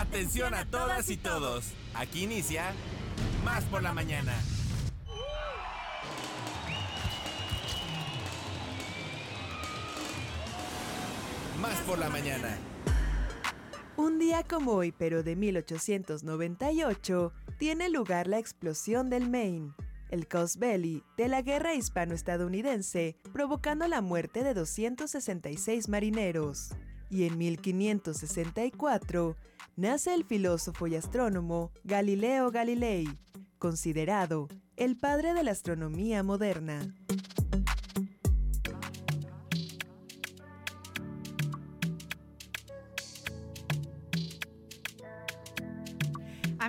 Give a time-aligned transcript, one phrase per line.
[0.00, 1.74] Atención a todas y todos.
[1.92, 2.72] Aquí inicia
[3.44, 4.32] Más por la mañana.
[11.60, 12.56] Más por la mañana.
[13.98, 19.74] Un día como hoy, pero de 1898, tiene lugar la explosión del Maine,
[20.08, 26.70] el Coast Belly, de la guerra hispano-estadounidense, provocando la muerte de 266 marineros.
[27.10, 29.36] Y en 1564
[29.76, 33.08] nace el filósofo y astrónomo Galileo Galilei,
[33.58, 36.94] considerado el padre de la astronomía moderna.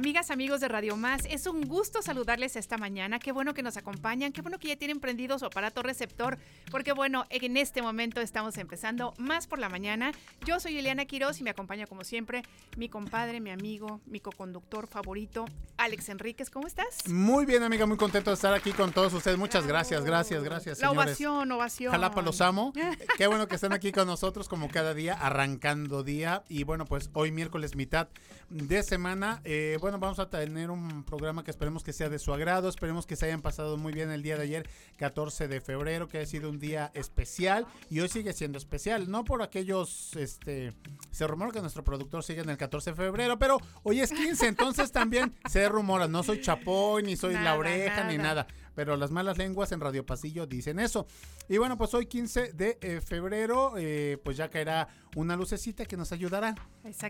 [0.01, 3.19] Amigas, amigos de Radio Más, es un gusto saludarles esta mañana.
[3.19, 6.39] Qué bueno que nos acompañan, qué bueno que ya tienen prendido su aparato receptor,
[6.71, 10.11] porque bueno, en este momento estamos empezando más por la mañana.
[10.43, 12.41] Yo soy Eliana Quiroz y me acompaña como siempre
[12.77, 15.45] mi compadre, mi amigo, mi coconductor favorito,
[15.77, 16.49] Alex Enríquez.
[16.49, 17.08] ¿Cómo estás?
[17.08, 19.38] Muy bien, amiga, muy contento de estar aquí con todos ustedes.
[19.38, 20.80] Muchas gracias, gracias, gracias.
[20.80, 21.09] La señores.
[21.09, 21.91] ovación, ovación.
[21.91, 22.73] Jalapa los amo.
[23.19, 26.43] Qué bueno que están aquí con nosotros como cada día, arrancando día.
[26.49, 28.08] Y bueno, pues hoy miércoles mitad
[28.49, 29.41] de semana.
[29.43, 32.70] Eh, bueno, vamos a tener un programa que esperemos que sea de su agrado.
[32.70, 36.20] Esperemos que se hayan pasado muy bien el día de ayer, 14 de febrero, que
[36.20, 37.66] ha sido un día especial.
[37.89, 39.09] Y hoy sigue siendo especial.
[39.09, 40.73] No por aquellos, este,
[41.11, 44.48] se rumora que nuestro productor sigue en el 14 de febrero, pero hoy es 15,
[44.48, 46.08] entonces también se rumora.
[46.08, 48.48] No soy chapoy, ni soy la Nada, oreja, ni nada.
[48.75, 51.05] Pero las malas lenguas en Radio Pasillo dicen eso.
[51.50, 55.97] Y bueno, pues hoy 15 de eh, febrero, eh, pues ya caerá una lucecita que
[55.97, 56.55] nos ayudará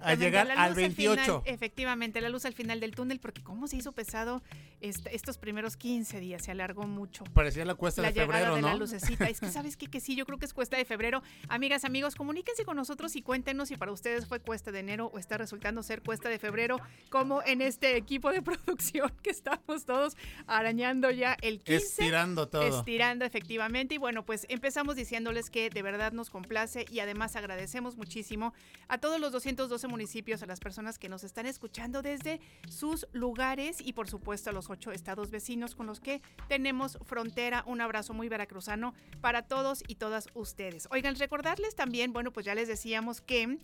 [0.02, 1.22] a llegar la al luz 28.
[1.22, 4.42] final, efectivamente, la luz al final del túnel, porque cómo se hizo pesado
[4.80, 7.24] est- estos primeros 15 días, se alargó mucho.
[7.34, 8.80] Parecía la cuesta la de llegada febrero, de la ¿no?
[8.80, 9.26] lucecita.
[9.30, 9.86] Es que sabes qué?
[9.88, 11.22] que sí, yo creo que es cuesta de febrero.
[11.48, 15.20] Amigas, amigos, comuníquense con nosotros y cuéntenos si para ustedes fue cuesta de enero o
[15.20, 16.78] está resultando ser cuesta de febrero,
[17.10, 20.18] como en este equipo de producción que estamos todos
[20.48, 21.86] arañando ya el 15.
[21.86, 22.80] Estirando todo.
[22.80, 23.96] Estirando efectivamente.
[23.96, 28.54] Y bueno, pues empezamos diciéndoles que de verdad nos complace y además agradecemos muchísimo
[28.88, 33.82] a todos los 212 municipios, a las personas que nos están escuchando desde sus lugares
[33.82, 37.64] y por supuesto a los ocho estados vecinos con los que tenemos frontera.
[37.66, 40.88] Un abrazo muy veracruzano para todos y todas ustedes.
[40.92, 43.60] Oigan, recordarles también, bueno, pues ya les decíamos que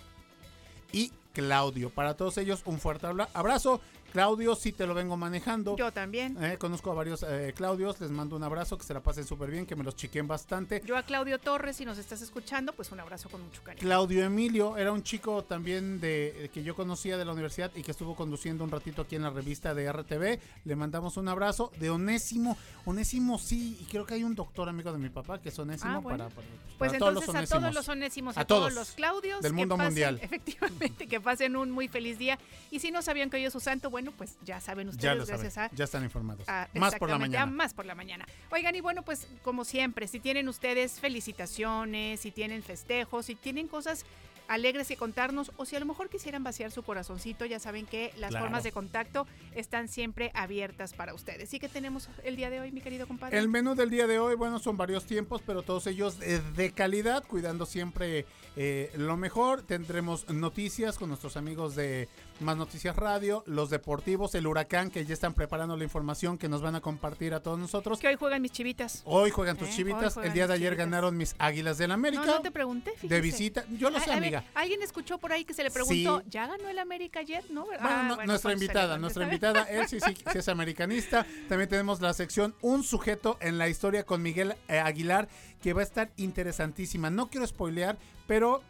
[0.93, 1.91] y Claudio.
[1.91, 3.81] Para todos ellos, un fuerte abra- abrazo.
[4.13, 5.77] Claudio, sí te lo vengo manejando.
[5.77, 6.37] Yo también.
[6.43, 9.51] Eh, conozco a varios eh, Claudios, les mando un abrazo, que se la pasen súper
[9.51, 10.83] bien, que me los chiquen bastante.
[10.85, 13.81] Yo a Claudio Torres, si nos estás escuchando, pues un abrazo con mucho cariño.
[13.83, 17.91] Claudio Emilio era un chico también de que yo conocía de la universidad y que
[17.91, 20.39] estuvo conduciendo un ratito aquí en la revista de RTV.
[20.65, 21.73] Le mandamos un abrazo.
[21.79, 25.49] De Onésimo, Onésimo sí, y creo que hay un doctor amigo de mi papá que
[25.49, 26.25] es Onésimo Ah, bueno.
[26.25, 26.47] para, para-
[26.79, 28.75] Pues para todos entonces los a todos los onésimos, A a, todos todos.
[28.75, 30.19] los Claudios Del que mundo pasen- mundial.
[30.23, 32.39] Efectivamente, que pasen un muy feliz día.
[32.71, 35.25] Y si no sabían que hoy es su santo, bueno, pues ya saben ustedes, Ya
[35.27, 36.45] saben, gracias a ya están informados.
[36.75, 37.47] Más por la mañana.
[37.47, 38.27] Más por la mañana.
[38.51, 43.69] Oigan, y bueno, pues como siempre, si tienen ustedes felicitaciones, si tienen festejos, si tienen
[43.69, 44.05] cosas
[44.49, 48.13] alegres que contarnos o si a lo mejor quisieran vaciar su corazoncito, ya saben que
[48.19, 48.45] las Claro.
[48.47, 51.55] formas de contacto están siempre abiertas para ustedes.
[51.55, 53.39] ¿Y qué tenemos el día de hoy, mi querido compadre?
[53.39, 57.25] El menú del día de hoy, bueno, son varios tiempos, pero todos ellos de calidad,
[57.27, 58.27] cuidando siempre
[58.57, 59.63] eh, lo mejor.
[59.63, 62.09] Tendremos noticias con nuestros amigos de
[62.43, 66.61] Más Noticias Radio, los deportivos, el huracán, que ya están preparando la información que nos
[66.63, 67.99] van a compartir a todos nosotros.
[68.01, 69.03] que hoy juegan mis chivitas.
[69.05, 70.15] Hoy juegan tus Eh, chivitas.
[70.15, 70.87] juegan el día de ayer chivitas.
[70.87, 72.25] ganaron mis águilas del América.
[72.27, 73.15] No, no te pregunté, fíjese.
[73.15, 73.65] de visita.
[73.79, 74.45] Yo lo A- sé, a amiga.
[74.55, 76.27] Alguien escuchó por ahí que se le preguntó, Sí.
[76.31, 77.45] ¿ya ganó el América ayer?
[77.51, 81.25] No, Bueno, Ah, no- bueno, nuestra invitada, nuestra invitada, él sí, sí, sí es americanista.
[81.49, 85.29] También tenemos la sección Un sujeto en la historia con Miguel eh, Aguilar,
[85.63, 87.11] que va a estar interesantísima.
[87.11, 87.97] No quiero spoilear,
[88.27, 88.63] pero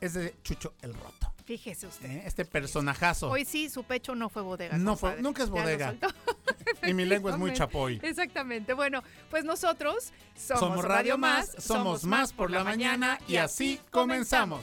[0.00, 1.25] es de Chucho el Roto.
[1.46, 2.10] Fíjese usted.
[2.10, 2.22] ¿eh?
[2.26, 3.30] Este personajazo.
[3.30, 4.76] Hoy sí, su pecho no fue bodega.
[4.78, 5.94] No fue- nunca es bodega.
[6.86, 8.00] y mi lengua es muy chapoy.
[8.02, 8.72] Exactamente.
[8.74, 14.62] Bueno, pues nosotros somos, Somos Radio Más, somos más por la mañana y así comenzamos.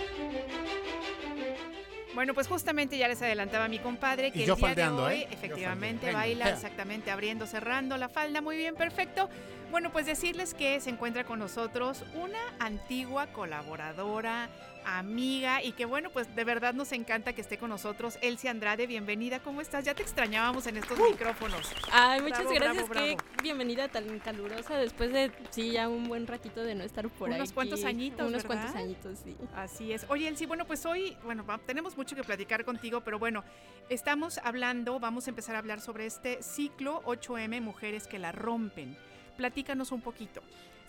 [2.13, 5.13] Bueno, pues justamente ya les adelantaba mi compadre que Y el yo día faldeando, de
[5.15, 5.27] hoy ¿eh?
[5.31, 6.57] Efectivamente baila Venga.
[6.57, 9.29] exactamente abriendo, cerrando la falda, muy bien, perfecto.
[9.71, 14.49] Bueno, pues decirles que se encuentra con nosotros una antigua colaboradora,
[14.85, 18.87] amiga y que bueno, pues de verdad nos encanta que esté con nosotros Elsie Andrade,
[18.87, 19.85] bienvenida, ¿cómo estás?
[19.85, 21.71] Ya te extrañábamos en estos micrófonos.
[21.91, 22.89] Ay, muchas Bravo, gracias.
[22.89, 23.41] bravo, Qué bravo.
[23.43, 27.35] bienvenida tan calurosa después de, sí, ya un buen ratito de no estar por ahí.
[27.35, 28.47] Unos cuantos añitos, Unos ¿verdad?
[28.47, 29.35] cuantos añitos, sí.
[29.55, 30.05] Así es.
[30.09, 33.43] Oye, Elsie, bueno, pues hoy, bueno, tenemos mucho que platicar contigo, pero bueno,
[33.89, 38.97] estamos hablando, vamos a empezar a hablar sobre este ciclo 8M Mujeres que la rompen.
[39.37, 40.41] Platícanos un poquito.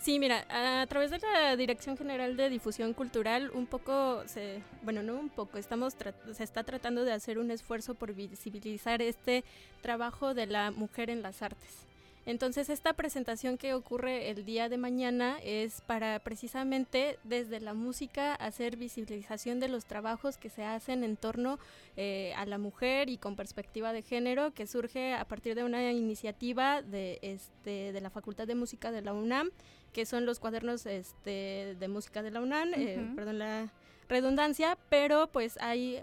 [0.03, 5.01] Sí, mira, a través de la Dirección General de Difusión Cultural, un poco, se, bueno,
[5.01, 5.95] no un poco, estamos
[6.33, 9.45] se está tratando de hacer un esfuerzo por visibilizar este
[9.81, 11.87] trabajo de la mujer en las artes.
[12.25, 18.35] Entonces, esta presentación que ocurre el día de mañana es para precisamente desde la música
[18.35, 21.59] hacer visibilización de los trabajos que se hacen en torno
[21.95, 25.91] eh, a la mujer y con perspectiva de género, que surge a partir de una
[25.91, 29.49] iniciativa de, este, de la Facultad de Música de la UNAM,
[29.93, 33.71] que son los cuadernos este, de música de la UNAM, eh, perdón la
[34.09, 36.01] redundancia, pero pues hay,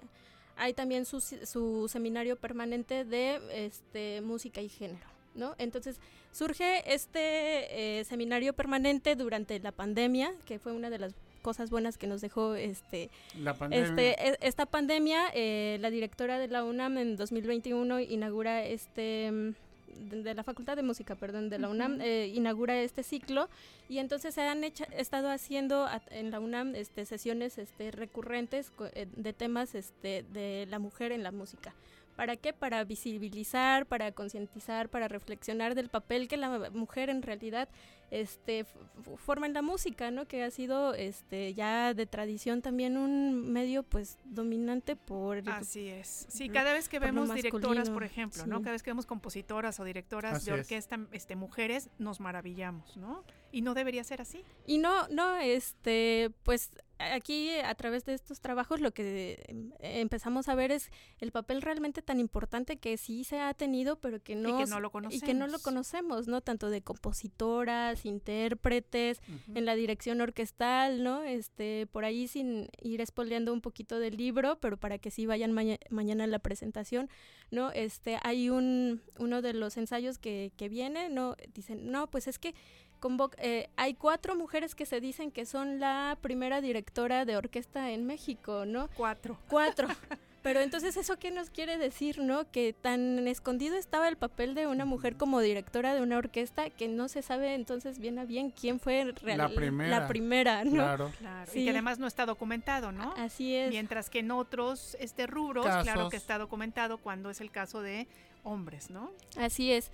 [0.56, 5.06] hay también su, su seminario permanente de este, música y género.
[5.32, 5.54] ¿No?
[5.58, 6.00] Entonces
[6.32, 11.98] surge este eh, seminario permanente durante la pandemia, que fue una de las cosas buenas
[11.98, 13.86] que nos dejó este, La pandemia.
[13.88, 19.54] este, e- esta pandemia, eh, la directora de la UNAM en 2021 inaugura este mm,
[19.96, 23.48] de, la Facultad de Música, perdón, de la UNAM eh, inaugura este ciclo
[23.88, 28.86] y entonces se han estado haciendo a- en la UNAM este, sesiones este, recurrentes co-
[28.94, 31.74] eh, de temas este, de la mujer en la música.
[32.16, 32.52] ¿Para qué?
[32.52, 37.68] Para visibilizar, para concientizar, para reflexionar del papel que la mujer en realidad
[38.10, 40.26] este, f- f- forma en la música, ¿no?
[40.26, 45.48] Que ha sido este, ya de tradición también un medio pues dominante por...
[45.48, 46.26] Así es.
[46.28, 48.60] Sí, cada vez que vemos directoras, por ejemplo, ¿no?
[48.60, 50.60] Cada vez que vemos compositoras o directoras Así de es.
[50.62, 53.24] orquesta, este, mujeres, nos maravillamos, ¿no?
[53.52, 54.44] Y no debería ser así.
[54.66, 56.70] Y no, no, este, pues
[57.12, 61.62] aquí a través de estos trabajos lo que em, empezamos a ver es el papel
[61.62, 64.88] realmente tan importante que sí se ha tenido, pero que no, y que no lo
[64.88, 65.22] y conocemos.
[65.24, 66.40] que no lo conocemos, ¿no?
[66.40, 69.20] Tanto de compositoras, intérpretes,
[69.54, 71.22] en la dirección orquestal, ¿no?
[71.22, 75.52] Este, por ahí sin ir espoleando un poquito del libro, pero para que sí vayan
[75.52, 77.08] maña- mañana a la presentación,
[77.50, 77.70] ¿no?
[77.72, 81.36] Este, hay un, uno de los ensayos que, que viene, ¿no?
[81.54, 82.54] Dicen, no, pues es que
[83.00, 87.90] convoca, eh, hay cuatro mujeres que se dicen que son la primera directora de orquesta
[87.90, 88.88] en México, ¿no?
[88.94, 89.38] Cuatro.
[89.48, 89.88] Cuatro.
[90.42, 92.50] Pero entonces, ¿eso qué nos quiere decir, no?
[92.50, 96.88] Que tan escondido estaba el papel de una mujer como directora de una orquesta que
[96.88, 100.00] no se sabe entonces bien a bien quién fue La primera.
[100.00, 100.72] la primera, ¿no?
[100.72, 101.12] Claro.
[101.18, 101.50] Claro.
[101.52, 101.60] Sí.
[101.60, 103.12] Y que además no está documentado, ¿no?
[103.18, 103.70] Así es.
[103.70, 108.08] Mientras que en otros este rubros, claro que está documentado cuando es el caso de
[108.42, 109.10] hombres, ¿no?
[109.36, 109.90] Así es.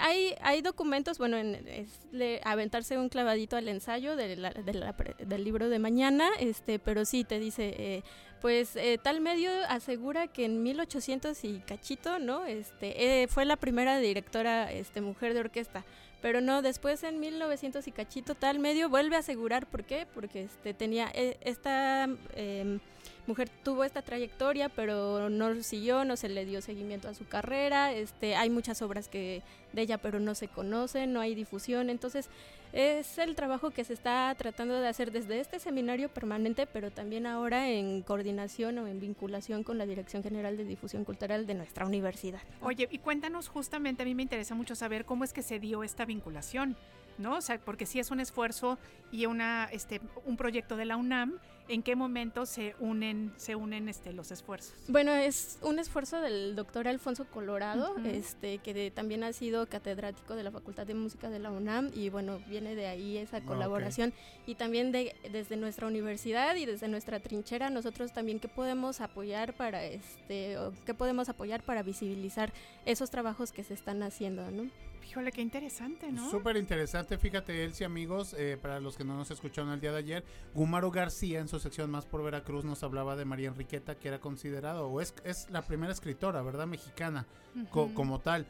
[0.00, 1.88] Hay, hay documentos, bueno, en, es
[2.44, 7.04] aventarse un clavadito al ensayo de la- de la del libro de mañana, este, pero
[7.04, 8.02] sí te dice, eh,
[8.40, 12.44] pues eh, tal medio asegura que en 1800 y cachito, ¿no?
[12.44, 15.84] Este, eh, fue la primera directora, este, mujer de orquesta.
[16.20, 20.04] Pero no, después en 1900 y cachito tal medio vuelve a asegurar, ¿por qué?
[20.14, 22.80] Porque este, tenía eh, esta em,
[23.28, 27.92] mujer tuvo esta trayectoria, pero no siguió, no se le dio seguimiento a su carrera,
[27.92, 29.42] este, hay muchas obras que
[29.72, 32.30] de ella, pero no se conocen, no hay difusión, entonces
[32.72, 37.26] es el trabajo que se está tratando de hacer desde este seminario permanente, pero también
[37.26, 41.86] ahora en coordinación o en vinculación con la Dirección General de Difusión Cultural de nuestra
[41.86, 42.40] universidad.
[42.62, 45.82] Oye, y cuéntanos justamente, a mí me interesa mucho saber cómo es que se dio
[45.82, 46.76] esta vinculación,
[47.18, 47.36] ¿no?
[47.36, 48.78] O sea, porque sí es un esfuerzo
[49.12, 53.88] y una, este, un proyecto de la UNAM, ¿en qué momento se unen, se unen
[53.88, 54.74] este, los esfuerzos?
[54.88, 60.34] Bueno, es un esfuerzo del doctor Alfonso Colorado, este, que de- también ha sido catedrático
[60.34, 63.44] de la Facultad de Música de la UNAM y bueno, viene de ahí esa Ah,
[63.44, 64.12] colaboración
[64.46, 69.52] y también de, desde nuestra universidad y desde nuestra trinchera nosotros también qué podemos apoyar
[69.54, 72.52] para este, o qué podemos apoyar para visibilizar
[72.86, 74.70] esos trabajos que se están haciendo, ¿no?
[75.08, 76.30] Híjole, qué interesante, ¿no?
[76.30, 79.98] Súper interesante, fíjate, Elsie, amigos, eh, para los que no nos escucharon el día de
[79.98, 80.24] ayer,
[80.54, 84.18] Gumaro García en su sección Más por Veracruz nos hablaba de María Enriqueta, que era
[84.20, 86.66] considerado, o es, es la primera escritora, ¿verdad?
[86.66, 87.24] Mexicana,
[87.70, 88.46] co- como tal,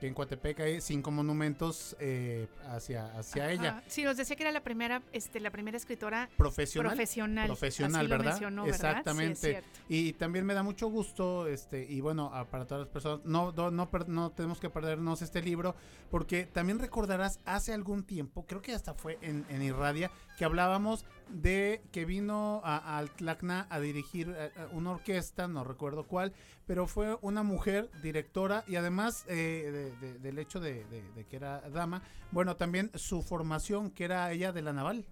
[0.00, 3.82] que en Coatepec hay cinco monumentos eh, hacia, hacia ella.
[3.86, 6.90] Sí, nos decía que era la primera, este, la primera escritora Profesional.
[6.92, 7.46] profesional.
[7.46, 8.66] Profesional, Así lo ¿verdad?
[8.68, 9.62] Exactamente.
[9.88, 13.52] Y también me da mucho gusto, este, y bueno, a- para todas las personas, no,
[13.52, 15.74] no, no, no tenemos que perdernos este libro,
[16.10, 21.04] porque también recordarás hace algún tiempo, creo que hasta fue en, en Irradia, que hablábamos
[21.28, 26.32] de que vino a, al Tlacna a dirigir eh, eh, una orquesta, no recuerdo cuál,
[26.66, 31.36] pero fue una mujer directora y además eh, de- de- del hecho de- de que
[31.36, 35.04] era dama, bueno, también su formación, que era ella de la naval.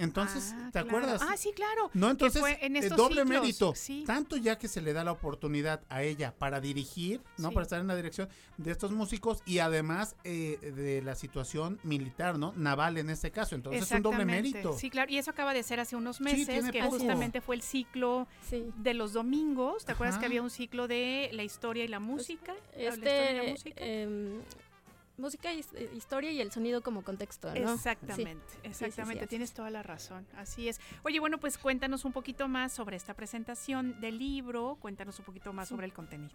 [0.00, 0.88] Entonces, Ah, ¿te claro.
[0.88, 1.22] acuerdas?
[1.22, 1.90] Ah, sí, claro.
[1.94, 3.72] No, entonces, fue en eh, estos doble ciclos, mérito.
[3.76, 4.02] sí.
[4.06, 7.48] Tanto ya que se le da la oportunidad a ella para dirigir, ¿no?
[7.48, 7.54] Sí.
[7.54, 12.38] Para estar en la dirección de estos músicos y además eh, de la situación militar,
[12.38, 12.52] ¿no?
[12.56, 13.54] Naval en este caso.
[13.54, 14.72] Entonces, es un doble mérito.
[14.76, 15.10] Sí, claro.
[15.12, 16.92] Y eso acaba de ser hace unos meses, que poco.
[16.98, 18.64] justamente fue el ciclo Sí.
[18.76, 19.84] de los domingos.
[19.84, 20.20] ¿Te acuerdas Ajá.
[20.20, 22.54] que había un ciclo de la historia y la música?
[22.76, 23.84] La historia y la Este, música.
[23.84, 24.40] em,
[25.20, 25.62] música, eh,
[25.94, 27.74] historia y el sonido como contexto, ¿no?
[27.74, 28.58] Exactamente, Sí.
[28.64, 29.54] exactamente, tienes es.
[29.54, 30.80] toda la razón, así es.
[31.04, 35.52] Oye, bueno, pues cuéntanos un poquito más sobre esta presentación del libro, cuéntanos un poquito
[35.52, 36.34] más sobre el contenido.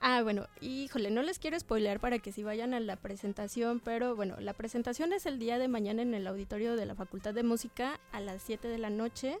[0.00, 4.14] Ah, bueno, híjole, no les quiero spoilear para que si vayan a la presentación, pero
[4.14, 7.42] bueno, la presentación es el día de mañana en el auditorio de la Facultad de
[7.42, 9.38] Música a las 7 de la noche.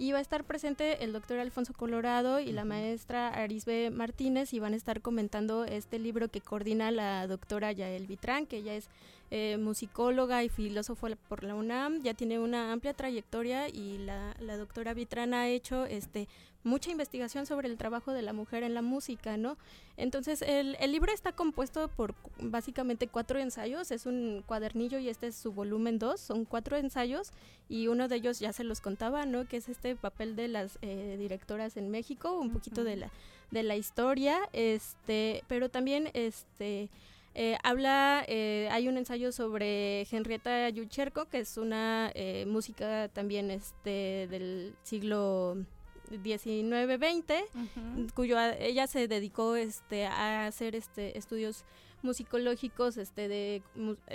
[0.00, 4.58] Y va a estar presente el doctor Alfonso Colorado y la maestra Arisbe Martínez y
[4.58, 8.88] van a estar comentando este libro que coordina la doctora Yael Vitrán, que ella es
[9.30, 14.56] eh, musicóloga y filósofo por la UNAM, ya tiene una amplia trayectoria y la, la
[14.56, 16.26] doctora Vitrán ha hecho este
[16.62, 19.56] mucha investigación sobre el trabajo de la mujer en la música, ¿no?
[19.96, 25.28] Entonces, el, el libro está compuesto por básicamente cuatro ensayos, es un cuadernillo y este
[25.28, 27.32] es su volumen 2, son cuatro ensayos
[27.68, 29.46] y uno de ellos ya se los contaba, ¿no?
[29.46, 33.10] Que es este papel de las eh, directoras en México, un poquito de la,
[33.50, 36.90] de la historia, este, pero también este...
[37.34, 43.50] eh, habla, eh, hay un ensayo sobre Henrietta Yucherko, que es una eh, música también
[43.50, 45.56] este, del siglo
[46.10, 47.44] 19-20,
[48.14, 51.64] cuyo a- ella se dedicó este a hacer este estudios
[52.02, 53.62] musicológicos este de,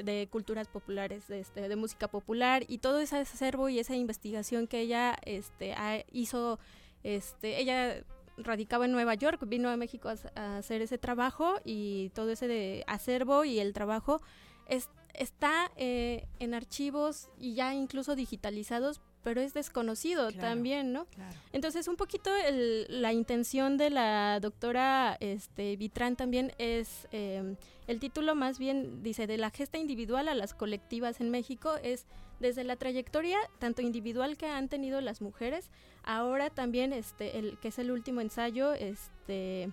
[0.03, 4.79] de culturas populares este de música popular y todo ese acervo y esa investigación que
[4.79, 5.75] ella este
[6.11, 6.57] hizo
[7.03, 8.03] este ella
[8.37, 12.83] radicaba en Nueva York vino a México a, hacer ese trabajo y todo ese de
[12.87, 14.21] acervo y el trabajo
[14.67, 20.49] es- está eh, en archivos y ya incluso digitalizados pero es desconocido Claro.
[20.49, 21.35] también no Claro.
[21.51, 27.55] entonces, un poquito el- la intención de la doctora este, Vitrán también es, eh,
[27.87, 32.05] el título más bien dice, de la gesta individual a las colectivas en México, es
[32.39, 35.69] desde la trayectoria tanto individual que han tenido las mujeres,
[36.03, 39.71] ahora también, este, el, que es el último ensayo, este,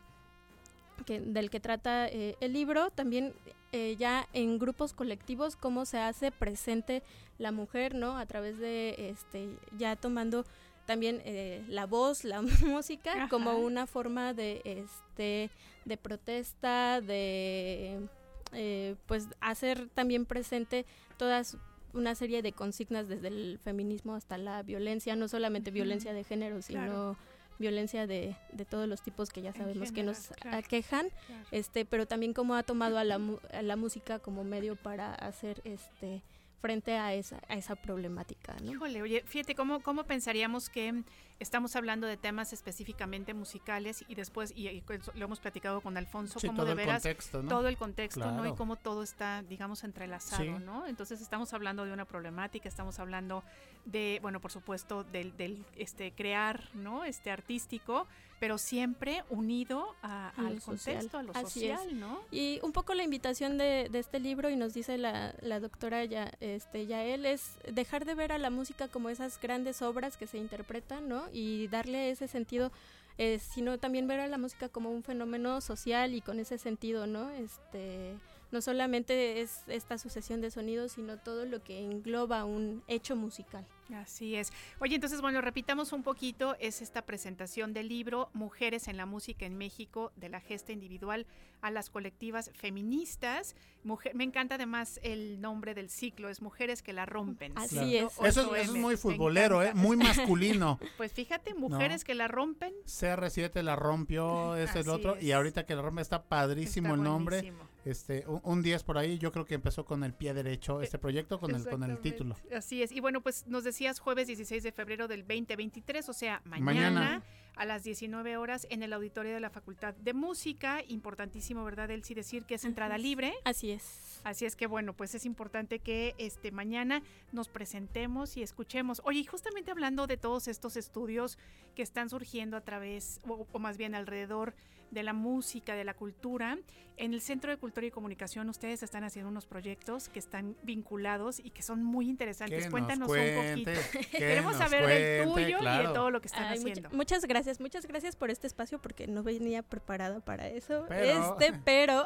[1.06, 3.34] que, del que trata eh, el libro, también
[3.72, 7.02] eh, ya en grupos colectivos cómo se hace presente
[7.38, 8.18] la mujer, ¿no?
[8.18, 10.44] A través de, este, ya tomando
[10.86, 15.50] también eh, la voz, la música, como una forma de, este,
[15.84, 18.08] de protesta, de,
[18.52, 20.84] eh, pues, hacer también presente
[21.16, 21.56] todas
[21.94, 26.62] una serie de consignas desde el feminismo hasta la violencia, no solamente violencia de género,
[26.62, 27.16] sino Claro.
[27.58, 30.56] violencia de, de todos los tipos que ya sabemos que nos claro.
[30.58, 31.44] aquejan, Claro.
[31.50, 33.20] este, pero también cómo ha tomado a la,
[33.52, 36.22] a la música como medio para hacer este
[36.60, 38.70] frente a esa, a esa problemática, ¿no?
[38.72, 41.02] Híjole, oye, fíjate, ¿cómo, ¿cómo pensaríamos que
[41.42, 45.96] estamos hablando de temas específicamente musicales y después, y, y eso lo hemos platicado con
[45.96, 47.48] Alfonso, Sí, todo de el veras contexto, ¿no?
[47.48, 48.46] todo el contexto, ¿no?
[48.46, 50.64] Y cómo todo está, digamos, entrelazado, Sí.
[50.64, 50.86] ¿no?
[50.86, 53.42] Entonces estamos hablando de una problemática, estamos hablando
[53.84, 57.04] de, bueno, por supuesto, del, del este crear, ¿no?
[57.04, 58.06] Este artístico,
[58.38, 60.94] pero siempre unido a- al social.
[60.96, 61.78] contexto, a lo Así es.
[61.78, 62.20] social, ¿no?
[62.32, 66.04] Y un poco la invitación de, de este libro, y nos dice la, la doctora
[66.04, 70.26] ya, este, Yael, es dejar de ver a la música como esas grandes obras que
[70.26, 71.28] se interpretan, ¿no?
[71.32, 72.70] Y darle ese sentido,
[73.18, 77.06] eh, sino también ver a la música como un fenómeno social y con ese sentido,
[77.06, 77.30] ¿no?
[77.30, 78.14] Este,
[78.50, 83.66] no solamente es esta sucesión de sonidos, sino todo lo que engloba un hecho musical.
[83.94, 84.52] Así es.
[84.80, 89.44] Oye, entonces, bueno, repitamos un poquito, es esta presentación del libro Mujeres en la Música
[89.46, 91.26] en México, de la gesta individual
[91.60, 93.54] a las colectivas feministas.
[93.84, 97.52] Mujer, me encanta además el nombre del ciclo, es Mujeres que la rompen.
[97.56, 98.04] Así es.
[98.04, 99.72] Eso, es- 8M, eso es muy futbolero, ¿eh?
[99.74, 99.96] Muy
[100.32, 100.78] masculino.
[100.96, 102.72] Pues fíjate, Mujeres que la rompen.
[102.86, 105.16] CR7 la rompió, es el otro.
[105.20, 107.36] Y ahorita que la rompe está padrísimo Está el nombre.
[107.42, 107.72] buenísimo.
[107.84, 110.98] Este, un, un 10 por ahí, yo creo que empezó con el pie derecho este
[111.00, 112.36] proyecto, con el, con el título.
[112.56, 112.92] Así es.
[112.92, 117.22] Y bueno, pues nos decías jueves 16 de febrero del 2023, o sea, mañana, Mañana.
[117.56, 120.84] a las 19 horas en el auditorio de la Facultad de Música.
[120.86, 122.14] Importantísimo, ¿verdad, Elsie?
[122.14, 123.34] Decir que es entrada libre.
[123.42, 124.20] Así es.
[124.22, 129.02] Así es que bueno, pues es importante que este mañana nos presentemos y escuchemos.
[129.04, 131.36] Oye, y justamente hablando de todos estos estudios
[131.74, 134.54] que están surgiendo a través, o, o más bien alrededor
[134.92, 136.56] de la música, de la cultura,
[136.98, 141.40] en el Centro de Cultura y Comunicación ustedes están haciendo unos proyectos que están vinculados
[141.40, 142.68] y que son muy interesantes.
[142.70, 143.70] Cuéntanos cuente, un poquito.
[144.12, 146.90] que Queremos saber del tuyo y de todo lo que están Ay, haciendo.
[146.92, 150.84] muchas gracias, muchas gracias por este espacio porque no venía preparada para eso.
[150.88, 152.04] Pero- Este, pero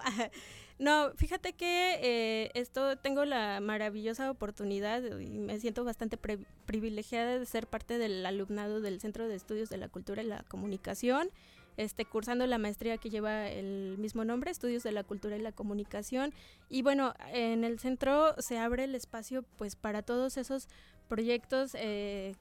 [0.79, 7.39] no, fíjate que eh, esto tengo la maravillosa oportunidad y me siento bastante pre- privilegiada
[7.39, 11.29] de ser parte del alumnado del Centro de Estudios de la Cultura y la Comunicación.
[11.77, 15.53] Este, cursando la maestría que lleva el mismo nombre, Estudios de la Cultura y la
[15.53, 16.33] Comunicación.
[16.71, 20.69] Y bueno, en el centro se abre el espacio pues para todos esos
[21.09, 22.35] proyectos eh,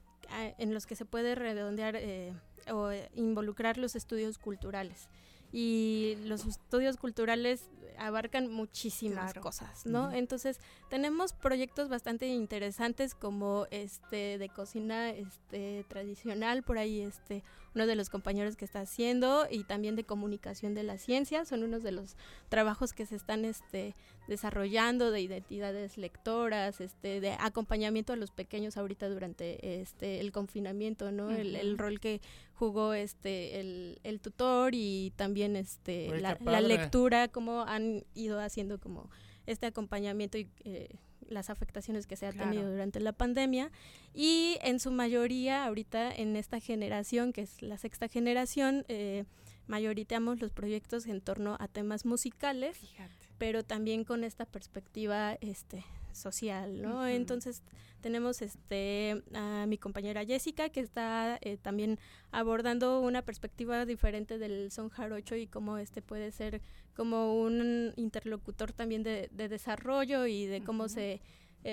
[0.58, 2.32] en los que se puede redondear eh,
[2.72, 5.08] o eh, involucrar los estudios culturales.
[5.58, 9.40] Y los estudios culturales abarcan muchísimas Claro.
[9.40, 10.12] cosas, ¿no?
[10.12, 17.42] Entonces, tenemos proyectos bastante interesantes como este de cocina este tradicional, por ahí este
[17.74, 21.62] uno de los compañeros que está haciendo y también de comunicación de la ciencia, son
[21.62, 22.16] unos de los
[22.48, 23.94] trabajos que se están este
[24.28, 31.12] desarrollando de identidades lectoras, este de acompañamiento a los pequeños ahorita durante este el confinamiento,
[31.12, 31.30] ¿no?
[31.30, 32.20] el, rol que
[32.56, 38.78] jugó este el, el tutor y también este la, la lectura, cómo han ido haciendo
[38.80, 39.08] como
[39.46, 40.88] este acompañamiento y eh,
[41.28, 42.50] las afectaciones que se ha Claro.
[42.50, 43.70] tenido durante la pandemia
[44.14, 49.24] y en su mayoría ahorita en esta generación que es la sexta generación eh,
[49.66, 53.12] mayoriteamos los proyectos en torno a temas musicales Fíjate.
[53.38, 55.84] pero también con esta perspectiva este
[56.16, 57.06] social, ¿no?
[57.06, 57.62] Entonces
[58.00, 61.98] tenemos este a mi compañera Jessica que está eh, también
[62.30, 66.60] abordando una perspectiva diferente del son jarocho y cómo este puede ser
[66.94, 71.20] como un interlocutor también de, de desarrollo y de cómo se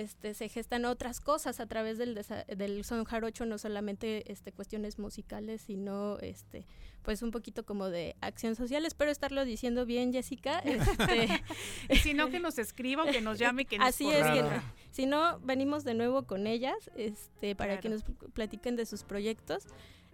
[0.02, 2.20] este, se gestan otras cosas a través del,
[2.58, 6.66] del son jarocho, no solamente este, cuestiones musicales, sino este,
[7.04, 8.86] pues un poquito como de acción social.
[8.86, 10.60] Espero estarlo diciendo bien, Jessica.
[10.66, 11.44] Este,
[11.90, 14.44] Y si no, que nos escriba o que nos llame, que nos Así es, que
[14.92, 19.04] si no, venimos de nuevo con ellas este, para que nos pl- platiquen de sus
[19.04, 19.66] proyectos.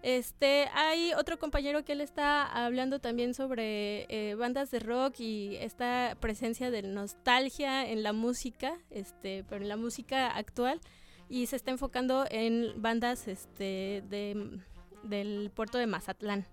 [0.02, 5.58] Este, hay otro compañero que él está hablando también sobre eh, bandas de rock y
[5.58, 10.80] esta presencia de nostalgia en la música, este, pero en la música actual
[11.28, 14.60] y se está enfocando en bandas este, de,
[15.04, 16.48] del puerto de Mazatlán.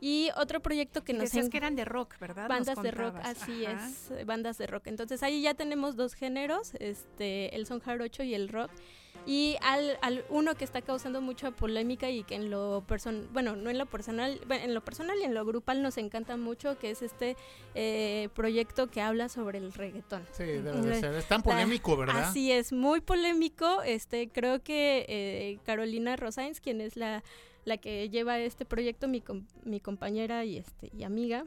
[0.00, 2.48] Y otro proyecto que Y nos decías en- que eran de rock, ¿verdad?
[2.48, 3.88] Bandas de rock, así Ajá.
[3.88, 4.86] es, bandas de rock.
[4.86, 8.70] Entonces ahí ya tenemos dos géneros, este, el son jarocho y el rock.
[9.26, 13.56] Y al, al uno que está causando mucha polémica y que en lo personal, bueno,
[13.56, 16.78] no en lo personal, bueno, en lo personal y en lo grupal nos encanta mucho,
[16.78, 17.36] que es este
[17.74, 20.22] eh, proyecto que habla sobre el reggaetón.
[20.32, 21.14] Sí, debe de ser.
[21.14, 22.24] Es tan polémico, ¿verdad?
[22.24, 23.82] Así es, muy polémico.
[23.82, 27.24] Este, creo que eh, Carolina Rosains, quien es la,
[27.64, 31.46] la que lleva este proyecto, mi, com- mi compañera y, este, y amiga,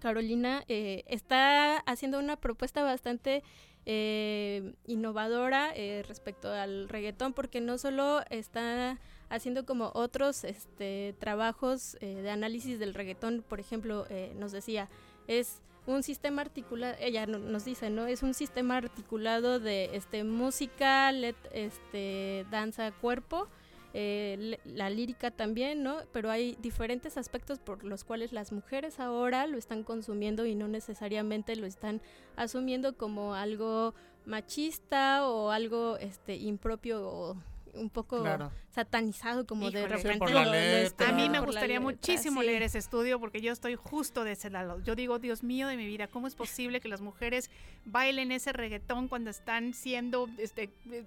[0.00, 3.42] Carolina, eh, está haciendo una propuesta bastante
[3.90, 8.98] eh, innovadora eh, respecto al reggaetón, porque no solo está
[9.30, 14.90] haciendo como otros este, trabajos eh, de análisis del reggaetón, por ejemplo, eh, nos decía,
[15.26, 18.06] es un sistema articulado, ella no- nos dice, ¿no?
[18.06, 21.10] Es un sistema articulado de este música,
[21.52, 23.48] este danza, cuerpo,
[23.94, 25.98] eh, la lírica también, ¿no?
[26.12, 30.68] Pero hay diferentes aspectos por los cuales las mujeres ahora lo están consumiendo y no
[30.68, 32.02] necesariamente lo están
[32.36, 33.94] asumiendo como algo
[34.26, 37.36] machista o algo este impropio o
[37.78, 38.50] un poco Claro.
[38.70, 39.96] satanizado como de Híjole.
[39.98, 41.08] Sí, repente por la lo- letra.
[41.08, 42.46] A mí me gustaría letra, muchísimo sí.
[42.46, 44.80] leer ese estudio porque yo estoy justo de ese lado.
[44.82, 47.50] Yo digo, Dios mío de mi vida, ¿cómo es posible que las mujeres
[47.84, 51.04] bailen ese reggaetón cuando están siendo este, eh,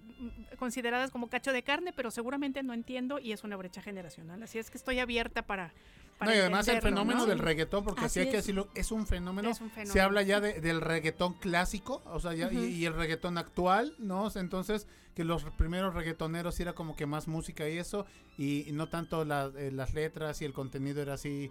[0.58, 1.94] consideradas como cacho de carne?
[1.94, 4.42] Pero seguramente no entiendo y es una brecha generacional.
[4.44, 5.74] Así es que estoy abierta para...
[6.22, 7.26] para No, y además el fenómeno ¿no?
[7.26, 8.44] del reggaetón, porque Así así hay que es.
[8.44, 9.50] decirlo, es un fenómeno.
[9.50, 13.38] Es un Se habla ya de- del reggaetón clásico, o sea, ya, y- el reggaetón
[13.40, 14.30] actual, ¿no?
[14.36, 18.06] Entonces, que los primeros reggaetoneros era como que más música y eso,
[18.38, 21.50] y, y no tanto la- eh, las letras y el contenido era así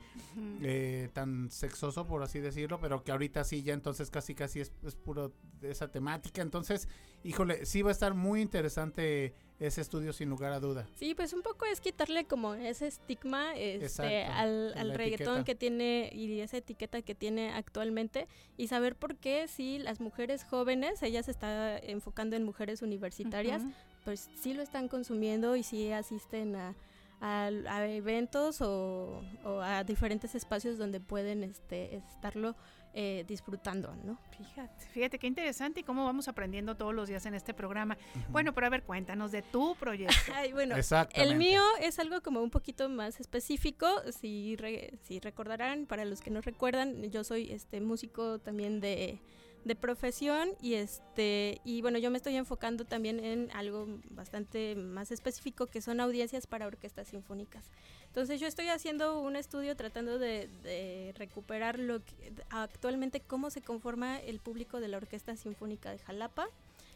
[0.63, 4.73] eh, tan sexoso, por así decirlo, pero que ahorita sí, ya entonces casi casi es,
[4.85, 6.41] es puro de esa temática.
[6.43, 6.89] Entonces,
[7.25, 10.87] híjole, sí va a estar muy interesante ese estudio sin lugar a duda.
[10.97, 15.45] Sí, pues un poco es quitarle como ese estigma este, Exacto, al, al reggaetón etiqueta.
[15.45, 20.45] que tiene y esa etiqueta que tiene actualmente y saber por qué si las mujeres
[20.45, 23.63] jóvenes, ella se está enfocando en mujeres universitarias,
[24.05, 26.75] pues sí lo están consumiendo y sí asisten a,
[27.21, 32.57] a- a eventos o, o a diferentes espacios donde pueden este, estarlo
[32.95, 34.19] eh, disfrutando, ¿no?
[34.37, 37.97] Fíjate, fíjate qué interesante y cómo vamos aprendiendo todos los días en este programa.
[38.31, 40.15] Bueno, pero a ver, cuéntanos de tu proyecto.
[40.35, 40.75] Ay, bueno.
[41.15, 43.87] El mío es algo como un poquito más específico.
[44.13, 49.21] Si, re- si recordarán, para los que no recuerdan, yo soy este músico también de,
[49.65, 55.11] de profesión y este y bueno, yo me estoy enfocando también en algo bastante más
[55.11, 57.65] específico que son audiencias para orquestas sinfónicas.
[58.07, 63.61] Entonces yo estoy haciendo un estudio tratando de, de recuperar lo que, actualmente cómo se
[63.61, 66.49] conforma el público de la Orquesta Sinfónica de Jalapa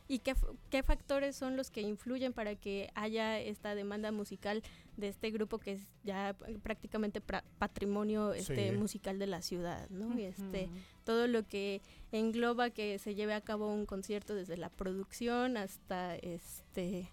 [0.07, 0.35] y qué,
[0.83, 4.63] factores son los que influyen para que haya esta demanda musical
[4.99, 8.77] de este grupo que es ya prácticamente pra- patrimonio este Sí.
[8.77, 10.19] musical de la ciudad, ¿no?
[10.19, 10.69] Y este
[11.05, 11.81] todo lo que
[12.13, 17.11] engloba que se lleve a cabo un concierto desde la producción hasta este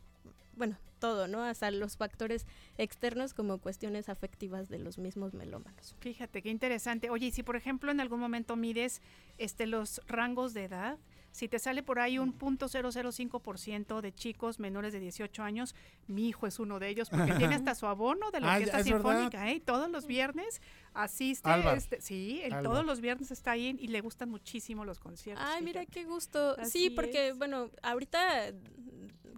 [0.53, 1.41] bueno, todo, ¿no?
[1.43, 2.45] Hasta los factores
[2.77, 5.95] externos como cuestiones afectivas de los mismos melómanos.
[6.01, 7.09] Fíjate, qué interesante.
[7.09, 9.01] Oye, y si por ejemplo en algún momento mides
[9.37, 10.99] este los rangos de edad,
[11.31, 15.75] si te sale por ahí un punto .005% de chicos menores de 18 años,
[16.07, 18.77] mi hijo es uno de ellos porque tiene hasta su abono de la Ah, orquesta
[18.77, 18.91] verdad.
[18.93, 19.59] sinfónica, ¿eh?
[19.61, 20.61] Todos los viernes
[20.93, 21.73] asiste, Alba.
[21.73, 25.45] este, sí, él todos los viernes está ahí y le gustan muchísimo los conciertos.
[25.47, 26.55] Ay, mira qué gusto.
[26.59, 27.37] Así sí, porque es.
[27.37, 28.51] bueno, ahorita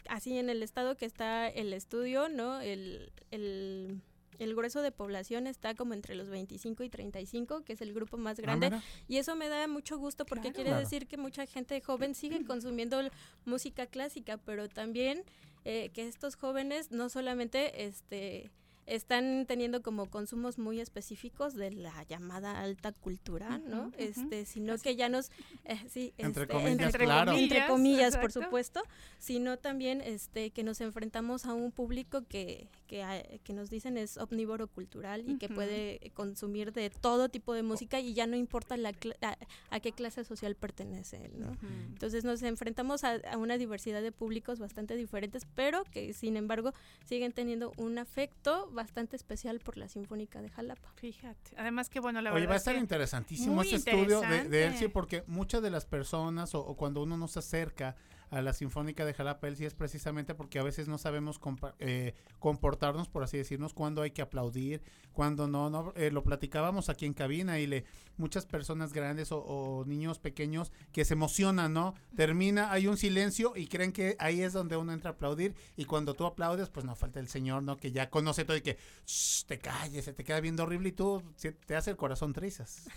[0.09, 2.59] así en el estado que está el estudio, ¿no?
[2.59, 4.01] El, el,
[4.39, 8.17] el grueso de población está como entre los 25 y 35, que es el grupo
[8.17, 8.71] más Ah, grande.
[9.07, 10.55] Y eso me da mucho gusto porque Claro.
[10.55, 10.83] quiere Claro.
[10.83, 13.01] decir que mucha gente joven sigue consumiendo
[13.45, 15.23] música clásica, pero también
[15.65, 18.51] eh, que estos jóvenes no solamente este
[18.85, 23.91] están teniendo como consumos muy específicos de la llamada alta cultura, ¿no?
[23.97, 24.83] Este, sino Así.
[24.83, 25.29] que ya nos
[25.65, 27.31] eh, sí, Entre este, comillas, entre, claro.
[27.33, 28.81] entre comillas, por supuesto,
[29.19, 33.97] sino también este que nos enfrentamos a un público que que, ah, que nos dicen
[33.97, 38.35] es omnívoro cultural y que puede consumir de todo tipo de música y ya no
[38.35, 39.35] importa la cla- a,
[39.75, 41.57] a qué clase social pertenece, ¿no?
[41.87, 46.71] Entonces nos enfrentamos a, a una diversidad de públicos bastante diferentes, pero que sin embargo
[47.05, 50.91] siguen teniendo un afecto bastante especial por la Sinfónica de Jalapa.
[50.95, 51.51] Fíjate.
[51.57, 54.65] Además que bueno, la Oye, verdad va a es estar interesantísimo este estudio de, de.
[54.65, 57.95] Elsie porque muchas de las personas o, o cuando uno no se acerca
[58.33, 61.39] a la Sinfónica de Jalapa Elsie es precisamente porque a veces no sabemos
[61.79, 66.89] eh, comportarnos, por así decirnos, cuándo hay que aplaudir, cuándo no, no eh, lo platicábamos
[66.89, 67.85] aquí en cabina y le
[68.17, 71.93] muchas personas grandes o, niños pequeños que se emocionan, ¿no?
[72.15, 75.85] Termina, hay un silencio y creen que ahí es donde uno entra a aplaudir y
[75.85, 77.77] cuando tú aplaudes, pues no falta el señor, ¿no?
[77.77, 80.91] Que ya conoce todo y que "Shh, te calles, se te queda viendo horrible y
[80.93, 81.21] tú
[81.65, 82.89] te hace el corazón trizas.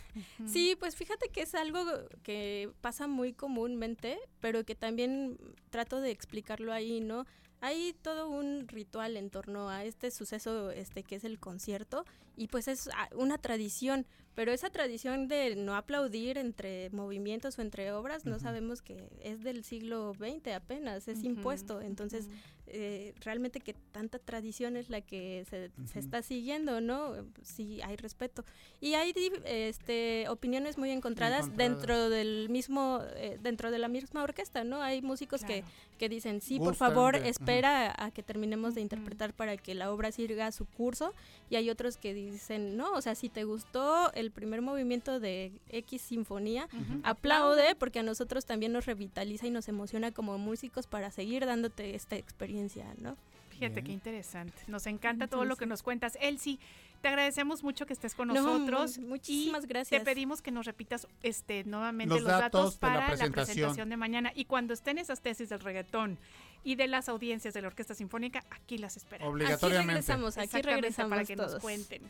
[0.47, 1.81] Sí, pues fíjate que es algo
[2.23, 5.26] que pasa muy comúnmente, pero que también
[5.71, 7.27] trato de explicarlo ahí, ¿no?
[7.61, 12.05] hay todo un ritual en torno a este suceso este que es el concierto
[12.37, 17.63] y pues es ah, una tradición, pero esa tradición de no aplaudir entre movimientos o
[17.63, 22.29] entre obras, no sabemos que es del siglo XX apenas, es Ujú, impuesto, entonces
[22.69, 27.15] eh, realmente que tanta tradición es la que se, se está siguiendo, ¿no?
[27.43, 28.45] Sí, hay respeto.
[28.81, 29.13] Y hay
[29.45, 31.77] este, opiniones muy encontradas, Encontradas.
[31.79, 34.83] dentro del mismo, eh, dentro de la misma orquesta, ¿no?
[34.83, 35.73] Hay músicos que, Claro.
[35.99, 40.11] que dicen, sí, por favor, espera a que terminemos de interpretar para que la obra
[40.13, 41.15] siga su curso.
[41.49, 45.53] Y hay otros que dicen, no, o sea, si te gustó el primer movimiento de
[45.69, 46.69] X Sinfonía,
[47.03, 51.95] aplaude porque a nosotros también nos revitaliza y nos emociona como músicos para seguir dándote
[51.95, 53.17] esta experiencia, ¿no?
[53.51, 53.85] Fíjate Bien.
[53.87, 54.59] qué interesante.
[54.67, 56.19] Nos encanta todo lo que nos cuentas.
[56.21, 56.59] Elsie,
[57.01, 58.99] te agradecemos mucho que estés con No, nosotros.
[58.99, 59.99] mu- muchísimas y gracias.
[60.03, 63.31] Te pedimos que nos repitas este nuevamente Los los, datos, datos de la para la
[63.33, 63.89] presentación.
[63.89, 64.31] de mañana.
[64.35, 66.19] Y cuando estén esas tesis del reggaetón
[66.65, 69.33] y de las audiencias de la Orquesta Sinfónica, aquí las esperamos.
[69.35, 69.93] Aquí Obligatoriamente.
[69.93, 71.53] regresamos, aquí regresamos para que todos.
[71.55, 72.03] nos cuenten.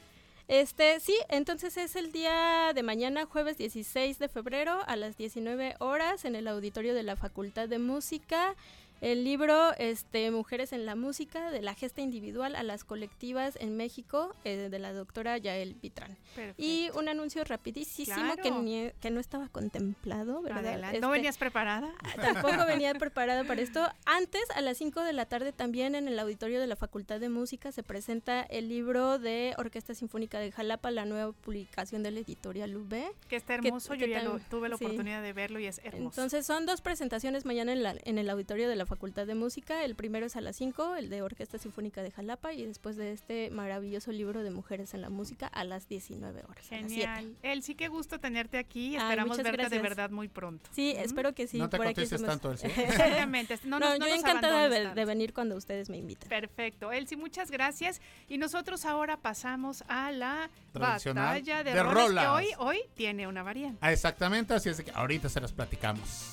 [0.48, 5.74] Este, sí, entonces es el día de mañana, jueves 16 de febrero, a las 19
[5.80, 8.54] horas, en el auditorio de la Facultad de Música.
[9.00, 13.76] El libro este, Mujeres en la Música, de la gesta individual a las colectivas en
[13.76, 16.16] México, eh, de la doctora Yael Vitrán.
[16.35, 16.62] Perfecto.
[16.62, 20.66] Y un anuncio rapidísimo que, ni- que no estaba contemplado, ¿verdad?
[20.66, 21.00] Adelante.
[21.00, 21.92] ¿No Este, venías preparada?
[22.16, 23.87] Tampoco venía preparada para esto.
[24.06, 27.28] Antes, a las 5 de la tarde, también en el auditorio de la Facultad de
[27.28, 32.20] Música se presenta el libro de Orquesta Sinfónica de Jalapa, la nueva publicación de la
[32.20, 32.94] editorial UB.
[33.28, 33.92] Que está hermoso.
[33.92, 34.85] que Yo ya lo, tuve la sí.
[34.85, 36.20] oportunidad de verlo y es hermoso.
[36.20, 39.85] Entonces, son dos presentaciones mañana en, la- en el auditorio de la Facultad de Música.
[39.85, 43.12] El primero es a las 5, el de Orquesta Sinfónica de Jalapa, y después de
[43.12, 46.72] este maravilloso libro de Mujeres en la Música a las 19 horas.
[46.72, 47.07] a las 7.
[47.07, 47.37] Genial.
[47.42, 48.96] Elsie, qué gusto tenerte aquí.
[48.96, 49.83] Ay, Esperamos muchas verte de gracias.
[49.83, 50.68] verdad muy pronto.
[50.72, 51.59] Sí, espero que sí.
[51.59, 52.68] no te por aquí tanto, Elsie.
[52.77, 53.59] Exactamente.
[53.64, 56.29] No, No, no yo encantada de, de venir cuando ustedes me invitan.
[56.29, 56.92] Perfecto.
[56.92, 58.01] Elsie, muchas gracias.
[58.29, 63.42] Y nosotros ahora pasamos a la batalla de, de rolas, que hoy, hoy tiene una
[63.42, 63.79] variante.
[63.81, 66.33] Ah, exactamente, así es de que ahorita se las platicamos.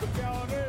[0.00, 0.59] Cabela, né?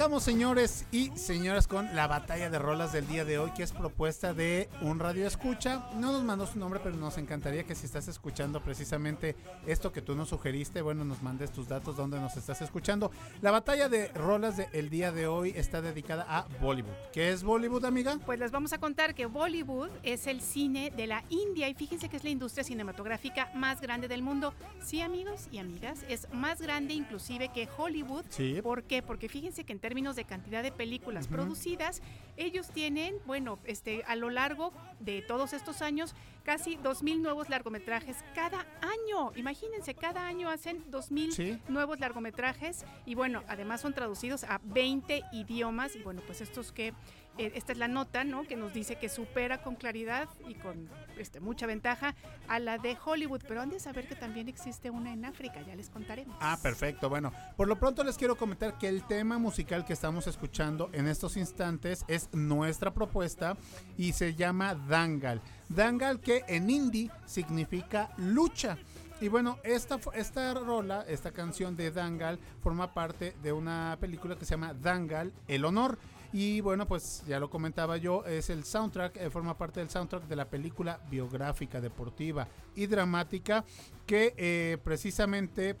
[0.00, 3.72] Arrancamos, señores y señoras, con la batalla de rolas del día de hoy, que es
[3.72, 5.90] propuesta de un radio escucha.
[5.96, 9.36] No nos mandó su nombre, pero nos encantaría que si estás escuchando precisamente
[9.66, 13.10] esto que tú nos sugeriste, bueno, nos mandes tus datos donde nos estás escuchando.
[13.42, 16.94] La batalla de rolas del día de hoy está dedicada a Bollywood.
[17.12, 18.18] ¿Qué es Bollywood, amiga?
[18.24, 22.08] Pues les vamos a contar que Bollywood es el cine de la India y fíjense
[22.08, 24.54] que es la industria cinematográfica más grande del mundo.
[24.82, 28.24] Sí, amigos y amigas, es más grande inclusive que Hollywood.
[28.30, 28.62] Sí.
[28.62, 29.02] ¿Por qué?
[29.02, 32.00] Porque fíjense que en términos de cantidad de películas producidas,
[32.36, 38.16] ellos tienen, bueno, este, a lo largo de todos estos años, casi 2.000 nuevos largometrajes
[38.32, 39.32] cada año.
[39.34, 41.58] Imagínense, cada año hacen 2.000 Sí.
[41.68, 46.94] nuevos largometrajes y bueno, además son traducidos a 20 idiomas y bueno, pues estos que,
[47.36, 48.44] eh, esta es la nota, ¿no?
[48.44, 50.88] Que nos dice que supera con claridad y con
[51.20, 52.14] este, mucha ventaja
[52.48, 55.74] a la de Hollywood, pero han de saber que también existe una en África, ya
[55.74, 56.36] les contaremos.
[56.40, 57.08] Ah, perfecto.
[57.08, 61.06] Bueno, por lo pronto les quiero comentar que el tema musical que estamos escuchando en
[61.06, 63.56] estos instantes es nuestra propuesta
[63.96, 65.40] y se llama Dangal.
[65.68, 68.76] Dangal que en hindi significa lucha.
[69.20, 74.46] Y bueno, esta, esta rola, esta canción de Dangal forma parte de una película que
[74.46, 75.98] se llama Dangal, El Honor.
[76.32, 80.28] Y bueno, pues ya lo comentaba yo, es el soundtrack, eh, forma parte del soundtrack
[80.28, 83.64] de la película biográfica, deportiva y dramática
[84.06, 85.76] que eh, precisamente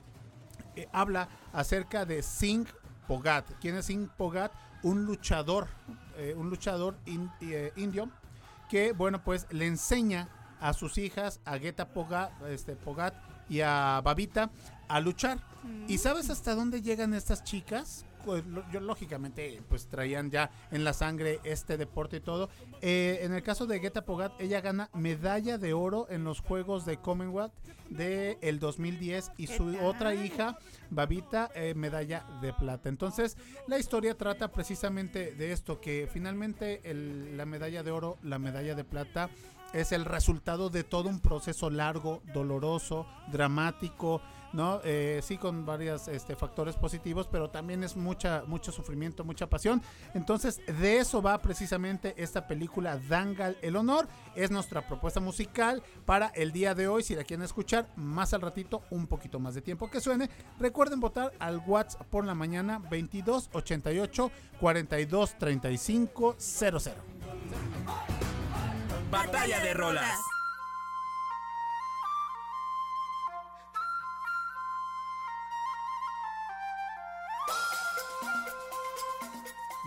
[0.74, 2.66] eh, habla acerca de Singh
[3.06, 3.44] Pogat.
[3.60, 4.52] ¿Quién es Singh Pogat?
[4.82, 5.68] Un luchador,
[6.16, 7.30] eh, un luchador in-
[7.76, 8.10] indio
[8.68, 10.28] que, bueno, pues le enseña
[10.60, 13.14] a sus hijas, a Geta Pogat, este, Pogat
[13.48, 14.50] y a Babita,
[14.88, 15.38] a luchar.
[15.86, 18.04] ¿Y sabes hasta dónde llegan estas chicas?
[18.72, 22.48] Yo lógicamente pues traían ya en la sangre este deporte y todo.
[22.82, 26.84] Eh, en el caso de Geta Pogat, ella gana medalla de oro en los Juegos
[26.84, 27.52] de Commonwealth
[27.88, 30.58] de el 2010 y ¿Qué su otra hija,
[30.90, 32.88] Babita, eh, medalla de plata.
[32.88, 38.38] Entonces, la historia trata precisamente de esto, que finalmente el- la medalla de oro, la
[38.38, 39.28] medalla de plata,
[39.72, 44.20] es el resultado de todo un proceso largo, doloroso, dramático,
[44.52, 44.80] ¿no?
[44.84, 49.82] Eh, sí, con varios este, factores positivos, pero también es mucha, mucho sufrimiento, mucha pasión.
[50.14, 54.08] Entonces, de eso va precisamente esta película Dangal el Honor.
[54.34, 57.02] Es nuestra propuesta musical para el día de hoy.
[57.02, 61.00] Si la quieren escuchar más al ratito, un poquito más de tiempo que suene, recuerden
[61.00, 66.94] votar al WhatsApp por la mañana 22 88 42 35 00.
[69.10, 70.39] Batalla de rolas.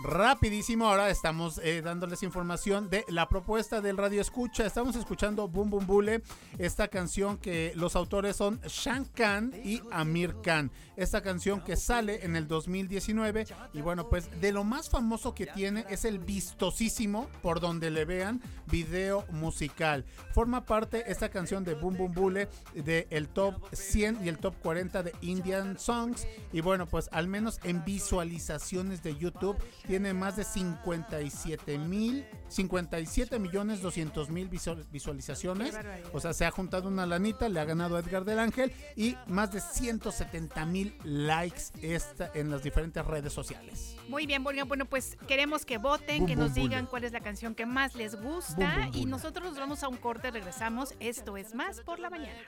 [0.02, 4.66] Rapidísimo, ahora estamos eh, dándoles información de la propuesta del Radio Escucha.
[4.66, 6.22] Estamos escuchando Boom Boom Bule,
[6.58, 10.72] esta canción que los autores son Shan Khan y Amir Khan.
[10.96, 15.46] Esta canción que sale en el 2019 y bueno, pues de lo más famoso que
[15.46, 20.04] tiene es el vistosísimo, por donde le vean, video musical.
[20.32, 24.56] Forma parte esta canción de Boom Boom Bule de el top 100 y el top
[24.60, 30.36] 40 de Indian Songs y bueno, pues al menos en visualizaciones de YouTube tiene más
[30.36, 35.74] de 57 mil, 57 millones 200 mil visual- visualizaciones.
[36.12, 39.16] O sea, se ha juntado una lanita, le ha ganado a Edgar del Ángel y
[39.26, 43.96] más de 170 mil likes esta, en las diferentes redes sociales.
[44.08, 47.54] Muy bien, bueno, bueno, pues queremos que voten, que nos digan cuál es la canción
[47.54, 50.94] que más les gusta y nosotros nos vamos a un corte, regresamos.
[51.00, 52.38] Esto es más por la mañana.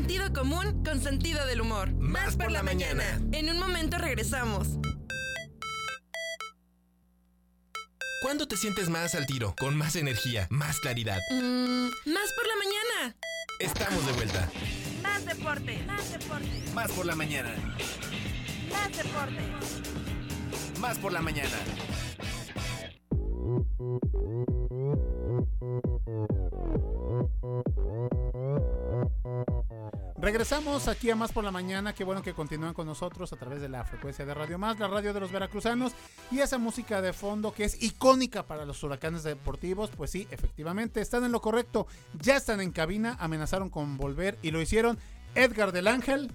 [0.00, 1.92] Sentido común con sentido del humor.
[1.92, 3.04] Más por la mañana.
[3.32, 4.66] En un momento regresamos.
[8.22, 9.54] ¿Cuándo te sientes más al tiro?
[9.60, 11.18] Con más energía, más claridad.
[11.30, 13.16] Mm, más por la mañana.
[13.58, 14.48] Estamos de vuelta.
[15.02, 17.54] Más deporte, más deporte, Más por la mañana.
[18.72, 19.42] más deporte.
[20.80, 21.58] Más por la mañana.
[30.20, 31.94] Regresamos aquí a Más por la Mañana.
[31.94, 34.86] Qué bueno que continúan con nosotros a través de la frecuencia de Radio Más, la
[34.86, 35.92] radio de los veracruzanos.
[36.30, 39.88] Y esa música de fondo que es icónica para los huracanes deportivos.
[39.96, 41.86] Pues sí, efectivamente, están en lo correcto.
[42.20, 44.98] Ya están en cabina, amenazaron con volver y lo hicieron
[45.34, 46.30] Edgar del Ángel.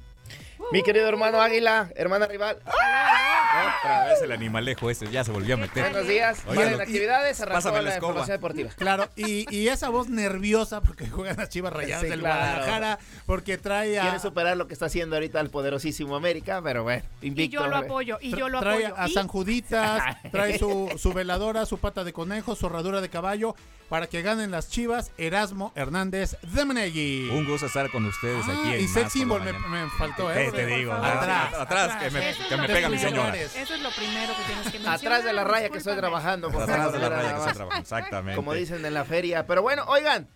[0.72, 2.58] Mi querido hermano Águila, hermana rival.
[2.66, 5.84] Otra vez el animalejo ese ya se volvió a meter.
[5.92, 6.40] Buenos días.
[6.48, 8.70] Oigan, y- actividades, arrancó la información deportiva.
[8.76, 12.36] Claro, y, y esa voz nerviosa porque juegan las chivas rayadas Sí, del claro.
[12.40, 14.04] Guadalajara, porque trae a.
[14.04, 17.62] Quiere superar lo que está haciendo ahorita el poderosísimo América, pero bueno, Y invicto.
[17.62, 19.02] yo lo apoyo, y yo lo trae apoyo.
[19.02, 23.10] a Y- San Juditas, trae su, su veladora, su pata de conejo, su herradura de
[23.10, 23.56] caballo,
[23.90, 27.30] para que ganen las chivas, Erasmo Hernández de Menegui.
[27.30, 30.45] Un gusto estar con ustedes Ah, aquí en y sex symbol me faltó, ¿eh?
[30.52, 33.24] Te digo, Atrás, atrás, que me, que me pega mi primero.
[33.24, 33.36] señora.
[33.42, 34.96] Eso es lo primero que tienes que mencionar.
[34.96, 38.36] Atrás de la raya que estoy trabajando, Atrás de la raya que estoy trabajando, exactamente.
[38.36, 39.46] Como dicen en la feria.
[39.46, 40.28] Pero bueno, oigan,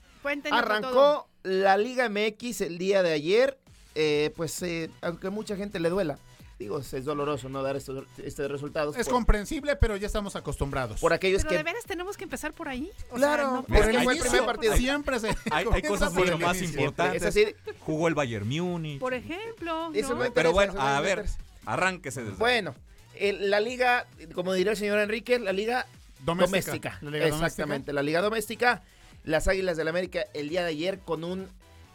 [0.52, 3.58] arrancó la Liga MX el día de ayer.
[3.96, 6.18] Eh, pues, eh, aunque mucha gente le duela,
[6.60, 8.96] digo, es doloroso no dar estos, estos resultados.
[8.98, 11.00] Es por, comprensible, pero ya estamos acostumbrados.
[11.00, 11.64] por aquellos Pero de que.
[11.64, 12.92] veres tenemos que empezar por ahí.
[13.10, 14.76] O Claro, sea, no por el primer partido.
[14.76, 15.30] Siempre se.
[15.52, 16.80] Hay, hay cosas por mucho más inicio.
[16.82, 17.22] importantes.
[17.24, 19.00] Es así, Jugó el Bayern Múnich.
[19.00, 19.92] Por ejemplo,
[20.36, 21.26] Pero bueno, a ver,
[21.66, 22.76] arránquese desde Bueno,
[23.16, 25.86] el- la liga, como diría el señor Enrique, la liga
[26.26, 26.50] Doméstica.
[26.72, 27.00] doméstica.
[27.02, 27.46] La liga doméstica.
[27.46, 28.84] Exactamente, la liga doméstica.
[29.24, 31.48] Las Águilas del América el día de ayer con un,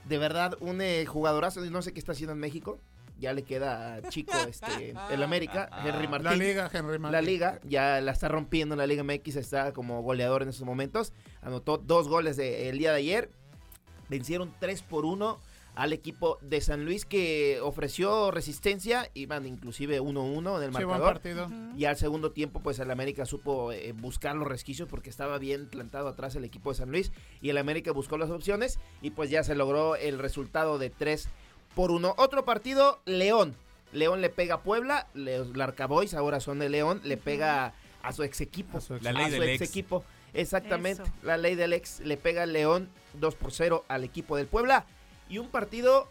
[0.05, 1.61] de verdad, un eh, jugadorazo.
[1.67, 2.79] No sé qué está haciendo en México.
[3.19, 6.25] Ya le queda chico este, el América, Henry Martín.
[6.31, 7.13] La liga, Henry Martín.
[7.13, 10.67] La liga ya la está rompiendo en la Liga MX, está como goleador en estos
[10.67, 11.13] momentos.
[11.43, 13.31] Anotó dos goles de- el día de ayer.
[14.09, 15.39] Vencieron 3 por 1
[15.77, 19.11] al equipo de San Luis que ofreció resistencia.
[19.15, 21.15] Iban inclusive 1-1 en el Sí, buen marcador.
[21.15, 21.49] partido.
[21.77, 25.67] Y al segundo tiempo, pues el América supo eh, buscar los resquicios porque estaba bien
[25.69, 27.13] plantado atrás el equipo de San Luis.
[27.41, 31.29] Y el América buscó las opciones y pues ya se logró el resultado de 3
[31.75, 32.15] por 1.
[32.19, 33.55] Otro partido, León.
[33.93, 38.23] León le pega a Puebla, los Larcaboys ahora son de León, le pega a su
[38.25, 38.79] ex equipo.
[38.79, 39.71] A su ex- La ley a su del ex ex.
[39.71, 40.05] equipo.
[40.33, 41.13] Exactamente, Eso.
[41.23, 44.85] la ley del ex le pega a León 2 por 0 al equipo del Puebla.
[45.29, 46.09] Y un partido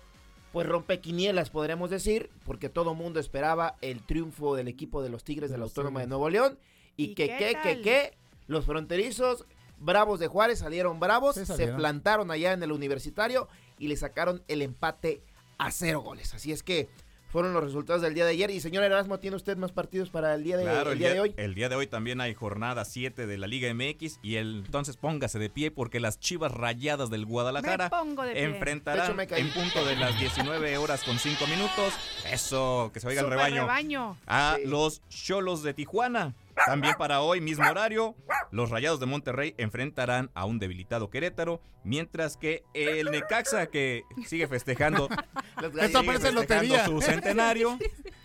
[0.54, 5.50] pues rompequinielas, podríamos decir, porque todo mundo esperaba el triunfo del equipo de los Tigres
[5.50, 6.08] De la los Autónoma de.
[6.08, 6.58] Nuevo León.
[6.96, 8.18] Y, ¿Y que, qué que, que, que,
[8.48, 9.46] los fronterizos
[9.80, 14.42] bravos de Juárez salieron bravos, Sí, se plantaron allá en el universitario y le sacaron
[14.48, 15.22] el empate
[15.58, 16.34] a cero goles.
[16.34, 16.90] Así es que
[17.30, 18.52] fueron los resultados del día de ayer.
[18.52, 21.20] Y señor Erasmo, ¿tiene usted más partidos para el día de, Claro, el día de
[21.20, 21.34] hoy?
[21.38, 24.98] el día de hoy también hay jornada 7 de la Liga MX y el, entonces
[24.98, 28.42] póngase de pie porque las Chivas Rayadas del Guadalajara Me pongo de pie.
[28.44, 29.42] De enfrentarán hecho, me caí.
[29.42, 31.94] en punto de las 19 horas con 5 minutos.
[32.32, 33.62] Eso, que se oiga el Super rebaño.
[33.64, 34.18] rebaño.
[34.28, 34.68] A Sí.
[34.68, 36.36] los Cholos de Tijuana.
[36.66, 38.16] También para hoy, mismo horario,
[38.52, 44.48] los Rayados de Monterrey enfrentarán a un debilitado Querétaro, mientras que el Necaxa, que sigue
[44.48, 45.10] festejando,
[45.62, 47.78] sigue su centenario,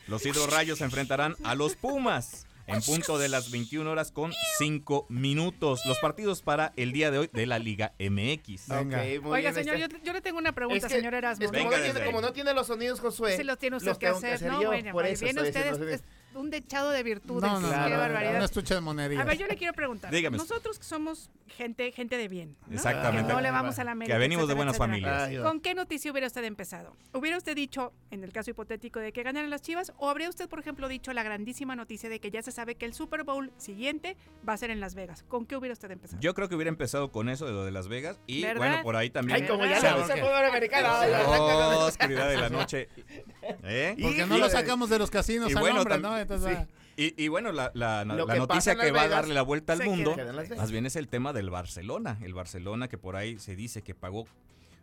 [0.07, 5.07] los hidrorrayos se enfrentarán a los Pumas en punto de las 21 horas con 5
[5.09, 5.81] minutos.
[5.87, 8.69] Los partidos para el día de hoy de la Liga MX.
[8.69, 8.99] Venga.
[8.99, 11.15] Ok, muy Oiga, bien, señor, este- yo, yo le tengo una pregunta, Es que- señor
[11.15, 11.47] Erasmo.
[11.47, 12.25] Es como, Venga no tiene, desde como ahí.
[12.27, 13.37] no tiene los sonidos, Josué.
[13.37, 14.61] Se los tiene usted los que tengo que hacer, ¿no?
[14.63, 16.03] yo, Bueno, por eso viene estoy usted,
[16.35, 17.43] un dechado de virtudes.
[17.43, 18.37] No, no, qué Claro, barbaridad.
[18.37, 19.21] un estuche de monerías.
[19.21, 20.11] A ver, yo le quiero preguntar.
[20.11, 20.37] Dígame.
[20.37, 22.57] Nosotros que somos gente, gente de bien.
[22.67, 22.75] ¿no?
[22.75, 23.27] Exactamente.
[23.27, 24.15] Que no le vamos a la América.
[24.15, 24.93] Que venimos de buenas etcétera.
[24.93, 25.23] familias.
[25.29, 26.95] Ay, ¿Con qué noticia hubiera usted empezado?
[27.13, 30.49] ¿Hubiera usted dicho, en el caso hipotético de que ganaran las Chivas, o habría usted,
[30.49, 33.51] por ejemplo, dicho la grandísima noticia de que ya se sabe que el Super Bowl
[33.57, 34.17] siguiente
[34.49, 35.25] va a ser en Las Vegas?
[35.29, 36.21] ¿Con qué hubiera usted empezado?
[36.21, 38.57] Yo creo que hubiera empezado con eso de lo de Las Vegas y ¿Verdad?
[38.59, 39.43] bueno, por ahí también.
[39.43, 41.87] Ay, como ya fútbol americano.
[41.87, 42.89] oscuridad de la noche.
[43.65, 43.97] ¿Eh?
[44.01, 46.18] Porque no lo sacamos de los casinos y al bueno, hombre, ¿no?
[46.23, 46.65] Entonces, sí.
[46.65, 46.67] ah,
[46.97, 49.73] Y, y bueno, la, la- Lo la que noticia que va a darle la vuelta
[49.75, 50.17] al mundo,
[50.57, 52.19] más bien es el tema del Barcelona.
[52.23, 54.27] El Barcelona que por ahí se dice que pagó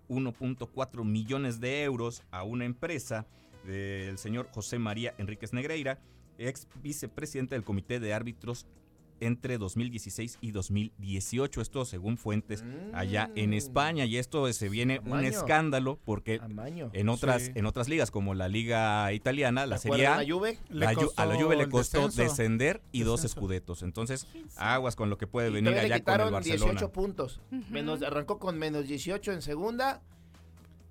[0.09, 3.25] 1.4 millones de euros a una empresa
[3.65, 5.99] del señor José María Enríquez Negreira,
[6.37, 8.65] ex vicepresidente del Comité de Árbitros
[9.19, 11.61] entre 2016 y 2018.
[11.61, 12.63] Esto según fuentes
[12.93, 13.53] allá en Mm.
[13.53, 14.05] España.
[14.05, 16.89] Y esto se viene un escándalo porque Amaño.
[16.93, 17.51] en otras, Sí.
[17.55, 20.57] en otras ligas como la liga italiana, la ¿Te Serie A, la Juve?
[20.69, 22.21] le la Ju- a la costó Juve le costó descenso.
[22.21, 23.83] descender y dos escudetos.
[23.83, 26.71] Entonces, aguas con lo que puede Y venir le allá con el quitaron Barcelona.
[26.71, 27.39] 18 puntos.
[27.51, 27.63] Ujú.
[27.71, 30.01] Menos, arrancó con menos 18 en segunda.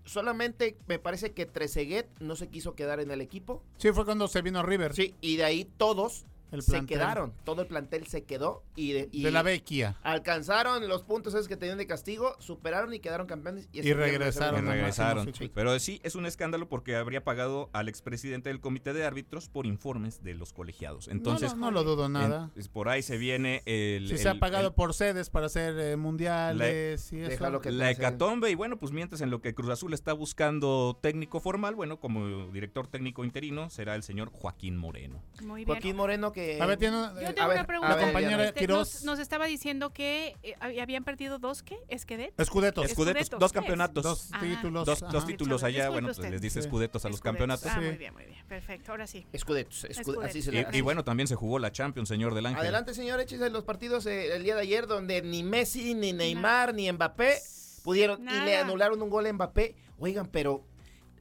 [0.07, 3.63] Solamente me parece que Trezeguet no se quiso quedar en el equipo.
[3.79, 4.93] Sí, fue cuando se vino River.
[4.95, 7.33] Sí, y de ahí todos el se quedaron.
[7.45, 9.97] Todo el plantel se quedó y, de, y De la Vecchia.
[10.03, 13.69] alcanzaron los puntos esos que tenían de castigo, superaron y quedaron campeones.
[13.73, 15.33] Y regresaron Y regresaron.
[15.55, 19.67] Pero sí, es un escándalo porque habría pagado al expresidente del comité de árbitros por
[19.67, 21.09] informes de los colegiados.
[21.09, 22.51] Entonces, no, no, no lo dudo nada.
[22.57, 24.07] en- por ahí se viene el...
[24.09, 27.61] si el- se ha pagado el- por sedes para hacer eh, mundiales y eso.
[27.61, 31.41] Que la hecatombe y bueno, pues mientras en lo que Cruz Azul está buscando técnico
[31.41, 35.23] formal, bueno, como director técnico interino será el señor Joaquín Moreno.
[35.43, 35.69] Muy bien.
[35.69, 36.44] Joaquín Moreno que...
[36.61, 37.95] A ver, tiene Yo eh, tengo a ver, una a pregunta.
[37.95, 38.95] ver, la compañera Este, Quiroz.
[38.95, 41.79] nos, nos estaba diciendo que eh, hab- habían perdido dos, ¿qué?
[41.89, 42.33] ¿Esquedet?
[42.39, 42.85] Escudetos.
[42.87, 44.03] Escudetos, Escudetos, dos campeonatos.
[44.03, 44.41] Dos Ah.
[44.41, 44.85] títulos.
[44.87, 46.31] Dos, títulos allá, Disculpe bueno, pues usted.
[46.31, 46.67] les dice Sí.
[46.67, 47.33] escudetos a los Escudetos.
[47.33, 47.67] campeonatos.
[47.67, 47.87] Ah, Sí.
[47.87, 48.45] muy bien, muy bien.
[48.47, 49.27] Perfecto, ahora sí.
[49.33, 50.25] Escudetos, escu- Escudetos.
[50.27, 52.61] así se Y, y bueno, también se jugó la Champions, señor del Ángel.
[52.63, 56.75] Adelante, señor, échese los partidos eh, el día de ayer donde ni Messi, ni Neymar,
[56.75, 57.39] ni Mbappé
[57.83, 59.75] pudieron y le anularon un gol a Mbappé.
[59.99, 60.65] Oigan, pero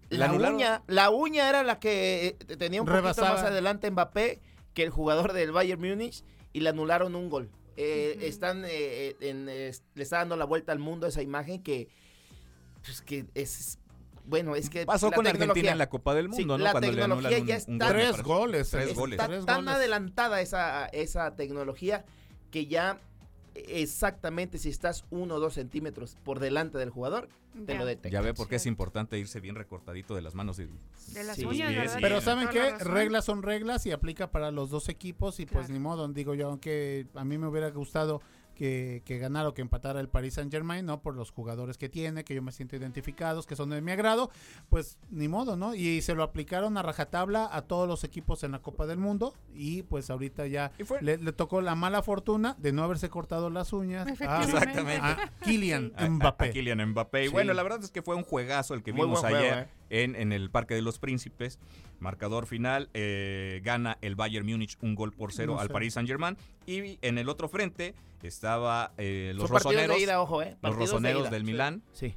[0.10, 3.34] ¿Le la uña, la uña era la que tenía un poquito Rebasaba.
[3.34, 4.42] más adelante Mbappé
[4.74, 7.50] que el jugador del Bayern Múnich y le anularon un gol.
[7.78, 8.18] Eh.
[8.22, 11.88] Están eh, en, eh, le está dando la vuelta al mundo esa imagen que
[12.86, 13.80] pues que es
[14.26, 16.64] bueno, es que Pasó la con Argentina en la Copa del Sí, Mundo, ¿no?
[16.64, 18.70] la Cuando le tecnología un, ya un está- gol, me Tres goles.
[18.70, 19.20] Tres goles.
[19.20, 19.74] Está Tres tan goles.
[19.76, 22.06] adelantada esa, esa tecnología
[22.52, 23.02] que ya
[23.56, 27.30] exactamente si estás uno o dos centímetros por delante del jugador,
[27.66, 28.10] te lo detecta.
[28.10, 30.60] Ya ve por qué es importante irse bien recortadito de las manos.
[30.60, 30.66] Y,
[31.14, 31.94] De las Sí, uñas, sí, ¿verdad?
[31.96, 32.00] sí.
[32.02, 32.72] Pero ¿saben qué?
[32.84, 35.74] Reglas son reglas y aplica para los dos equipos y pues Claro.
[35.74, 38.22] ni modo, digo yo, aunque a mí me hubiera gustado
[38.54, 41.02] que, que ganara o que empatara el Paris Saint Germain, ¿no?
[41.02, 44.30] Por los jugadores que tiene, que yo me siento identificados, que son de mi agrado,
[44.70, 45.76] pues ni modo, ¿no?
[45.76, 49.34] Y se lo aplicaron a rajatabla a todos los equipos en la Copa del Mundo
[49.54, 53.74] y pues ahorita ya le, le tocó la mala fortuna de no haberse cortado las
[53.74, 54.58] uñas a, Efectivamente.
[54.58, 55.06] Exactamente.
[55.08, 56.46] a Kylian a- a- Mbappé.
[56.46, 57.24] a Kylian Mbappé.
[57.24, 57.34] Y Sí.
[57.34, 60.04] bueno, la verdad es que fue un juegazo el que Muy vimos juego, ayer ¿eh?
[60.04, 61.60] en, en el Parque de los Príncipes.
[62.00, 65.70] Marcador final, eh, gana el Bayern Múnich un gol por cero No al.
[65.70, 66.38] Paris Saint Germain.
[66.66, 67.96] Y en el otro frente
[68.28, 70.58] estaba eh, los Son rosoneros, de ida, ojo, ¿eh?
[70.62, 71.44] los de rosoneros del.
[71.44, 72.16] Milán, Sí.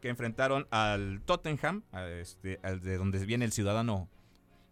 [0.00, 4.08] que enfrentaron al Tottenham, a este, al de donde viene el ciudadano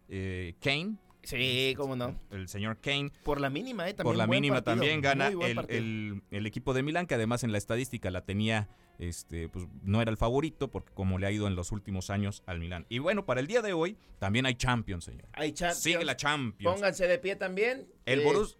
[0.09, 2.19] eh, Kane, Sí, cómo no.
[2.31, 3.11] el señor Kane.
[3.23, 3.93] Por la mínima, ¿eh?
[3.93, 5.29] También por la mínima partido, también gana
[5.69, 8.67] el- el equipo de Milán, que además en la estadística la tenía,
[8.99, 12.43] este, pues no era el favorito, porque como le ha ido en los últimos años
[12.45, 12.85] al Milán.
[12.89, 15.29] Y bueno, para el día de hoy también hay Champions, señor.
[15.33, 15.81] Hay Champions.
[15.81, 16.75] Sigue la Champions.
[16.75, 17.87] Pónganse de pie también.
[18.05, 18.57] El, Eh, Borus-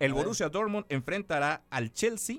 [0.00, 0.12] el.
[0.14, 2.38] Borussia Dortmund enfrentará al Chelsea,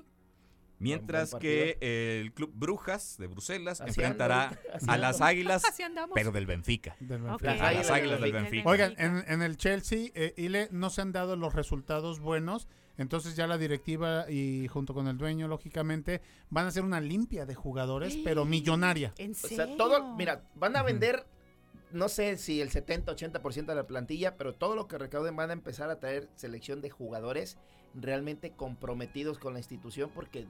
[0.78, 4.58] Mientras que el Club Brujas de Bruselas Así enfrentará
[4.88, 6.10] a las Águilas, Así andamos.
[6.12, 6.96] pero del Benfica.
[6.98, 7.24] Del.
[7.28, 8.68] A las Águilas del Benfica.
[8.68, 12.66] Oigan, en, en el Chelsea, eh, Ile, no se han dado los resultados buenos.
[12.98, 17.46] Entonces ya la directiva y junto con el dueño, lógicamente, van a hacer una limpia
[17.46, 19.14] de jugadores, pero millonaria.
[19.18, 19.56] ¿En O serio?
[19.58, 21.24] sea, todo, mira, van a vender,
[21.92, 25.54] no sé si el 70-80% de la plantilla, pero todo lo que recauden van a
[25.54, 27.58] empezar a traer selección de jugadores
[27.94, 30.46] realmente comprometidos con la institución porque,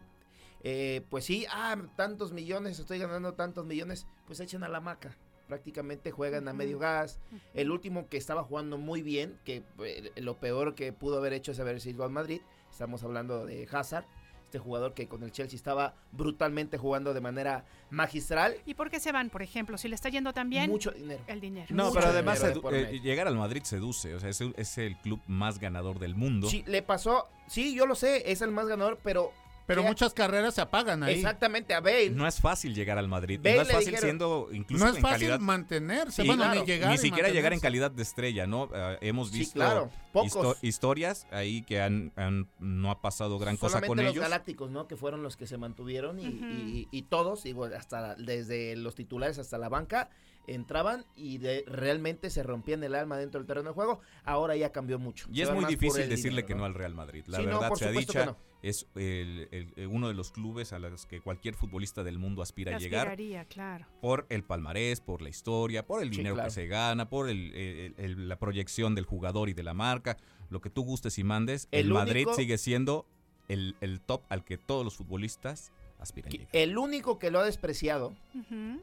[0.63, 5.17] eh, pues sí, ah, tantos millones, estoy ganando tantos millones, pues echen a la maca.
[5.49, 7.21] Prácticamente juegan a medio gas.
[7.53, 11.53] El último que estaba jugando muy bien, que eh, lo peor que pudo haber hecho
[11.53, 12.41] es haber sido al Madrid.
[12.71, 14.07] Estamos hablando de Hazard,
[14.53, 18.55] este jugador que con el Chelsea estaba brutalmente jugando de manera magistral.
[18.67, 19.79] ¿Y por qué se van, por ejemplo?
[19.79, 21.25] Si le está yendo tan bien, Mucho dinero.
[21.27, 21.67] el dinero.
[21.71, 24.99] No, Mucho pero además eh, llegar al Madrid seduce, o sea, es, el- es el
[24.99, 26.51] club más ganador del mundo.
[26.51, 29.33] Sí, le pasó, sí, yo lo sé, es el más ganador, pero
[29.67, 31.15] Pero muchas carreras se apagan ahí.
[31.15, 32.11] exactamente a Bale.
[32.11, 34.97] No es fácil llegar al Madrid, Bale no es fácil dijeron- siendo incluso No es
[34.97, 36.23] en fácil calidad mantenerse.
[36.23, 36.61] Sí, bueno, claro.
[36.61, 36.91] ni llegar.
[36.91, 38.69] ni siquiera llegar en calidad de estrella, ¿no?
[38.75, 40.33] Eh, hemos sí, visto claro, pocos.
[40.33, 44.23] histo- historias ahí que han, han- no ha pasado gran cosa Solamente con los ellos.
[44.23, 44.87] galácticos, ¿no?
[44.89, 46.45] Que fueron los que se mantuvieron y, Ujú.
[46.45, 50.11] y- y todos, digo, hasta desde los titulares hasta la banca,
[50.49, 54.01] entraban y de, realmente se rompían el alma dentro del terreno de juego.
[54.25, 55.29] Ahora ya cambió mucho.
[55.33, 57.23] Y Se es muy difícil decirle dinero, que no al Real Madrid.
[57.29, 58.52] La Sí, no, verdad por sea supuesto que dicha, no.
[58.63, 62.77] Es el- el- uno de los clubes a los que cualquier futbolista del mundo aspira
[62.77, 63.87] a llegar Aspiraría, claro.
[64.01, 66.49] por el palmarés, por la historia, por el Sí, dinero claro.
[66.49, 70.17] que se gana, por el- el- el- la proyección del jugador y de la marca,
[70.49, 71.67] lo que tú gustes y mandes.
[71.73, 73.05] El, El Madrid único- sigue siendo
[73.49, 76.51] el, el top al que todos los futbolistas aspiran Que llegar.
[76.57, 78.15] El único que lo ha despreciado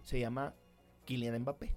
[0.03, 0.53] se llama
[1.05, 1.73] Kylian Mbappé.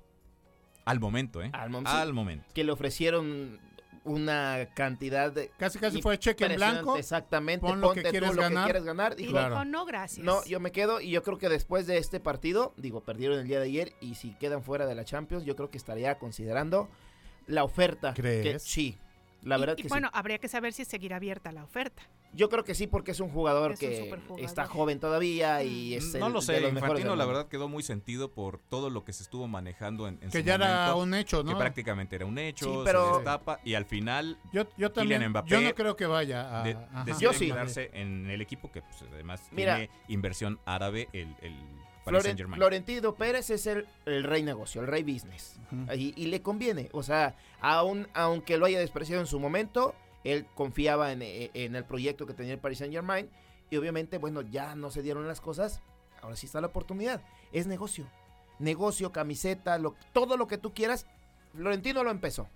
[0.84, 1.50] Al momento, ¿eh?
[1.52, 2.44] Al mom- Al momento.
[2.52, 3.60] que le ofrecieron
[4.04, 6.96] una cantidad de Casi, casi fue cheque en blanco.
[6.96, 8.64] Exactamente, pon lo que ponte tú quieres lo ganar.
[8.64, 9.14] que quieres ganar.
[9.18, 9.54] Y Claro.
[9.54, 10.24] dijo, no, gracias.
[10.24, 13.46] No, yo me quedo y yo creo que después de este partido, digo, perdieron el
[13.46, 16.88] día de ayer y si quedan fuera de la Champions, yo creo que estaría considerando
[17.46, 18.14] la oferta.
[18.14, 18.42] ¿Crees?
[18.44, 18.98] Que, sí,
[19.42, 20.12] la Y- verdad y, que bueno, sí.
[20.16, 22.02] habría que saber si seguirá abierta la oferta.
[22.34, 25.98] Yo creo que sí porque es un jugador Es que está joven todavía y Mm.
[25.98, 28.58] es no el- lo de sé, los mejores Infantino la verdad quedó muy sentido por
[28.58, 31.50] todo lo que se estuvo manejando en, en Que su ya era un hecho, que
[31.52, 31.58] ¿no?
[31.58, 35.28] prácticamente era un hecho, Sí, se pero- destapa y al final Yo, yo también.
[35.28, 36.64] Mbappé yo no creo que vaya a.
[36.64, 37.04] de- ajá.
[37.04, 37.46] decide Yo sí.
[37.48, 39.76] quedarse en el equipo que pues, además Mira.
[39.76, 41.54] tiene inversión árabe, el, el
[42.04, 42.34] Paris.
[42.54, 45.56] Florentino Pérez es el, el rey negocio, el rey business.
[45.94, 46.88] Y, y le conviene.
[46.92, 49.94] O sea, aun, aunque lo haya despreciado en su momento,
[50.24, 53.28] él confiaba en, eh, en el proyecto que tenía el Paris Saint Germain.
[53.70, 55.80] Y obviamente, bueno, ya no se dieron las cosas.
[56.20, 57.22] Ahora sí está la oportunidad.
[57.52, 58.06] Es negocio.
[58.58, 61.06] Negocio, camiseta, lo, todo lo que tú quieras.
[61.54, 62.48] Florentino lo empezó.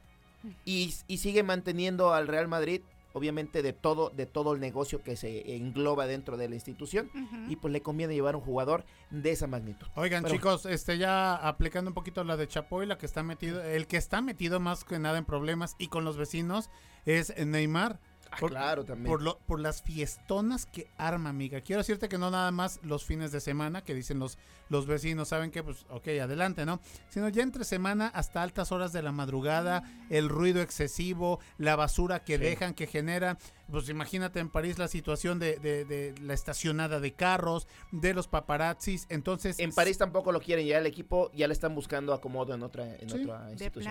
[0.64, 2.82] Y, y sigue manteniendo al Real Madrid,
[3.16, 7.10] obviamente, de todo, de todo el negocio que se engloba dentro de la institución.
[7.48, 9.86] Y pues le conviene llevar un jugador de esa magnitud.
[9.94, 13.62] Oigan, Pero- chicos, este ya aplicando un poquito la de Chapoy, la que está metido,
[13.64, 16.68] el que está metido más que nada en problemas y con los vecinos
[17.06, 18.00] es Neymar.
[18.36, 19.06] Ah, Por- claro, también.
[19.10, 21.60] Por, lo, por las fiestonas que arma, amiga.
[21.62, 24.36] Quiero decirte que no nada más los fines de semana, que dicen los,
[24.68, 26.80] los vecinos, saben que, pues, ok, adelante, ¿no?
[27.08, 32.24] Sino ya entre semana hasta altas horas de la madrugada, el ruido excesivo, la basura
[32.24, 32.42] que Sí.
[32.44, 33.38] dejan, que generan.
[33.70, 38.28] Pues imagínate en París la situación de, de- de la estacionada de carros, de los
[38.28, 39.06] paparazzis.
[39.08, 42.62] Entonces, En París tampoco lo quieren ya el equipo, ya le están buscando acomodo en
[42.62, 43.22] otra, en Sí.
[43.22, 43.84] otra institución.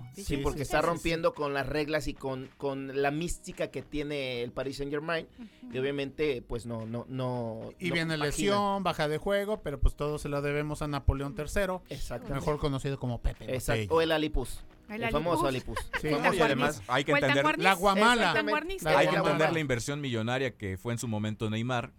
[0.00, 4.42] plano, sí, porque está rompiendo con las reglas y con, con la mística que tiene
[4.42, 5.28] el Paris Saint Germain.
[5.72, 7.70] Y obviamente, pues no, no, no.
[7.78, 8.16] y no viene compagina.
[8.24, 12.34] lesión, baja de juego, pero pues todo se lo debemos a Napoleón III, Exactamente.
[12.34, 13.54] mejor conocido como Pepe.
[13.54, 13.94] Exacto.
[13.94, 14.60] O el Alipus.
[14.90, 15.46] El El, famoso.
[15.46, 15.78] Alipus.
[16.00, 16.08] Sí.
[16.08, 16.40] Famoso No, y Guarniz.
[16.42, 17.58] además hay que entender.
[17.58, 18.32] La Guamala.
[18.86, 21.92] Hay que entender la inversión millonaria que fue en su momento Neymar.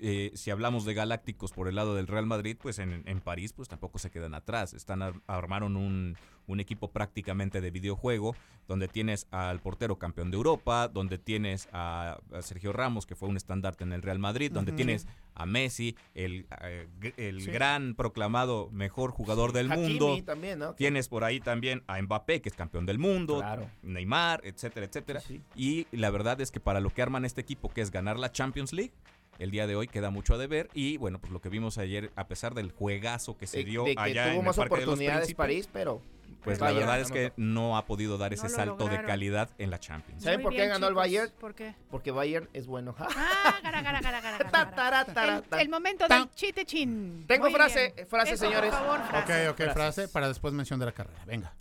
[0.00, 3.52] Eh, si hablamos de galácticos por el lado del Real Madrid, pues en, en París
[3.52, 4.74] pues tampoco se quedan atrás.
[4.74, 6.16] Están ar- armaron un,
[6.46, 8.34] un equipo prácticamente de videojuego
[8.66, 13.28] donde tienes al portero campeón de Europa, donde tienes a, a Sergio Ramos que fue
[13.28, 17.50] un estandarte en el Real Madrid, donde tienes a Messi, el, eh, el Sí.
[17.50, 20.24] gran proclamado mejor jugador del Hakimi mundo.
[20.24, 20.74] también, ¿no?
[20.74, 23.70] Tienes por ahí también a Mbappé, que es campeón del mundo, Claro.
[23.82, 25.20] Neymar, etcétera, etcétera.
[25.20, 25.40] Sí.
[25.54, 28.32] Y la verdad es que para lo que arman este equipo, que es ganar la
[28.32, 28.92] Champions League,
[29.38, 30.68] el día de hoy queda mucho a deber.
[30.74, 33.84] Y bueno, pues lo que vimos ayer, a pesar del juegazo que se De- dio
[33.84, 36.00] de que allá tuvo en más el Parque de los oportunidades París, pero.
[36.44, 39.06] pues la verdad es que no ha podido dar ese No lo salto de lograron.
[39.06, 40.22] calidad en la Champions.
[40.22, 41.02] ¿Saben por qué bien, ganó el chicos.
[41.02, 41.32] Bayern?
[41.40, 41.74] ¿Por qué?
[41.90, 42.94] Porque Bayern es bueno.
[42.98, 47.24] Ah, gara, gara, gara, El, el momento del chiste chin.
[47.26, 48.06] Tengo Muy frase, bien.
[48.06, 48.70] frase, Eso, señores.
[48.70, 49.48] Por favor, Ok, frase.
[49.48, 49.74] ok, Gracias.
[49.74, 51.24] frase para después mención de la carrera.
[51.26, 51.54] Venga.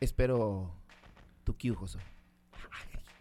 [0.00, 0.70] Espero
[1.44, 1.98] tu cue, José.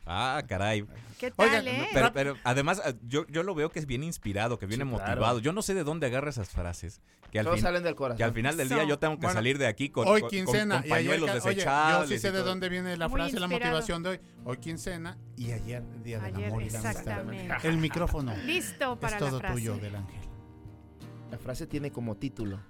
[0.07, 0.85] Ah, caray.
[1.19, 1.87] ¿Qué tal, Oigan, eh?
[1.93, 4.89] Pero, pero además, ah, yo, yo lo veo que es bien inspirado, que viene Sí,
[4.91, 5.05] claro.
[5.11, 5.39] motivado.
[5.39, 7.01] Yo no sé de dónde agarra esas frases.
[7.31, 8.17] Que al, Todos fin- salen del corazón.
[8.17, 10.29] que al final del día yo tengo que Bueno, salir de aquí con, hoy con-
[10.29, 12.09] quincena con y ayer ca- oye, desechables.
[12.09, 14.19] yo sí sé de dónde viene la Muy frase, la motivación de hoy.
[14.45, 17.01] Hoy quincena y ayer día del Ayer, amor y la amistad.
[17.01, 17.67] exactamente.
[17.67, 19.53] El micrófono Listo para es la todo frase.
[19.55, 20.21] tuyo del ángel.
[21.31, 22.61] La frase tiene como título,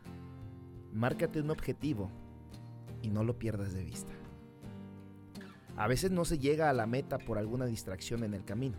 [0.91, 2.09] márcate un objetivo
[3.03, 4.11] y no lo pierdas de vista.
[5.77, 8.77] A veces no se llega a la meta por alguna distracción en el camino.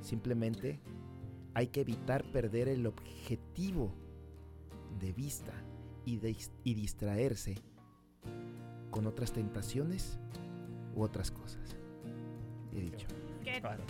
[0.00, 0.80] Simplemente
[1.54, 3.92] hay que evitar perder el objetivo
[4.98, 5.52] de vista
[6.04, 7.56] y, dis- y distraerse
[8.90, 10.18] con otras tentaciones
[10.94, 11.76] u otras cosas.
[12.72, 13.06] He dicho.
[13.44, 13.80] ¿Qué tal?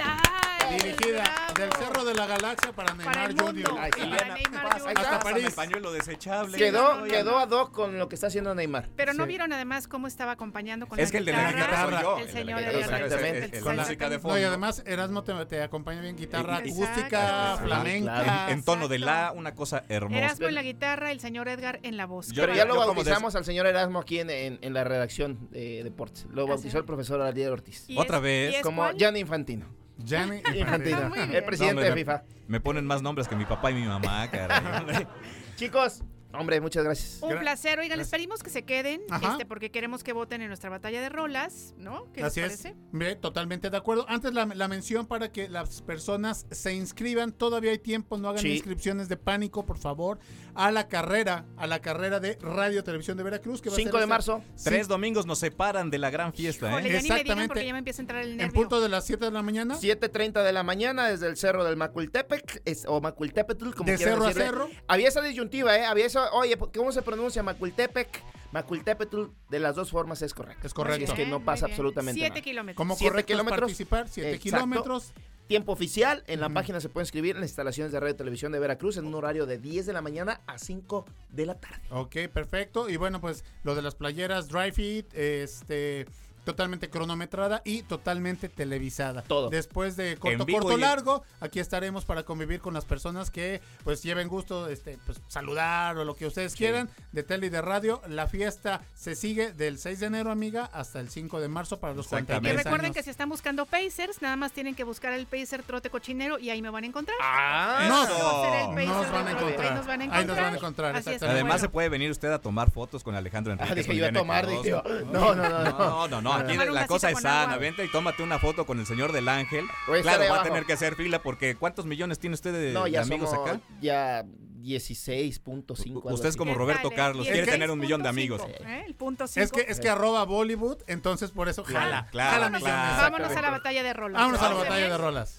[0.71, 1.55] Dirigida Bravo.
[1.59, 5.01] del Cerro de la Galaxia para Neymar está.
[5.01, 5.47] Hasta París.
[5.47, 6.57] El pañuelo desechable.
[6.59, 8.89] Quedó, quedó ad hoc con lo que está haciendo Neymar.
[8.97, 9.29] Pero no Sí.
[9.29, 12.03] vieron además cómo estaba acompañando con Es la que el de la guitarra, guitarra soy
[12.03, 12.17] yo.
[12.17, 13.61] el el de señor guitarra, Exactamente.
[13.61, 14.39] Con la música de No, fondo.
[14.39, 17.05] y además Erasmo te, te acompaña bien guitarra acústica,
[17.53, 17.65] Exacto.
[17.67, 18.23] flamenca.
[18.23, 18.53] Claro.
[18.53, 20.19] En tono de la, una cosa hermosa.
[20.19, 22.29] Erasmo en la guitarra, el señor Edgar en la voz.
[22.35, 26.27] Pero ya lo bautizamos al señor Erasmo aquí en, la redacción de deportes.
[26.31, 27.85] Lo ¿Ah, bautizó el profesor Ariel Ortiz.
[27.89, 28.57] ¿Y Otra vez.
[28.63, 28.91] Como?
[28.93, 29.67] Gianni Infantino.
[29.99, 31.15] Gianni Infantino.
[31.15, 32.23] El presidente No, me- de FIFA.
[32.49, 35.07] Me ponen más nombres que mi papá y mi mamá, caray.
[35.57, 36.03] Chicos,
[36.39, 37.19] hombre, muchas gracias.
[37.23, 37.79] Un Gra- placer.
[37.79, 39.33] Oigan, les pedimos que se queden, Ajá.
[39.33, 42.11] este, porque queremos que voten en nuestra batalla de rolas, ¿no?
[42.13, 42.63] ¿Qué Así les es.
[42.63, 42.81] parece?
[42.93, 44.07] Bien, totalmente de acuerdo.
[44.09, 47.33] Antes la, la mención para que las personas se inscriban.
[47.33, 48.53] Todavía hay tiempo, no hagan Sí.
[48.55, 50.19] inscripciones de pánico, por favor.
[50.55, 53.61] A la carrera, a la carrera de Radio Televisión de Veracruz.
[53.61, 54.43] Que va a 5 ser de este- marzo.
[54.65, 56.93] Tres domingos nos separan de la gran fiesta, Híjole, ¿eh?
[56.93, 57.49] ya ni me digan Exactamente.
[57.49, 58.55] porque ya me empieza a entrar el En nervio.
[58.55, 59.77] punto de las 7 de la mañana.
[59.77, 64.27] 7.30 de la mañana desde el cerro del Macultepec, es- o Macultepetl, como de cerro
[64.27, 64.69] a cerro.
[64.89, 65.85] Había esa disyuntiva, ¿eh?
[65.85, 68.23] Había eso, oye, ¿cómo se pronuncia Macultepec?
[68.53, 70.67] Macultepetl, de las dos formas es correcto.
[70.67, 71.05] Es correcto.
[71.05, 72.43] Es que no pasa absolutamente Siete nada.
[72.43, 72.77] kilómetros.
[72.77, 73.61] Como Siete correcto kilómetros.
[73.61, 74.43] participar, 7 Exacto.
[74.43, 75.13] kilómetros.
[75.47, 78.51] Tiempo oficial, en la página se puede inscribir en las instalaciones de Radio y Televisión
[78.51, 81.83] de Veracruz en un horario de 10 de la mañana a 5 de la tarde.
[81.91, 82.89] Ok, perfecto.
[82.89, 86.07] Y bueno, pues lo de las playeras Dry Fit, este
[86.47, 89.23] totalmente cronometrada y totalmente televisada.
[89.23, 89.51] Todo.
[89.51, 93.31] Después de corto, En vivo corto, y largo, aquí estaremos para convivir con las personas
[93.31, 97.51] que pues lleven gusto, este, pues saludar o lo que ustedes quieran de tele y
[97.51, 98.01] de radio.
[98.09, 101.95] La fiesta se sigue del 6 de enero, amiga, hasta el 5 de marzo para
[101.95, 102.49] los Exactamente.
[102.49, 102.97] Y 43 recuerden años.
[102.97, 106.51] que si están buscando Pacers, nada más tienen que buscar el Pacer Trote Cochinero y
[106.51, 107.17] ahí me van a encontrar.
[107.21, 107.87] ¡Ah!
[107.89, 109.67] Nos- nos van a encontrar.
[109.67, 110.27] Ahí nos van a encontrar.
[110.27, 111.27] nos van a encontrar, Así es, exactamente.
[111.41, 111.61] Además bueno.
[111.61, 113.73] se puede venir usted a tomar fotos con Alejandro Enrique.
[113.73, 114.83] Ah, dije yo a tomar, dije yo.
[115.13, 115.57] No, no, no.
[115.77, 117.43] No, no, no, aquí la cosa es sana.
[117.43, 117.57] agua.
[117.59, 119.65] Vente y tómate una foto con el señor del ángel.
[119.95, 122.85] Estar Claro, va a tener que hacer fila porque ¿cuántos millones tiene usted de, No,
[122.85, 123.61] de ya amigos somos acá?
[123.81, 124.25] ya
[124.61, 125.87] 16.5.
[125.87, 126.91] algo Usted es como ¿Qué Roberto?
[126.91, 128.43] Carlos, quiere tener un millón de 6.5, amigos.
[128.49, 128.85] ¿eh?
[128.87, 129.51] El punto Es 5.
[129.57, 132.09] que, es que arroba Bollywood, entonces por eso jala.
[132.11, 132.65] Claro, jala claro.
[132.65, 132.97] millones.
[132.99, 134.21] Vámonos a la batalla de rolas.
[134.21, 135.39] Vámonos a la ¿Parece batalla de rolas.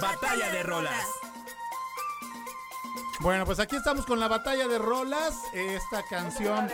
[0.00, 1.06] Batalla de rolas.
[3.20, 5.34] Bueno, pues aquí estamos con la batalla de rolas.
[5.54, 6.68] Esta canción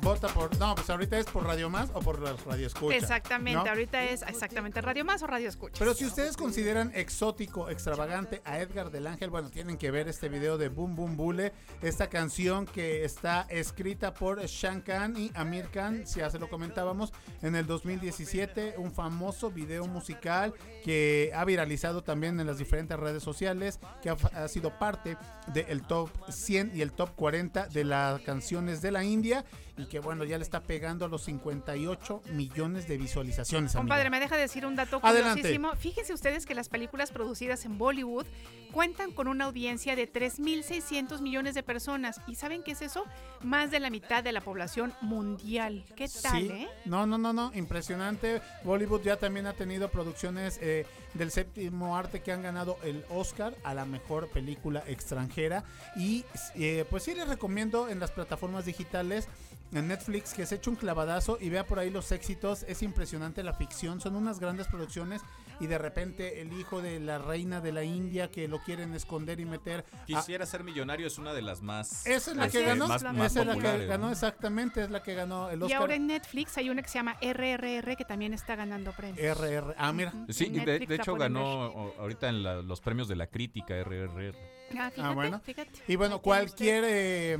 [0.00, 0.56] vota por.
[0.58, 2.96] No, pues ahorita es por Radio Más o por Radio Escucha.
[2.96, 3.68] Exactamente, ¿no?
[3.68, 5.76] ahorita es exactamente Radio Más o Radio Escucha.
[5.78, 10.30] Pero si ustedes consideran exótico, extravagante a Edgar del Ángel, bueno, tienen que ver este
[10.30, 11.52] video de Boom Boom Bule,
[11.82, 16.48] esta canción que está escrita por Shan Khan y Amir Khan, si ya se lo
[16.48, 17.12] comentábamos,
[17.42, 20.54] en el 2017, un famoso video musical
[20.84, 25.18] que ha viralizado también en las diferentes redes sociales, que ha, ha sido parte
[25.66, 29.44] del top 100 y el top 40 de las canciones de la India
[29.76, 33.72] y que bueno, ya le está pegando a los 58 millones de visualizaciones.
[33.74, 35.40] Compadre, me deja decir un dato Adelante.
[35.42, 35.74] curiosísimo.
[35.76, 38.26] Fíjense ustedes que las películas producidas en Bollywood
[38.72, 42.20] cuentan con una audiencia de 3.600 millones de personas.
[42.26, 43.04] ¿Y saben qué es eso?
[43.42, 45.84] Más de la mitad de la población mundial.
[45.96, 46.48] ¿Qué tal, Sí.
[46.50, 46.68] eh?
[46.84, 48.40] No, no, no, no, impresionante.
[48.64, 53.54] Bollywood ya también ha tenido producciones eh, del séptimo arte que han ganado el Oscar
[53.64, 55.64] a la mejor película extranjera.
[55.96, 56.24] Y
[56.54, 59.28] eh, pues sí les recomiendo en las plataformas digitales,
[59.72, 62.62] en Netflix, que se eche un clavadazo y vea por ahí los éxitos.
[62.68, 65.22] Es impresionante la ficción, son unas grandes producciones
[65.58, 69.40] y de repente el hijo de la reina de la India que lo quieren esconder
[69.40, 69.84] y meter...
[69.92, 72.06] a- Quisiera ser millonario es una de las más.
[72.06, 74.90] esa es la que es, ganó, más- más esa es la que ganó exactamente, es
[74.90, 75.80] la que ganó el Y Oscar.
[75.80, 79.18] ahora en Netflix hay una que se llama RRR que también está ganando premios.
[79.38, 79.74] RR.
[79.78, 80.12] Ah, mira.
[80.28, 84.34] Sí, de, hecho ganó ahorita en la- los premios de la crítica RRR.
[84.78, 85.40] Ah, fíjate, bueno.
[85.42, 85.70] fíjate.
[85.88, 87.38] Y bueno, cualquier eh,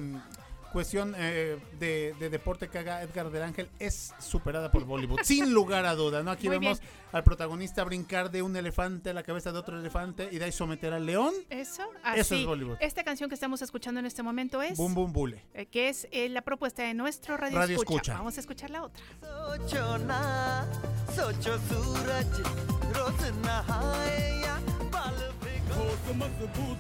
[0.72, 5.86] cuestión eh, de, deporte que haga Edgar del Ángel es superada por Bollywood, sin lugar
[5.86, 6.30] a duda, ¿no?
[6.30, 6.80] Aquí vemos
[7.12, 10.52] al protagonista brincar de un elefante a la cabeza de otro elefante y de ahí
[10.52, 11.32] someter al león.
[11.50, 12.20] Eso, así.
[12.20, 12.76] Eso es Bollywood.
[12.80, 14.76] Esta canción que estamos escuchando en este momento es...
[14.76, 15.42] Bum Bum Bule.
[15.54, 18.14] Eh, que es eh, la propuesta de nuestro Radio, radio escucha.
[18.14, 19.02] Vamos a escuchar la otra.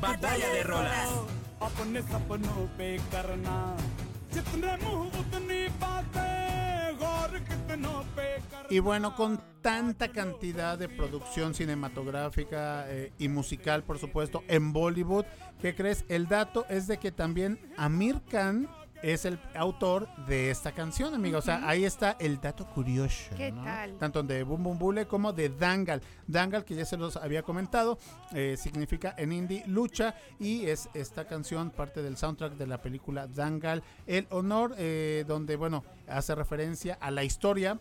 [0.00, 1.45] Batalla de rolas.
[1.61, 3.57] अपने सपनों पे करना
[4.33, 11.53] जितने मुंह उतनी बातें गौर कितनों पे करना Y bueno, con tanta cantidad de producción
[11.53, 15.25] cinematográfica eh, y musical, por supuesto, en Bollywood,
[15.61, 16.05] ¿qué crees?
[16.07, 18.69] El dato es de que también Amir Khan
[19.02, 21.38] es el autor de esta canción, amiga.
[21.38, 23.30] O sea, ahí está el dato curioso.
[23.36, 23.62] ¿Qué ¿no?
[23.64, 23.96] tal?
[23.98, 26.02] Tanto de Boom Boom Bule como de Dangal.
[26.26, 27.98] Dangal, que ya se los había comentado,
[28.32, 33.26] eh, significa en hindi lucha y es esta canción parte del soundtrack de la película
[33.26, 37.78] Dangal, El Honor, eh, donde, bueno, hace referencia a la historia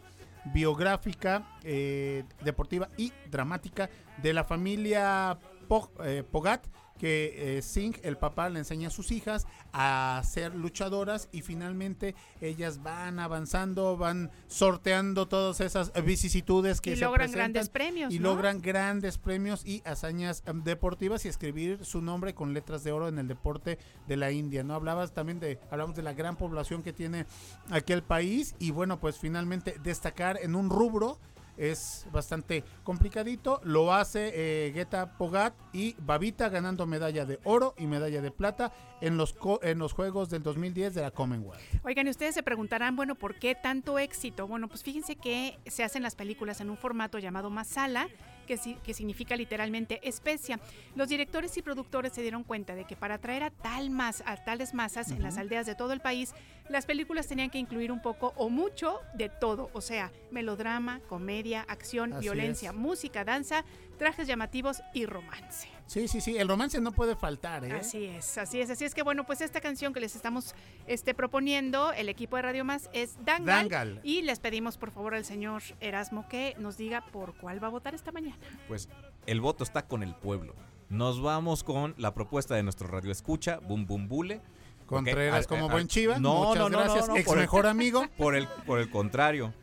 [0.53, 3.89] biográfica, eh, deportiva y dramática
[4.21, 5.37] de la familia
[5.67, 5.91] Po-
[6.31, 6.65] Pogat,
[6.97, 12.15] que eh, Singh, el papá, le enseña a sus hijas a ser luchadoras y finalmente
[12.41, 18.13] ellas van avanzando, van sorteando todas esas vicisitudes que Y se logran presentan grandes premios,
[18.13, 18.29] y ¿no?
[18.29, 23.07] logran grandes premios y hazañas em, deportivas y escribir su nombre con letras de oro
[23.07, 23.77] en el deporte
[24.07, 24.73] de la India, ¿no?
[24.75, 27.25] Hablabas también de hablamos de la gran población que tiene
[27.69, 31.19] aquí el país y bueno, pues finalmente destacar en un rubro
[31.57, 33.59] es bastante complicadito.
[33.63, 38.71] Lo hace eh, Geta Pogat y Babita ganando medalla de oro y medalla de plata
[39.01, 41.61] en los, co- en los Juegos del 2010 de la Commonwealth.
[41.83, 44.47] Oigan, y ustedes se preguntarán, bueno, ¿por qué tanto éxito?
[44.47, 48.07] Bueno, pues fíjense que se hacen las películas en un formato llamado masala,
[48.45, 50.59] que, si- que significa literalmente especia.
[50.95, 54.37] Los directores y productores se dieron cuenta de que para atraer a, tal mas, a
[54.43, 56.33] tales masas en las aldeas de todo el país,
[56.69, 61.61] las películas tenían que incluir un poco o mucho de todo, o sea, melodrama, comedia,
[61.67, 62.75] acción, Así violencia, es.
[62.75, 63.65] música, danza,
[63.97, 65.67] trajes llamativos y romance.
[65.87, 67.71] Sí, sí, sí, el romance no puede faltar, ¿eh?
[67.73, 70.55] Así es, así es, así es que bueno, pues esta canción que les estamos
[70.87, 73.99] este, proponiendo, el equipo de Radio Más, es Dangal, Dangal.
[74.03, 77.71] Y les pedimos por favor al señor Erasmo que nos diga por cuál va a
[77.71, 78.37] votar esta mañana.
[78.67, 78.89] Pues
[79.27, 80.55] el voto está con el pueblo.
[80.89, 84.41] Nos vamos con la propuesta de nuestro radio escucha, Boom Boom Bule.
[84.87, 86.19] Contreras como a- a- buen chiva.
[86.19, 87.07] No, Muchas no, no, gracias.
[87.07, 88.05] no, no, Ex el- mejor amigo.
[88.17, 89.53] Por el, por el contrario,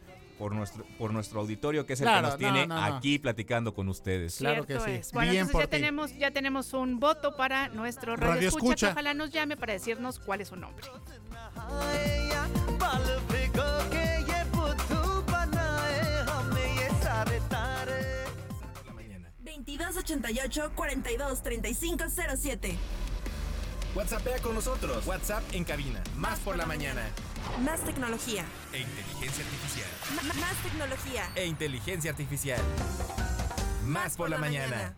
[0.42, 3.20] por nuestro, por nuestro auditorio, que es el claro, que nos tiene no, no, aquí
[3.20, 4.38] platicando con ustedes.
[4.38, 4.98] Claro Cierto que sí.
[4.98, 5.12] Es.
[5.12, 5.76] Bueno, Bien entonces por ya ti.
[5.76, 8.90] tenemos, ya tenemos un voto para nuestro radio, radio escucha, escucha.
[8.90, 10.84] Ojalá nos llame para decirnos cuál es su nombre.
[22.36, 22.76] siete
[23.94, 25.06] WhatsAppea con nosotros.
[25.06, 26.02] WhatsApp en cabina.
[26.16, 27.02] Más por la mañana.
[27.62, 28.44] Más tecnología.
[28.72, 29.88] E inteligencia artificial.
[30.12, 31.30] M- más tecnología.
[31.34, 32.60] E inteligencia artificial.
[33.84, 34.94] Más por la mañana.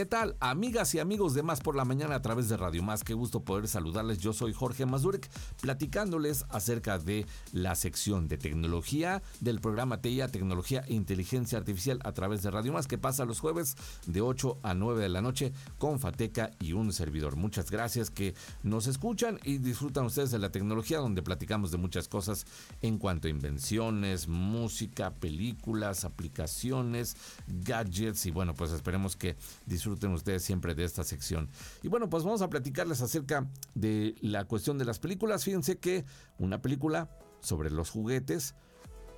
[0.00, 3.04] ¿Qué tal, amigas y amigos de Más por la Mañana a través de Radio Más?
[3.04, 4.16] Qué gusto poder saludarles.
[4.16, 5.28] Yo soy Jorge Mazurek,
[5.60, 12.12] platicándoles acerca de la sección de tecnología del programa TIA, Tecnología e Inteligencia Artificial a
[12.12, 13.76] través de Radio Más, que pasa los jueves
[14.06, 17.36] de 8 a 9 de la noche con Fateca y un servidor.
[17.36, 22.08] Muchas gracias que nos escuchan y disfrutan ustedes de la tecnología, donde platicamos de muchas
[22.08, 22.46] cosas
[22.80, 29.36] en cuanto a invenciones, música, películas, aplicaciones, gadgets y bueno, pues esperemos que
[29.66, 31.50] disfruten ustedes siempre de esta sección.
[31.82, 35.44] Y bueno, pues vamos a platicarles acerca de la cuestión de las películas.
[35.44, 36.04] Fíjense que
[36.38, 37.10] una película
[37.40, 38.54] sobre los juguetes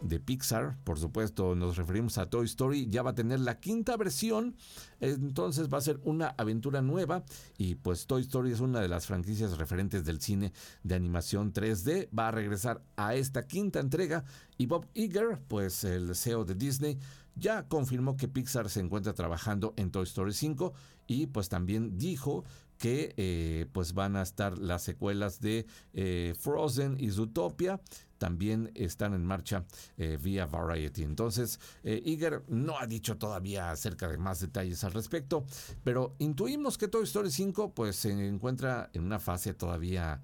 [0.03, 3.96] de Pixar, por supuesto nos referimos a Toy Story, ya va a tener la quinta
[3.96, 4.57] versión,
[5.00, 7.24] entonces va a ser una aventura nueva
[7.59, 12.09] y pues Toy Story es una de las franquicias referentes del cine de animación 3D,
[12.16, 14.24] va a regresar a esta quinta entrega
[14.59, 16.98] y Bob Iger, pues el CEO de Disney,
[17.34, 20.72] ya confirmó que Pixar se encuentra trabajando en Toy Story 5
[21.07, 22.44] y pues también dijo
[22.82, 27.80] que eh, pues van a estar las secuelas de eh, Frozen y Zootopia
[28.18, 29.64] también están en marcha
[29.96, 31.04] eh, vía Variety.
[31.04, 35.44] Entonces, eh, Iger no ha dicho todavía acerca de más detalles al respecto,
[35.84, 40.20] pero intuimos que Toy Story 5 pues se encuentra en una fase todavía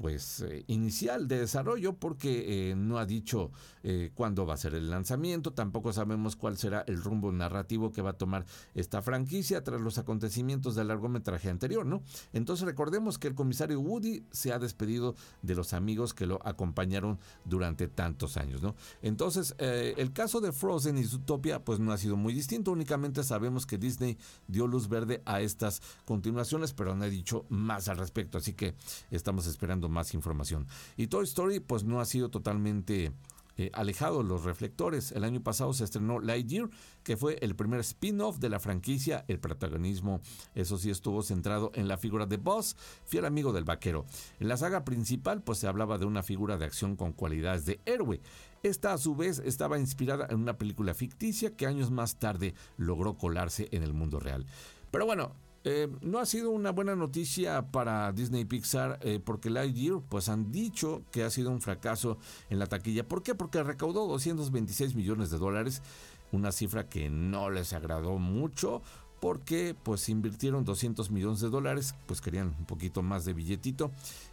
[0.00, 3.50] pues eh, inicial de desarrollo porque eh, no ha dicho
[3.82, 8.02] eh, cuándo va a ser el lanzamiento, tampoco sabemos cuál será el rumbo narrativo que
[8.02, 8.44] va a tomar
[8.74, 12.02] esta franquicia tras los acontecimientos del largometraje anterior, ¿no?
[12.32, 17.18] Entonces recordemos que el comisario Woody se ha despedido de los amigos que lo acompañaron
[17.44, 18.74] durante tantos años, ¿no?
[19.02, 23.66] Entonces el caso de Frozen y Zootopia pues no ha sido muy distinto, únicamente sabemos
[23.66, 28.38] que Disney dio luz verde a estas continuaciones, pero no ha dicho más al respecto,
[28.38, 28.74] así que
[29.10, 30.66] estamos esperando más información.
[30.96, 33.12] Y Toy Story pues no ha sido totalmente
[33.58, 35.12] eh, alejado de los reflectores.
[35.12, 36.68] El año pasado se estrenó Lightyear,
[37.02, 39.24] que fue el primer spin-off de la franquicia.
[39.28, 40.20] El protagonismo,
[40.54, 42.76] eso sí, estuvo centrado en la figura de Buzz,
[43.06, 44.04] fiel amigo del vaquero.
[44.40, 47.80] En la saga principal, pues se hablaba de una figura de acción con cualidades de
[47.86, 48.20] héroe.
[48.62, 53.16] Esta, a su vez, estaba inspirada en una película ficticia que años más tarde logró
[53.16, 54.44] colarse en el mundo real.
[54.90, 55.32] Pero bueno,
[55.68, 60.52] eh, no ha sido una buena noticia para Disney Pixar eh, porque Lightyear pues han
[60.52, 62.18] dicho que ha sido un fracaso
[62.50, 63.08] en la taquilla.
[63.08, 63.34] ¿Por qué?
[63.34, 65.82] Porque recaudó 226 millones de dólares,
[66.30, 68.80] una cifra que no les agradó mucho
[69.18, 73.90] porque pues invirtieron 200 millones de dólares, pues querían un poquito más de billetito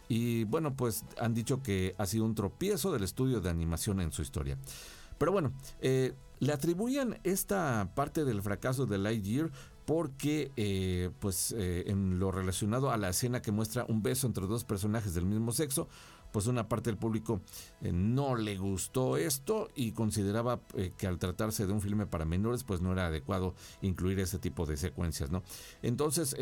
[0.08, 4.12] y bueno pues han dicho que ha sido un tropiezo del estudio de animación en
[4.12, 4.56] su historia.
[5.18, 9.50] Pero bueno, eh, le atribuyen esta parte del fracaso de Lightyear
[9.84, 14.46] porque eh, pues eh, en lo relacionado a la escena que muestra un beso entre
[14.46, 15.88] dos personajes del mismo sexo
[16.32, 17.40] pues una parte del público
[17.80, 20.60] eh, no le gustó esto y consideraba
[20.96, 24.66] que al tratarse de un filme para menores pues no era adecuado incluir ese tipo
[24.66, 25.42] de secuencias no
[25.82, 26.34] entonces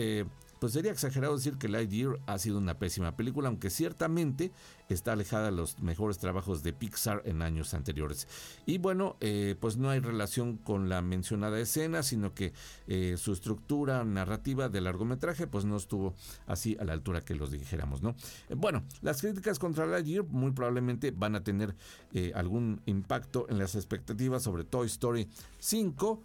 [0.62, 4.52] pues sería exagerado decir que Lightyear ha sido una pésima película, aunque ciertamente
[4.88, 8.28] está alejada de los mejores trabajos de Pixar en años anteriores.
[8.64, 12.52] Y bueno, eh, pues no hay relación con la mencionada escena, sino que
[12.86, 16.14] eh, su estructura narrativa del largometraje pues no estuvo
[16.46, 18.14] así a la altura que los dijéramos, ¿no?
[18.48, 21.74] Eh, bueno, las críticas contra Lightyear muy probablemente van a tener
[22.34, 26.22] algún impacto en las expectativas sobre Toy Story 5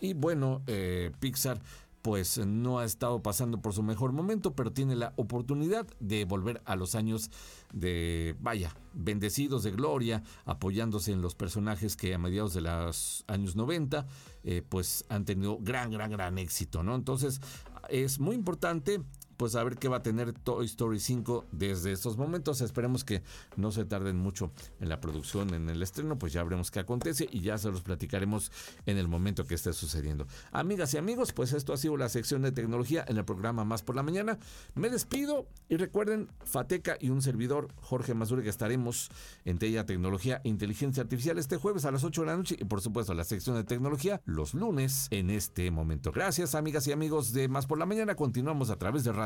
[0.00, 0.62] y bueno,
[1.20, 1.60] Pixar
[2.06, 6.62] pues no ha estado pasando por su mejor momento, pero tiene la oportunidad de volver
[6.64, 7.32] a los años
[7.72, 13.56] de, vaya, bendecidos de gloria, apoyándose en los personajes que a mediados de los años
[13.56, 14.06] 90,
[14.44, 16.94] eh, pues han tenido gran, gran, gran éxito, ¿no?
[16.94, 17.40] Entonces,
[17.88, 19.02] es muy importante
[19.36, 22.60] pues a ver qué va a tener Toy Story 5 desde estos momentos.
[22.60, 23.22] Esperemos que
[23.56, 27.28] no se tarden mucho en la producción, en el estreno, pues ya veremos qué acontece
[27.30, 28.50] y ya se los platicaremos
[28.86, 30.26] en el momento que esté sucediendo.
[30.52, 33.82] Amigas y amigos, pues esto ha sido la sección de tecnología en el programa Más
[33.82, 34.38] por la Mañana.
[34.74, 39.10] Me despido y recuerden, Fateca y un servidor, Jorge Mazure, que estaremos
[39.44, 42.64] en Tella Tecnología e Inteligencia Artificial este jueves a las 8 de la noche y
[42.64, 46.12] por supuesto la sección de tecnología los lunes en este momento.
[46.12, 48.14] Gracias amigas y amigos de Más por la Mañana.
[48.14, 49.25] Continuamos a través de Radio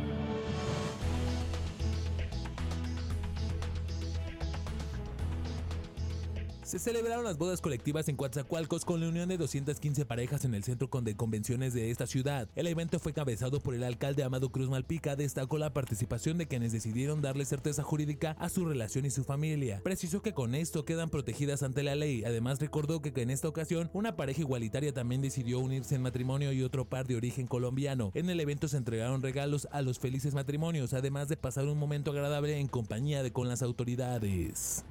[6.71, 10.63] Se celebraron las bodas colectivas en Coatzacoalcos con la unión de 215 parejas en el
[10.63, 12.47] centro de convenciones de esta ciudad.
[12.55, 16.71] El evento fue cabezado por el alcalde Amado Cruz Malpica, destacó la participación de quienes
[16.71, 19.81] decidieron darle certeza jurídica a su relación y su familia.
[19.83, 22.23] Precisó que con esto quedan protegidas ante la ley.
[22.23, 26.63] Además recordó que en esta ocasión una pareja igualitaria también decidió unirse en matrimonio y
[26.63, 28.11] otro par de origen colombiano.
[28.13, 32.11] En el evento se entregaron regalos a los felices matrimonios, además de pasar un momento
[32.11, 34.85] agradable en compañía de con las autoridades.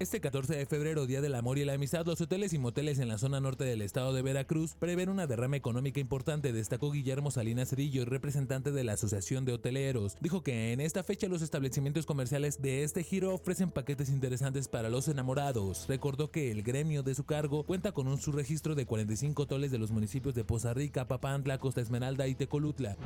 [0.00, 3.08] Este 14 de febrero, Día del Amor y la Amistad, los hoteles y moteles en
[3.08, 7.70] la zona norte del estado de Veracruz prevén una derrama económica importante, destacó Guillermo Salinas
[7.70, 10.16] Cedillo, representante de la Asociación de Hoteleros.
[10.20, 14.88] Dijo que en esta fecha los establecimientos comerciales de este giro ofrecen paquetes interesantes para
[14.88, 15.86] los enamorados.
[15.88, 19.78] Recordó que el gremio de su cargo cuenta con un subregistro de 45 hoteles de
[19.78, 22.96] los municipios de Poza Rica, Papantla, Costa Esmeralda y Tecolutla.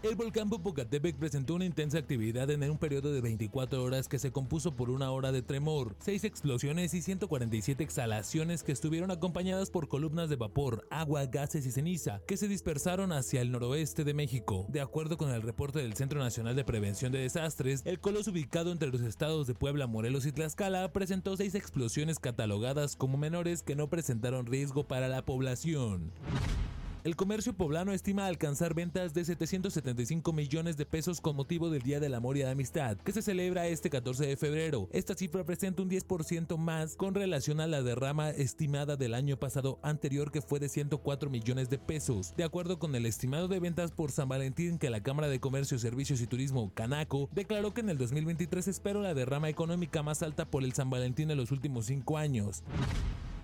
[0.00, 4.30] El volcán Popocatépetl presentó una intensa actividad en un periodo de 24 horas que se
[4.30, 9.88] compuso por una hora de tremor, 6 explosiones y 147 exhalaciones que estuvieron acompañadas por
[9.88, 14.66] columnas de vapor, agua, gases y ceniza que se dispersaron hacia el noroeste de México.
[14.68, 18.70] De acuerdo con el reporte del Centro Nacional de Prevención de Desastres, el coloso ubicado
[18.70, 23.74] entre los estados de Puebla, Morelos y Tlaxcala presentó 6 explosiones catalogadas como menores que
[23.74, 26.12] no presentaron riesgo para la población.
[27.04, 32.00] El comercio poblano estima alcanzar ventas de 775 millones de pesos con motivo del Día
[32.00, 34.88] del Amor y la Amistad, que se celebra este 14 de febrero.
[34.92, 39.78] Esta cifra presenta un 10% más con relación a la derrama estimada del año pasado
[39.82, 42.34] anterior que fue de 104 millones de pesos.
[42.36, 45.78] De acuerdo con el estimado de ventas por San Valentín que la Cámara de Comercio,
[45.78, 50.46] Servicios y Turismo, Canaco, declaró que en el 2023 espera la derrama económica más alta
[50.46, 52.64] por el San Valentín en los últimos cinco años.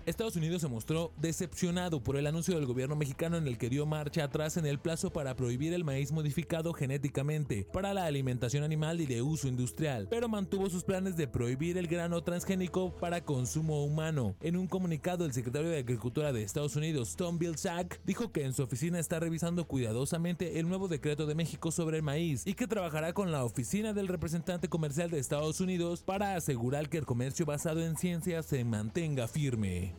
[0.05, 3.87] Estados Unidos se mostró decepcionado por el anuncio del gobierno mexicano en el que dio
[3.87, 9.01] marcha atrás en el plazo para prohibir el maíz modificado genéticamente para la alimentación animal
[9.01, 13.83] y de uso industrial, pero mantuvo sus planes de prohibir el grano transgénico para consumo
[13.83, 14.35] humano.
[14.41, 18.53] En un comunicado, el secretario de Agricultura de Estados Unidos, Tom Vilsack, dijo que en
[18.53, 22.67] su oficina está revisando cuidadosamente el nuevo decreto de México sobre el maíz y que
[22.67, 27.47] trabajará con la oficina del representante comercial de Estados Unidos para asegurar que el comercio
[27.47, 29.94] basado en ciencia se mantenga firme.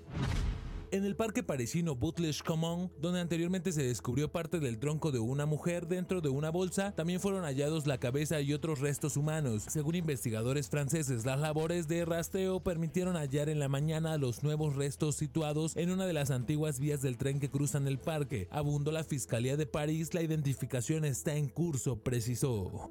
[0.93, 5.45] En el parque parisino Butlish Common, donde anteriormente se descubrió parte del tronco de una
[5.45, 9.65] mujer dentro de una bolsa, también fueron hallados la cabeza y otros restos humanos.
[9.69, 15.17] Según investigadores franceses, las labores de rastreo permitieron hallar en la mañana los nuevos restos
[15.17, 18.47] situados en una de las antiguas vías del tren que cruzan el parque.
[18.51, 22.91] Abundó la Fiscalía de París, la identificación está en curso, precisó.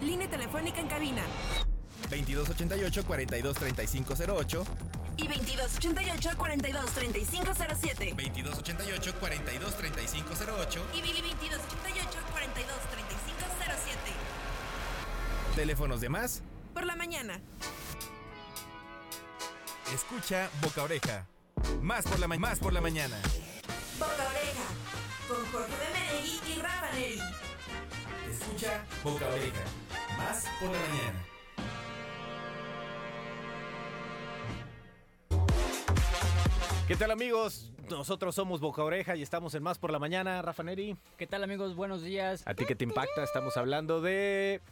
[0.00, 1.22] Línea telefónica en cabina
[2.10, 4.64] 2288-423508
[5.16, 8.14] y 2288-423507.
[8.16, 11.06] 2288-423508 Y 2288-423507.
[15.56, 16.42] Teléfonos de más.
[16.74, 17.40] Por la mañana.
[19.92, 21.26] Escucha Boca Oreja.
[21.82, 23.16] Más por la, ma- más por la mañana.
[23.98, 24.62] Boca Oreja.
[25.26, 27.20] Con Jorge de Menegui y Rafa Neri.
[28.30, 29.64] Escucha Boca Oreja.
[30.16, 31.24] Más por la mañana.
[36.88, 37.70] ¿Qué tal amigos?
[37.90, 40.40] Nosotros somos Boca Oreja y estamos en Más por la Mañana.
[40.40, 40.96] Rafa Neri.
[41.18, 41.76] ¿Qué tal amigos?
[41.76, 42.42] Buenos días.
[42.46, 43.22] ¿A ti qué te impacta?
[43.22, 44.62] Estamos hablando de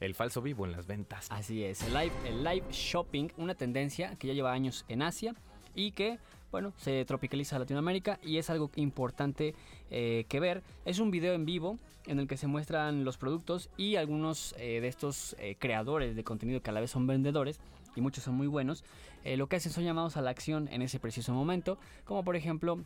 [0.00, 1.26] el falso vivo en las ventas.
[1.30, 5.34] Así es, el live, el live shopping, una tendencia que ya lleva años en Asia
[5.74, 6.18] y que,
[6.50, 9.54] bueno, se tropicaliza a Latinoamérica y es algo importante
[9.90, 10.62] eh, que ver.
[10.86, 14.80] Es un video en vivo en el que se muestran los productos y algunos eh,
[14.80, 17.60] de estos eh, creadores de contenido que a la vez son vendedores
[17.96, 18.84] y muchos son muy buenos,
[19.24, 22.36] eh, lo que hacen son llamados a la acción en ese preciso momento, como por
[22.36, 22.84] ejemplo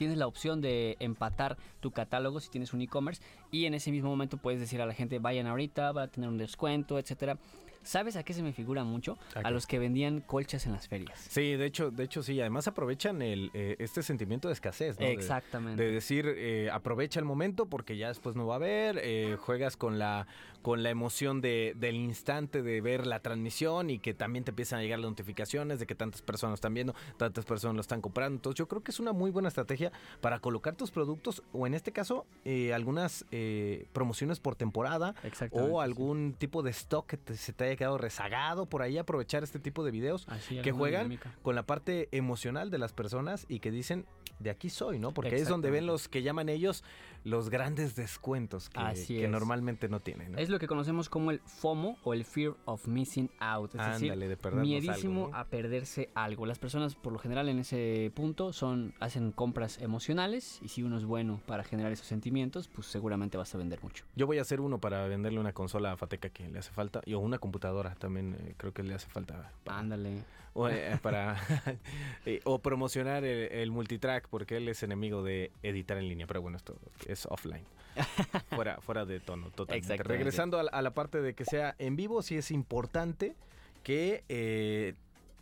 [0.00, 4.08] tienes la opción de empatar tu catálogo si tienes un e-commerce y en ese mismo
[4.08, 7.36] momento puedes decir a la gente vayan ahorita, va a tener un descuento, etcétera.
[7.82, 9.18] ¿Sabes a qué se me figura mucho?
[9.34, 11.18] ¿A los que vendían colchas en las ferias.
[11.18, 12.40] Sí, de hecho, de hecho sí.
[12.40, 15.06] Además aprovechan el, eh, este sentimiento de escasez, ¿no?
[15.06, 15.82] Exactamente.
[15.82, 19.00] De, decir, eh, aprovecha el momento porque ya después no va a haber.
[19.02, 20.26] eh, juegas con la
[20.62, 24.80] con la emoción de, del instante de ver la transmisión y que también te empiezan
[24.80, 28.36] a llegar las notificaciones de que tantas personas están viendo, tantas personas lo están comprando.
[28.36, 31.72] Entonces yo creo que es una muy buena estrategia para colocar tus productos o en
[31.72, 32.26] este caso
[32.74, 33.24] algunas
[33.92, 35.14] promociones por temporada
[35.52, 35.84] o sí.
[35.84, 39.58] algún tipo de stock que te- se te haya quedado rezagado por ahí aprovechar este
[39.58, 41.34] tipo de videos Así, que juegan dinámica.
[41.42, 44.06] con la parte emocional de las personas y que dicen
[44.40, 45.12] de aquí soy, ¿no?
[45.12, 46.82] Porque es donde ven los que llaman ellos
[47.24, 49.30] los grandes descuentos que, Así que es.
[49.30, 50.32] normalmente no tienen.
[50.32, 50.38] ¿no?
[50.38, 53.74] Es lo que conocemos como el FOMO o el Fear of Missing Out.
[53.74, 55.36] Es Ándale, decir, de miedísimo algo, ¿no?
[55.36, 56.46] a perderse algo.
[56.46, 60.96] Las personas, por lo general, en ese punto son hacen compras emocionales y si uno
[60.96, 64.04] es bueno para generar esos sentimientos, pues seguramente vas a vender mucho.
[64.16, 67.02] Yo voy a hacer uno para venderle una consola a Fateca que le hace falta
[67.04, 69.52] y o una computadora también eh, creo que le hace falta.
[69.66, 70.24] Ándale.
[70.52, 71.36] O, eh, para
[72.26, 76.42] eh, o promocionar el, el multitrack porque él es enemigo de editar en línea, pero
[76.42, 76.76] bueno, esto
[77.06, 77.64] es offline.
[78.50, 79.96] fuera, fuera de tono, totalmente.
[80.02, 83.34] Regresando a, la- a la parte de que sea en vivo, sí es importante
[83.82, 84.94] que eh,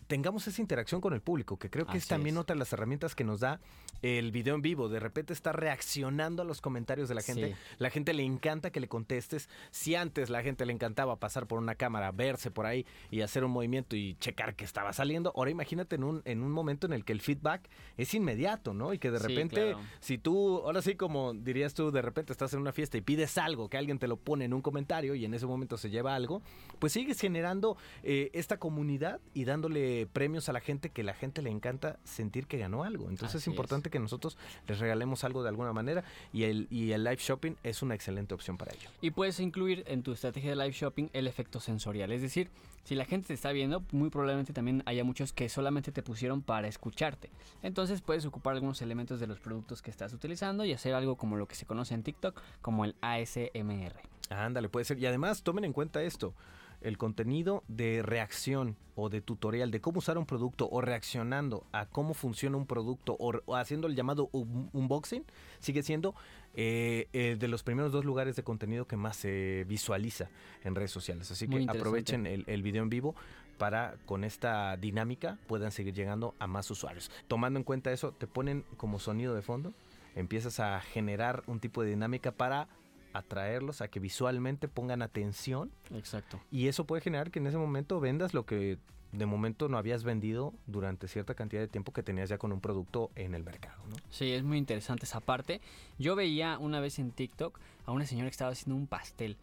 [0.07, 2.41] tengamos esa interacción con el público, que creo que es también es.
[2.41, 3.61] otra de las herramientas que nos da
[4.03, 4.89] el video en vivo.
[4.89, 7.49] De repente está reaccionando a los comentarios de la gente.
[7.49, 7.55] Sí.
[7.79, 9.49] La gente le encanta que le contestes.
[9.71, 13.45] Si antes la gente le encantaba pasar por una cámara, verse por ahí y hacer
[13.45, 16.93] un movimiento y checar que estaba saliendo, ahora imagínate en un, en un momento en
[16.93, 18.93] el que el feedback es inmediato, ¿no?
[18.93, 19.81] Y que de Sí, repente, claro.
[20.01, 23.37] si tú, ahora sí como dirías tú, de repente estás en una fiesta y pides
[23.39, 26.15] algo, que alguien te lo pone en un comentario y en ese momento se lleva
[26.15, 26.43] algo,
[26.79, 31.43] pues sigues generando eh, esta comunidad y dándole premios a la gente que la gente
[31.43, 33.09] le encanta sentir que ganó algo.
[33.11, 33.49] Entonces Así es.
[33.49, 34.37] importante que nosotros
[34.67, 38.35] les regalemos algo de alguna manera y el, y el live shopping es una excelente
[38.35, 38.89] opción para ello.
[39.01, 42.13] Y puedes incluir en tu estrategia de live shopping el efecto sensorial.
[42.13, 42.51] Es decir,
[42.85, 46.43] si la gente te está viendo, muy probablemente también haya muchos que solamente te pusieron
[46.43, 47.31] para escucharte.
[47.63, 51.37] Entonces puedes ocupar algunos elementos de los productos que estás utilizando y hacer algo como
[51.37, 53.95] lo que se conoce en TikTok como el ASMR.
[54.31, 54.99] Ándale, puede ser.
[54.99, 56.35] Y además, tomen en cuenta esto.
[56.81, 61.87] El contenido de reacción o de tutorial de cómo usar un producto o reaccionando a
[61.87, 65.25] cómo funciona un producto o, o haciendo el llamado un- unboxing
[65.61, 66.15] sigue siendo
[66.55, 70.31] eh, eh, de los primeros dos lugares de contenido que más se visualiza
[70.65, 71.31] en redes sociales.
[71.31, 73.15] Así Muy que aprovechen el, el video en vivo
[73.59, 77.11] para con esta dinámica puedan seguir llegando a más usuarios.
[77.29, 79.73] Tomando en cuenta eso, te ponen como sonido de fondo,
[80.15, 82.69] empiezas a generar un tipo de dinámica para
[83.13, 86.41] atraerlos a que visualmente pongan atención Exacto.
[86.51, 88.79] y eso puede generar que en ese momento vendas lo que
[89.13, 92.61] de momento no habías vendido durante cierta cantidad de tiempo que tenías ya con un
[92.61, 93.97] producto en el mercado, ¿no?
[94.11, 95.61] Sí, es muy interesante esa parte.
[95.99, 99.39] Yo veía una vez en TikTok a una señora que estaba haciendo un pastel.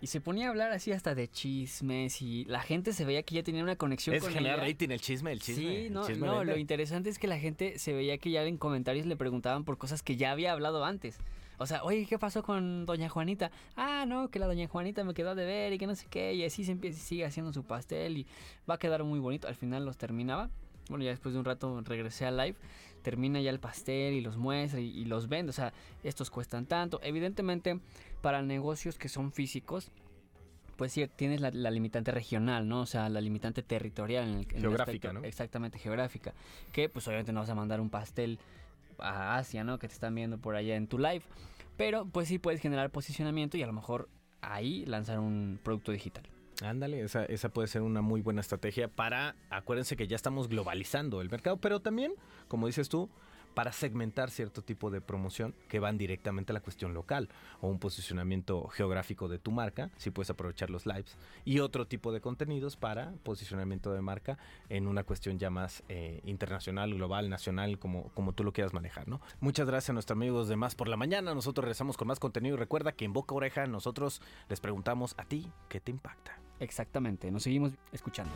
[0.00, 3.34] Y se ponía a hablar así hasta de chismes y la gente se veía que
[3.34, 5.84] ya tenía una conexión Es con generar rating el chisme, el chisme.
[5.84, 8.58] Sí, no, chisme no, lo interesante es que la gente se veía que ya en
[8.58, 11.18] comentarios le preguntaban por cosas que ya había hablado antes.
[11.58, 13.50] O sea, oye, ¿qué pasó con doña Juanita?
[13.76, 16.32] Ah, no, que la doña Juanita me quedó de ver y que no sé qué.
[16.34, 18.26] Y así se empieza, sigue haciendo su pastel y
[18.68, 19.48] va a quedar muy bonito.
[19.48, 20.50] Al final los terminaba.
[20.88, 22.56] Bueno, ya después de un rato regresé al live.
[23.02, 25.50] Termina ya el pastel y los muestra y, y los vende.
[25.50, 25.72] O sea,
[26.04, 27.00] estos cuestan tanto.
[27.02, 27.80] Evidentemente,
[28.22, 29.90] para negocios que son físicos,
[30.76, 32.82] pues sí, tienes la, la limitante regional, ¿no?
[32.82, 34.24] O sea, la limitante territorial.
[34.24, 35.24] En el, en el Geográfica, aspecto- ¿no?
[35.24, 36.34] Exactamente, geográfica.
[36.72, 38.38] Que pues obviamente no vas a mandar un pastel
[38.98, 39.78] a Asia, ¿no?
[39.78, 41.22] Que te están viendo por allá en tu live.
[41.76, 44.08] Pero pues sí puedes generar posicionamiento y a lo mejor
[44.40, 46.24] ahí lanzar un producto digital.
[46.62, 51.20] Ándale, esa, esa puede ser una muy buena estrategia para, acuérdense que ya estamos globalizando
[51.20, 52.12] el mercado, pero también,
[52.48, 53.08] como dices tú,
[53.54, 57.28] para segmentar cierto tipo de promoción que van directamente a la cuestión local
[57.60, 62.12] o un posicionamiento geográfico de tu marca, si puedes aprovechar los lives, y otro tipo
[62.12, 64.38] de contenidos para posicionamiento de marca
[64.68, 69.08] en una cuestión ya más eh, internacional, global, nacional, como, como tú lo quieras manejar,
[69.08, 69.20] ¿no?
[69.40, 72.56] Muchas gracias a nuestros amigos de Más por la Mañana, nosotros regresamos con más contenido
[72.56, 76.38] y recuerda que en Boca Oreja nosotros les preguntamos a ti qué te impacta.
[76.60, 78.32] Exactamente, nos seguimos escuchando.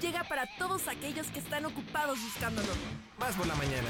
[0.00, 2.68] Llega para todos aquellos que están ocupados buscándolo.
[3.18, 3.88] Más por la mañana.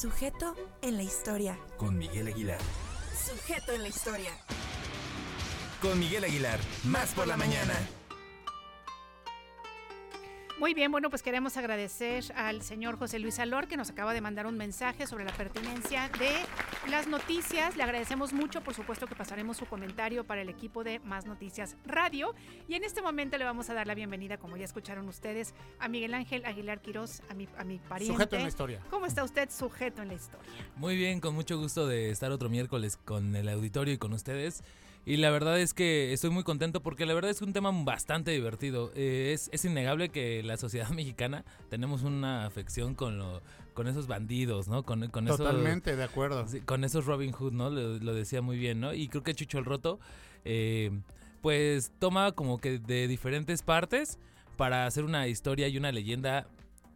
[0.00, 1.58] Sujeto en la historia.
[1.76, 2.58] Con Miguel Aguilar.
[3.12, 4.32] Sujeto en la historia.
[5.80, 6.58] Con Miguel Aguilar.
[6.84, 7.74] Más por la mañana.
[10.62, 14.20] Muy bien, bueno, pues queremos agradecer al señor José Luis Alor que nos acaba de
[14.20, 16.30] mandar un mensaje sobre la pertinencia de
[16.88, 17.76] las noticias.
[17.76, 21.76] Le agradecemos mucho, por supuesto que pasaremos su comentario para el equipo de Más Noticias
[21.84, 22.32] Radio.
[22.68, 25.88] Y en este momento le vamos a dar la bienvenida, como ya escucharon ustedes, a
[25.88, 28.14] Miguel Ángel Aguilar Quirós, a mi, a mi pariente.
[28.14, 28.80] Sujeto en la historia.
[28.88, 30.48] ¿Cómo está usted sujeto en la historia?
[30.76, 34.62] Muy bien, con mucho gusto de estar otro miércoles con el auditorio y con ustedes.
[35.04, 38.30] Y la verdad es que estoy muy contento porque la verdad es un tema bastante
[38.30, 38.92] divertido.
[38.94, 43.42] Eh, es, es innegable que la sociedad mexicana tenemos una afección con, lo,
[43.74, 44.84] con esos bandidos, ¿no?
[44.84, 46.46] Con, con esos- Totalmente de acuerdo.
[46.66, 47.68] Con esos Robin Hood, ¿no?
[47.68, 48.94] Lo, lo decía muy bien, ¿no?
[48.94, 49.98] Y creo que Chucho el Roto,
[50.44, 50.92] eh,
[51.40, 54.20] pues toma como que de diferentes partes
[54.56, 56.46] para hacer una historia y una leyenda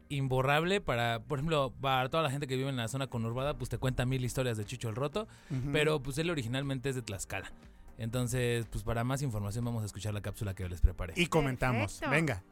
[0.09, 3.69] imborrable para, por ejemplo, para toda la gente que vive en la zona conurbada, pues
[3.69, 5.27] te cuenta mil historias de Chucho el Roto,
[5.73, 7.51] pero pues él originalmente es de Tlaxcala.
[7.99, 11.15] Entonces, pues para más información vamos a escuchar la cápsula que yo les preparé.
[11.17, 12.01] Y comentamos.
[12.01, 12.11] Perfecto.
[12.11, 12.43] Venga.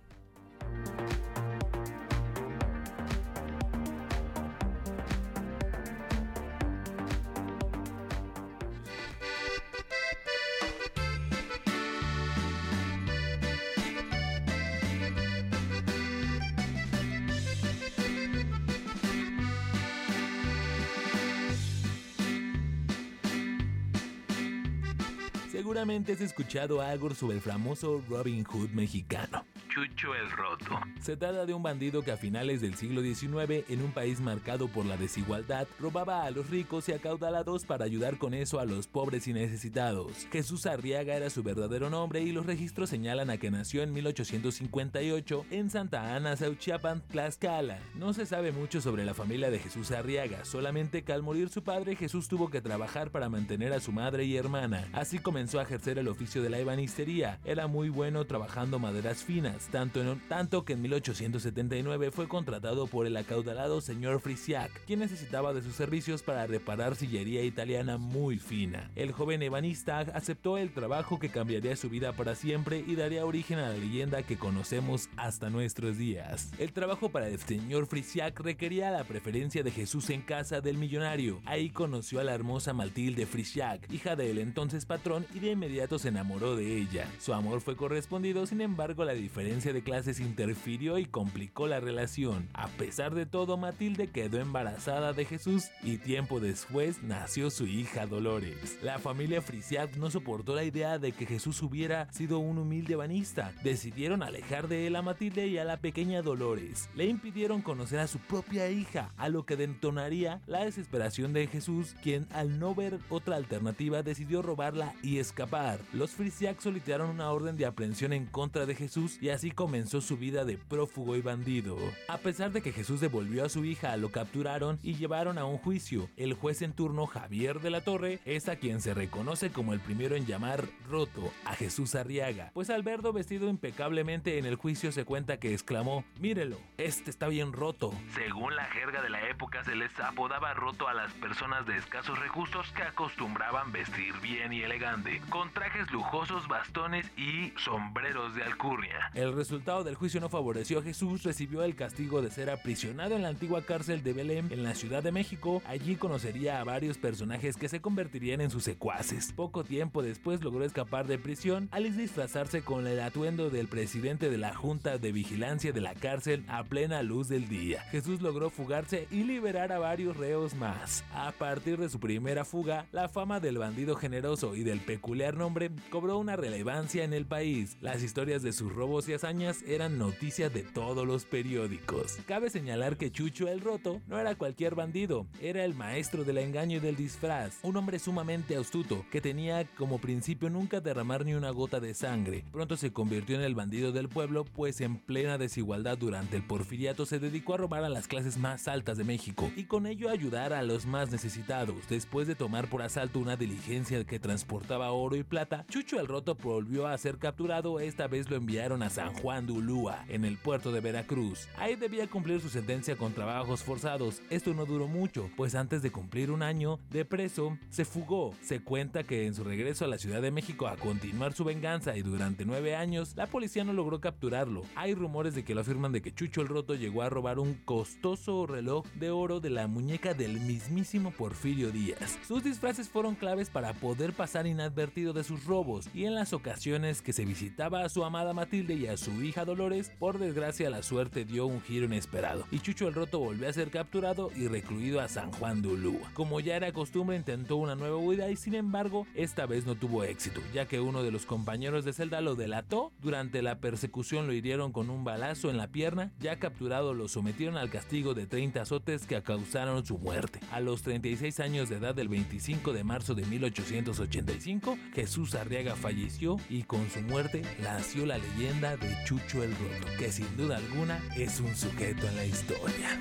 [25.64, 29.46] Seguramente has escuchado algo sobre el famoso Robin Hood mexicano.
[29.74, 30.78] Chucho el Roto.
[31.00, 34.68] Se trata de un bandido que a finales del siglo XIX, en un país marcado
[34.68, 38.86] por la desigualdad, robaba a los ricos y acaudalados para ayudar con eso a los
[38.86, 40.28] pobres y necesitados.
[40.30, 45.46] Jesús Arriaga era su verdadero nombre y los registros señalan a que nació en 1858
[45.50, 47.80] en Santa Ana, Sauchiapan, Tlaxcala.
[47.96, 51.64] No se sabe mucho sobre la familia de Jesús Arriaga, solamente que al morir su
[51.64, 54.88] padre Jesús tuvo que trabajar para mantener a su madre y hermana.
[54.92, 57.40] Así comenzó a ejercer el oficio de la ebanistería.
[57.44, 63.16] Era muy bueno trabajando maderas finas, tanto, tanto que en 1879 fue contratado por el
[63.16, 68.90] acaudalado señor Frisiak, quien necesitaba de sus servicios para reparar sillería italiana muy fina.
[68.94, 73.58] El joven ebanista aceptó el trabajo que cambiaría su vida para siempre y daría origen
[73.58, 76.50] a la leyenda que conocemos hasta nuestros días.
[76.58, 81.40] El trabajo para el señor Frisiak requería la preferencia de Jesús en casa del millonario.
[81.44, 86.08] Ahí conoció a la hermosa Matilde Frisiak, hija del entonces patrón, y de inmediato se
[86.08, 87.06] enamoró de ella.
[87.18, 91.78] Su amor fue correspondido, sin embargo la diferencia diferencia de clases interfirió y complicó la
[91.78, 92.48] relación.
[92.54, 98.06] A pesar de todo, Matilde quedó embarazada de Jesús y tiempo después nació su hija
[98.06, 98.78] Dolores.
[98.82, 103.52] La familia Frisiat no soportó la idea de que Jesús hubiera sido un humilde banista.
[103.62, 106.88] Decidieron alejar de él a Matilde y a la pequeña Dolores.
[106.96, 111.94] Le impidieron conocer a su propia hija, a lo que detonaría la desesperación de Jesús,
[112.02, 115.78] quien al no ver otra alternativa decidió robarla y escapar.
[115.92, 120.16] Los Frisiak solicitaron una orden de aprehensión en contra de Jesús y así comenzó su
[120.16, 121.76] vida de prófugo y bandido.
[122.08, 125.58] A pesar de que Jesús devolvió a su hija, lo capturaron y llevaron a un
[125.58, 126.08] juicio.
[126.16, 129.80] El juez en turno, Javier de la Torre, es a quien se reconoce como el
[129.80, 134.92] primero en llamar roto a Jesús Arriaga, pues al verlo vestido impecablemente en el juicio
[134.92, 137.92] se cuenta que exclamó, mírelo, este está bien roto.
[138.14, 142.18] Según la jerga de la época se les apodaba roto a las personas de escasos
[142.18, 149.10] recursos que acostumbraban vestir bien y elegante, con trajes lujosos, bastones y sombreros de alcurnia.
[149.14, 153.22] El resultado del juicio no favoreció a Jesús, recibió el castigo de ser aprisionado en
[153.22, 155.62] la antigua cárcel de Belém en la Ciudad de México.
[155.66, 159.32] Allí conocería a varios personajes que se convertirían en sus secuaces.
[159.32, 164.38] Poco tiempo después logró escapar de prisión al disfrazarse con el atuendo del presidente de
[164.38, 167.82] la Junta de Vigilancia de la cárcel a plena luz del día.
[167.90, 171.04] Jesús logró fugarse y liberar a varios reos más.
[171.14, 175.70] A partir de su primera fuga, la fama del bandido generoso y del peculiar nombre
[175.90, 177.76] cobró una relevancia en el país.
[177.80, 182.18] Las historias de sus robos y eran noticia de todos los periódicos.
[182.26, 186.76] Cabe señalar que Chucho el Roto no era cualquier bandido, era el maestro del engaño
[186.76, 191.48] y del disfraz, un hombre sumamente astuto que tenía como principio nunca derramar ni una
[191.50, 192.44] gota de sangre.
[192.52, 197.06] Pronto se convirtió en el bandido del pueblo, pues en plena desigualdad durante el porfiriato
[197.06, 200.52] se dedicó a robar a las clases más altas de México y con ello ayudar
[200.52, 201.88] a los más necesitados.
[201.88, 206.34] Después de tomar por asalto una diligencia que transportaba oro y plata, Chucho el Roto
[206.34, 210.36] volvió a ser capturado, esta vez lo enviaron a San Juan de Ulúa, en el
[210.36, 211.48] puerto de Veracruz.
[211.56, 214.22] Ahí debía cumplir su sentencia con trabajos forzados.
[214.30, 218.34] Esto no duró mucho, pues antes de cumplir un año de preso, se fugó.
[218.40, 221.96] Se cuenta que en su regreso a la Ciudad de México a continuar su venganza
[221.96, 224.62] y durante nueve años, la policía no logró capturarlo.
[224.74, 227.54] Hay rumores de que lo afirman de que Chucho el Roto llegó a robar un
[227.54, 232.18] costoso reloj de oro de la muñeca del mismísimo Porfirio Díaz.
[232.26, 237.02] Sus disfraces fueron claves para poder pasar inadvertido de sus robos y en las ocasiones
[237.02, 240.82] que se visitaba a su amada Matilde y a su hija Dolores, por desgracia la
[240.82, 245.00] suerte dio un giro inesperado y Chucho el Roto volvió a ser capturado y recluido
[245.00, 246.10] a San Juan de Ulúa.
[246.14, 250.04] Como ya era costumbre intentó una nueva huida y sin embargo esta vez no tuvo
[250.04, 254.32] éxito, ya que uno de los compañeros de celda lo delató, durante la persecución lo
[254.32, 258.62] hirieron con un balazo en la pierna, ya capturado lo sometieron al castigo de 30
[258.62, 260.40] azotes que causaron su muerte.
[260.50, 266.36] A los 36 años de edad del 25 de marzo de 1885, Jesús Arriaga falleció
[266.48, 271.02] y con su muerte nació la leyenda de Chucho el Roto, que sin duda alguna
[271.16, 273.00] es un sujeto en la historia.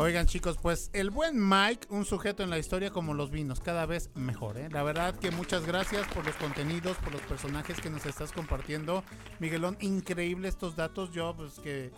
[0.00, 3.84] Oigan chicos, pues el buen Mike, un sujeto en la historia como los vinos, cada
[3.84, 4.68] vez mejor, ¿eh?
[4.70, 9.02] La verdad que muchas gracias por los contenidos, por los personajes que nos estás compartiendo.
[9.40, 11.90] Miguelón, increíble estos datos, yo pues que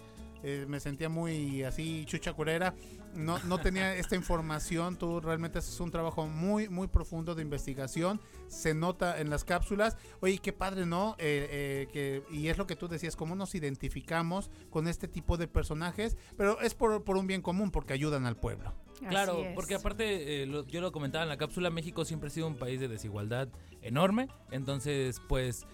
[0.43, 2.75] eh, me sentía muy así chucha curera,
[3.15, 8.21] no, no tenía esta información, tú realmente haces un trabajo muy, muy profundo de investigación,
[8.49, 9.97] se nota en las cápsulas.
[10.21, 11.17] Oye, qué padre, ¿no?
[11.19, 15.37] Eh, eh, que, y es lo que tú decías, cómo nos identificamos con este tipo
[15.37, 18.73] de personajes, pero es por, por un bien común, porque ayudan al pueblo.
[19.09, 22.47] Claro, porque aparte, eh, lo- yo lo comentaba en la cápsula, México siempre ha sido
[22.47, 23.49] un país de desigualdad
[23.81, 25.67] enorme, entonces pues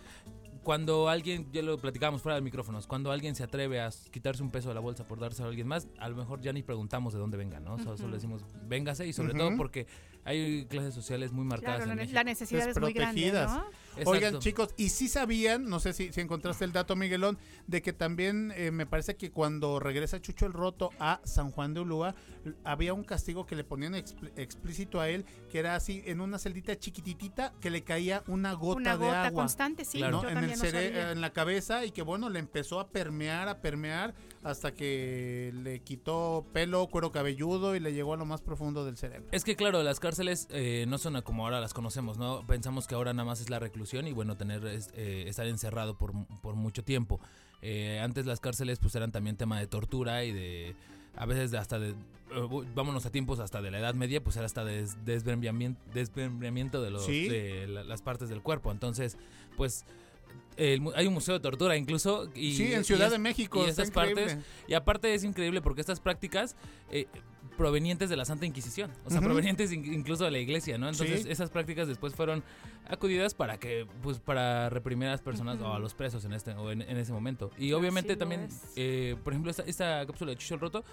[0.66, 4.50] cuando alguien, ya lo platicábamos fuera de micrófonos, cuando alguien se atreve a quitarse un
[4.50, 7.12] peso de la bolsa por darse a alguien más, a lo mejor ya ni preguntamos
[7.12, 7.78] de dónde venga, ¿no?
[7.78, 8.14] Solo- Solo Ujú.
[8.16, 9.86] decimos, véngase y sobre todo porque
[10.24, 12.24] hay clases sociales muy marcadas Claro, la en México.
[12.24, 13.64] necesidad es muy grande, Desprotegidas.
[14.04, 17.92] Oigan, chicos, y si sabían, no sé si, si encontraste el dato, Miguelón, de que
[17.92, 22.14] también eh, me parece que cuando regresa Chucho el Roto a San Juan de Ulúa,
[22.64, 26.38] había un castigo que le ponían expl- explícito a él, que era así, en una
[26.38, 29.42] celdita chiquititita, que le caía una gota Una de gota agua.
[29.42, 30.22] constante, sí, ¿no?
[30.22, 30.64] yo en, el no
[31.10, 35.80] en la cabeza y que bueno, le empezó a permear, a permear, hasta que le
[35.80, 39.28] quitó pelo, cuero cabelludo y le llegó a lo más profundo del cerebro.
[39.32, 42.46] Es que claro, las cárceles eh, no son como ahora las conocemos, ¿no?
[42.46, 46.12] Pensamos que ahora nada más es la reclusión y bueno, tener eh, estar encerrado por,
[46.42, 47.20] por mucho tiempo.
[47.62, 50.74] Eh, antes las cárceles pues eran también tema de tortura y de
[51.16, 54.44] a veces hasta de eh, vámonos a tiempos hasta de la Edad Media, pues era
[54.46, 57.28] hasta de des- desmembramiento, desmembramiento de los Sí.
[57.28, 58.70] de la- las partes del cuerpo.
[58.72, 59.16] Entonces,
[59.56, 59.84] pues
[60.58, 63.64] el hay un museo de tortura incluso y Sí, en y Ciudad es- de México,
[63.64, 64.36] y estas partes
[64.68, 66.56] y aparte es increíble porque estas prácticas
[66.90, 67.06] eh,
[67.56, 70.88] provenientes de la Santa Inquisición, o sea, provenientes in- incluso de la iglesia, ¿no?
[70.88, 71.30] Entonces Sí.
[71.30, 72.42] esas prácticas después fueron
[72.88, 76.52] acudidas para que, pues, para reprimir a las personas o a los presos en este
[76.52, 77.50] o en, en ese momento.
[77.58, 80.84] Y obviamente también, eh, por ejemplo, esta, esta cápsula de Chucho el Roto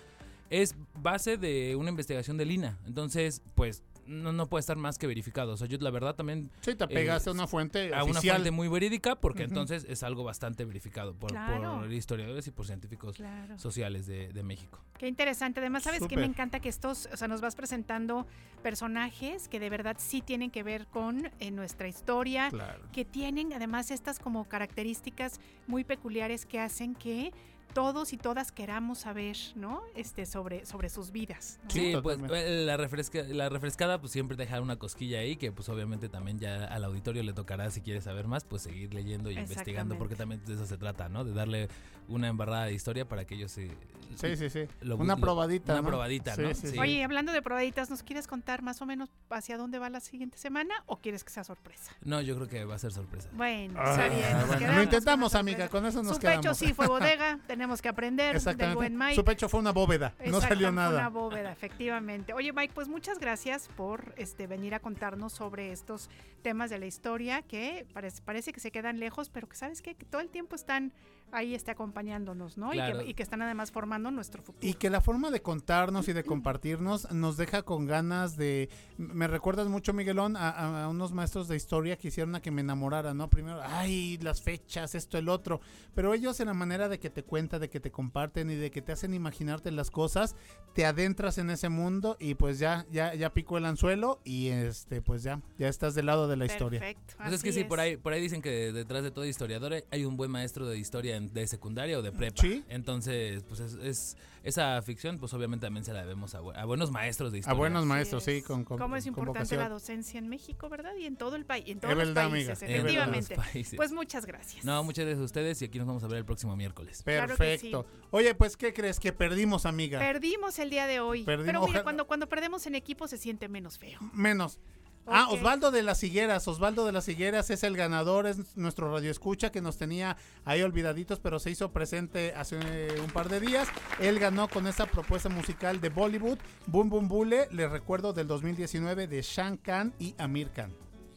[0.50, 5.08] es base de una investigación de Lina, entonces, pues, no, no puede estar más que
[5.08, 5.54] verificado.
[5.54, 6.50] O sea, yo la verdad también...
[6.62, 10.24] Sí, te pegaste a una fuente A una fuente muy verídica porque entonces es algo
[10.24, 11.80] bastante verificado por, Claro.
[11.82, 13.58] por historiadores y por científicos Claro.
[13.60, 14.80] sociales de, de México.
[14.98, 15.60] Qué interesante.
[15.60, 16.16] Además, ¿sabes qué?
[16.18, 18.26] Me encanta que estos, o sea, nos vas presentando
[18.62, 22.82] personajes que de verdad sí tienen que ver con eh, nuestra historia, Claro.
[22.92, 27.32] que tienen además estas como características muy peculiares que hacen que
[27.74, 29.82] todos y todas queramos saber, ¿no?
[29.96, 31.60] Este, sobre, sobre sus vidas.
[31.64, 31.70] ¿no?
[31.72, 35.70] Sí, pues eh, la, refresca, la refrescada pues siempre deja una cosquilla ahí que pues
[35.70, 39.38] obviamente también ya al auditorio le tocará si quiere saber más pues seguir leyendo y
[39.38, 41.24] investigando porque también de eso se trata, ¿no?
[41.24, 41.68] De darle
[42.08, 43.72] una embarrada de historia para que ellos se...
[44.16, 44.66] Sí, sí, sí.
[44.82, 45.88] lo- Una lo- probadita, Una ¿no?
[45.88, 46.54] probadita, Sí, ¿no?
[46.54, 46.78] sí, sí.
[46.80, 50.38] Oye, hablando de probaditas, ¿nos quieres contar más o menos hacia dónde va la siguiente
[50.38, 51.94] semana o quieres que sea sorpresa?
[52.04, 53.30] No, yo creo que va a ser sorpresa.
[53.34, 54.48] Bueno, Ah, está bien.
[54.48, 56.46] bueno, lo intentamos, amiga, con eso nos Su quedamos.
[56.46, 58.76] pecho sí fue bodega, tenemos que aprender del Exactamente.
[58.76, 59.16] buen Mike.
[59.16, 61.00] Su pecho fue una bóveda, no salió fue nada.
[61.00, 62.34] Una bóveda, efectivamente.
[62.34, 66.10] Oye, Mike, pues muchas gracias por este venir a contarnos sobre estos
[66.42, 69.96] temas de la historia que parece, parece que se quedan lejos, pero que sabes qué?
[69.96, 70.94] que todo el tiempo están
[71.32, 72.72] ahí este, acompañándonos, ¿no?
[72.74, 73.00] Y Claro.
[73.00, 74.68] que- Y, que, están además formando nuestro futuro.
[74.68, 78.70] Y que la forma de contarnos y de compartirnos nos deja con ganas de...
[78.98, 83.14] Me recuerdas mucho, Miguelón, a, unos maestros de historia que hicieron a que me enamorara,
[83.14, 83.30] ¿no?
[83.30, 85.60] Primero, ay, las fechas, esto, el otro.
[85.96, 88.70] Pero ellos en la manera de que te cuentan, de que te comparten y de
[88.70, 90.36] que te hacen imaginarte las cosas,
[90.74, 95.02] te adentras en ese mundo y pues ya, ya, ya picó el anzuelo y este,
[95.02, 96.80] pues ya, ya estás del lado de la historia.
[96.80, 97.16] Perfecto.
[97.18, 99.84] Pues es que sí, por ahí, por ahí dicen que detrás de todo historiador hay-
[99.92, 102.42] hay un buen maestro de historia en- de secundaria o de prepa.
[102.42, 102.64] Sí.
[102.70, 106.92] Entonces, pues es, es- esa ficción, pues obviamente también se la debemos a, a buenos
[106.92, 107.58] maestros de A historia.
[107.58, 110.92] buenos maestros, sí, con, con, Cómo es importante la docencia en México, ¿verdad?
[111.00, 113.36] Y en todo el país, en Es todos los verdad, países, amiga, efectivamente.
[113.38, 113.78] Los países.
[113.78, 114.66] Pues muchas gracias.
[114.66, 117.04] No, muchas gracias a ustedes y aquí nos vamos a ver el próximo miércoles.
[117.06, 117.86] Claro Perfecto.
[118.12, 119.00] Oye, pues, ¿qué crees?
[119.00, 119.98] Que perdimos, amiga.
[120.00, 121.24] Perdimos el día de hoy.
[121.24, 123.98] Perdimos, pero mira, cuando, cuando perdemos en equipo se siente menos feo.
[124.12, 124.60] Menos.
[125.06, 125.28] Ah.
[125.30, 126.48] Osvaldo de las Higueras.
[126.48, 130.62] Osvaldo de las Higueras es el ganador, es nuestro radio escucha que nos tenía ahí
[130.62, 132.58] olvidaditos, pero se hizo presente hace
[133.00, 133.68] un par de días.
[134.00, 139.08] Él ganó con esa propuesta musical de Bollywood, Boom Boom Bule, les recuerdo del 2019
[139.08, 140.74] de Shan Khan y Amir Khan.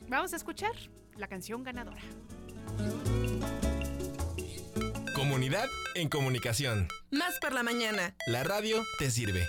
[0.09, 0.73] Vamos a escuchar
[1.17, 2.01] la canción ganadora.
[5.15, 6.89] Comunidad en comunicación.
[7.11, 8.15] Más por la mañana.
[8.27, 9.49] La radio te sirve.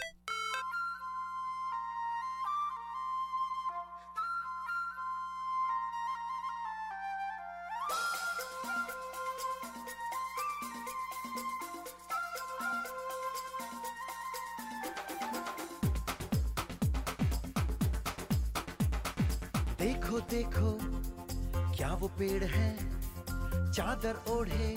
[23.97, 24.73] चादर ओढ़े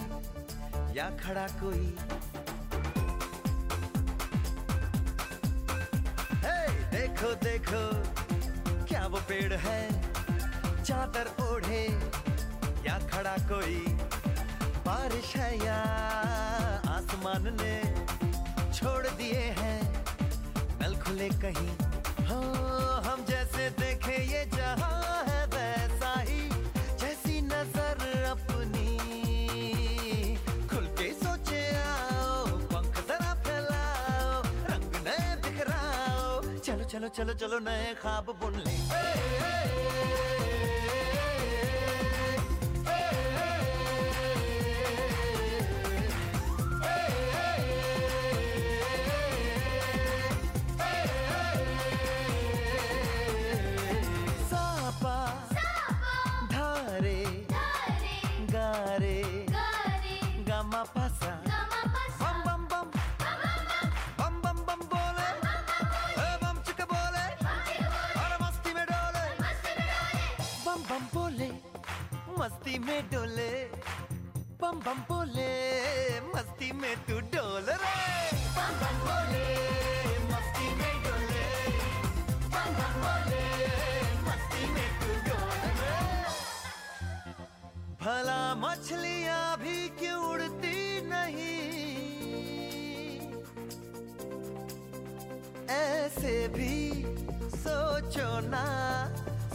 [0.97, 1.87] या खड़ा कोई।
[6.45, 6.61] हे
[6.93, 7.83] देखो देखो,
[8.87, 9.83] क्या वो पेड़ है?
[10.83, 11.83] चादर ओढ़े
[12.87, 13.79] या खड़ा कोई?
[14.89, 15.79] बारिश है या
[16.97, 17.77] आसमान ने
[18.73, 19.81] छोड़ दिए हैं?
[20.81, 21.73] नल खुले कहीं।
[22.31, 24.90] हाँ हम जैसे देखे ये जहाँ
[37.01, 40.50] चलो चलो चलो नए खाब बुन ले। ए, ए, ए, ए, ए, ए, ए, ए,
[72.71, 73.51] मस्ती में डोले
[74.63, 75.51] बम बम बोले
[76.31, 77.95] मस्ती में तू डोल रे।
[78.55, 79.47] बम बम बोले
[80.31, 81.49] मस्ती में डोले
[82.47, 83.43] बम बम बोले
[84.27, 85.99] मस्ती में तू डोल रे।
[88.05, 90.79] भला मछलियाँ भी क्यों उड़ती
[91.11, 91.59] नहीं?
[95.75, 96.75] ऐसे भी
[97.67, 98.65] सोचो ना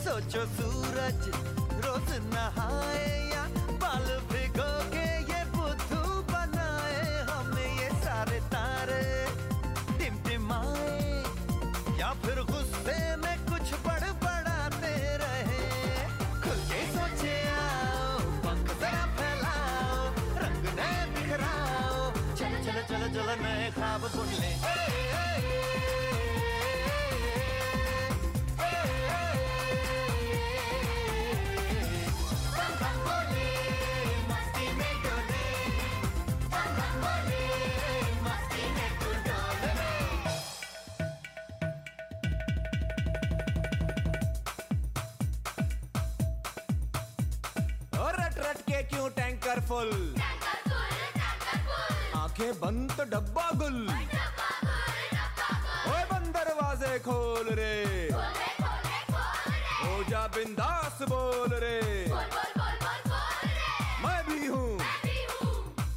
[0.04, 1.24] सोचो सूरज
[1.86, 3.44] रोज नहाए या
[3.84, 5.05] बाल भिगो के
[49.68, 49.92] फुल।
[52.16, 53.78] आँखें बंद तो डब्बा गुल।
[55.90, 57.74] ओए बंद दरवाजे खोल रे।
[59.82, 61.80] हो जा बिंदास बोल रे।
[64.04, 64.72] मैं भी हूँ।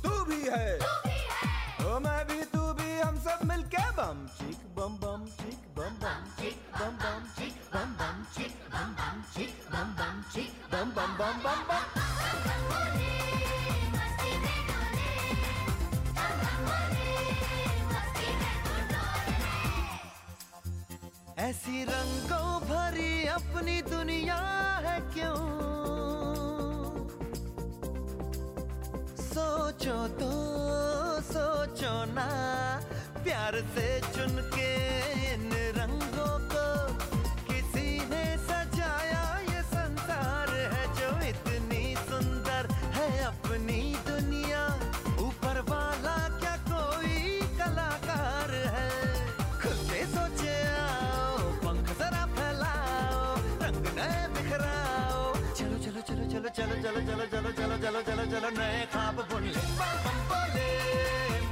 [0.03, 5.25] तू भी है। ओ मैं भी, तू भी, हम सब मिलके बम चिक बम बम,
[5.39, 10.23] चिक, बम बम, चिक, बम बम, चिक, बम बम, चिक, बम बम, चिक, बम बम,
[10.35, 11.98] चिक, बम बम बम बम बम।
[21.39, 24.37] ऐसी रंगों भरी अपनी दुनिया
[24.85, 25.37] है क्यों?
[29.23, 30.31] सोचो तो
[31.23, 32.27] सोचो ना,
[33.23, 34.71] प्यार से चुनके
[35.35, 35.78] इन
[56.99, 59.63] चलो चलो चलो चलो चलो चलो चलो नए खाप बुन ले।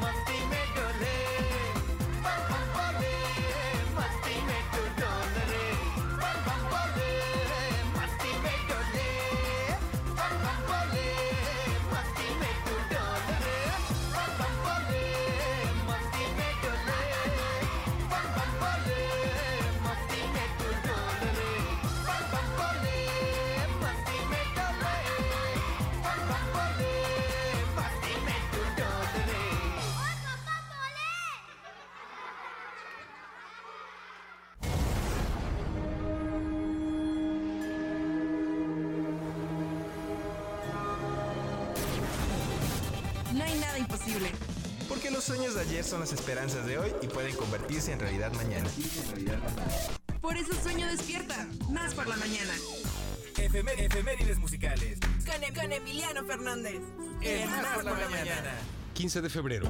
[0.03, 1.16] मस्ती में डोले।
[45.37, 48.69] Sueños de ayer son las esperanzas de hoy y pueden convertirse en realidad mañana.
[50.23, 51.47] Por eso sueño despierta.
[51.71, 52.53] Más por la mañana.
[53.37, 54.99] Efemé- efemérides musicales.
[55.27, 56.81] Con, Em- con Emiliano Fernández.
[57.21, 58.55] En Más por la mañana.
[58.95, 59.69] 15 de febrero.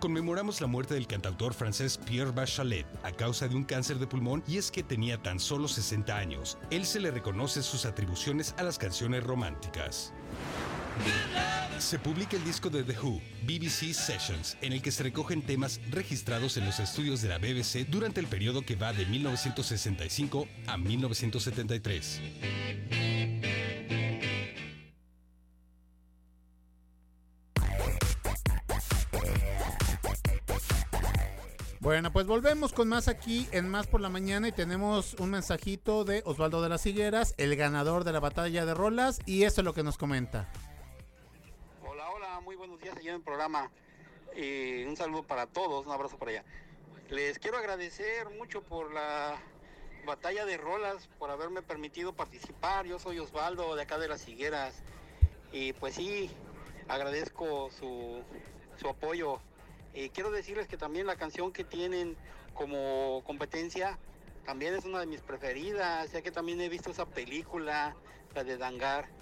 [0.00, 4.42] Conmemoramos la muerte del cantautor francés Pierre Bachelet a causa de un cáncer de pulmón
[4.48, 6.58] y es que tenía tan solo 60 años.
[6.70, 10.12] Él se le reconoce sus atribuciones a las canciones románticas.
[11.78, 15.80] Se publica el disco de The Who, BBC Sessions, en el que se recogen temas
[15.90, 20.76] registrados en los estudios de la BBC durante el periodo que va de 1965 a
[20.76, 22.20] 1973.
[31.80, 36.04] Bueno, pues volvemos con más aquí en Más por la Mañana y tenemos un mensajito
[36.04, 39.64] de Osvaldo de las Higueras, el ganador de la batalla de rolas, y esto es
[39.64, 40.50] lo que nos comenta.
[42.58, 43.70] Buenos días allá en el programa.
[44.34, 46.44] Y un saludo para todos, un abrazo para allá.
[47.08, 49.36] Les quiero agradecer mucho por la
[50.04, 52.84] batalla de rolas, por haberme permitido participar.
[52.84, 54.82] Yo soy Osvaldo de acá de las Higueras.
[55.52, 56.32] Y pues sí,
[56.88, 58.24] agradezco su,
[58.76, 59.38] su apoyo.
[59.94, 62.16] Y quiero decirles que también la canción que tienen
[62.54, 64.00] como competencia
[64.44, 67.94] también es una de mis preferidas, ya que también he visto esa película,
[68.34, 69.17] la de Dangar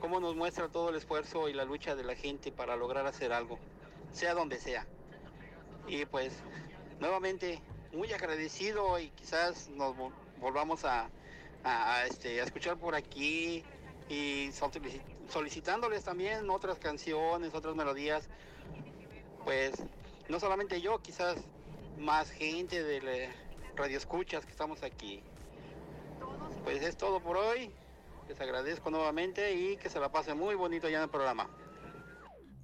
[0.00, 3.32] cómo nos muestra todo el esfuerzo y la lucha de la gente para lograr hacer
[3.32, 3.58] algo,
[4.12, 4.86] sea donde sea.
[5.86, 6.32] Y pues
[7.00, 7.60] nuevamente
[7.92, 10.82] muy agradecido y quizás nos vol- volvamos
[12.06, 13.64] este, a escuchar por aquí
[14.08, 18.28] y solici- solicitándoles también otras canciones, otras melodías.
[19.44, 19.72] Pues
[20.28, 21.36] no solamente yo, quizás
[21.98, 23.34] más gente de la
[23.76, 25.22] radio escuchas que estamos aquí.
[26.64, 27.72] Pues es todo por hoy.
[28.28, 31.48] Les agradezco nuevamente y que se la pase muy bonito ya en el programa.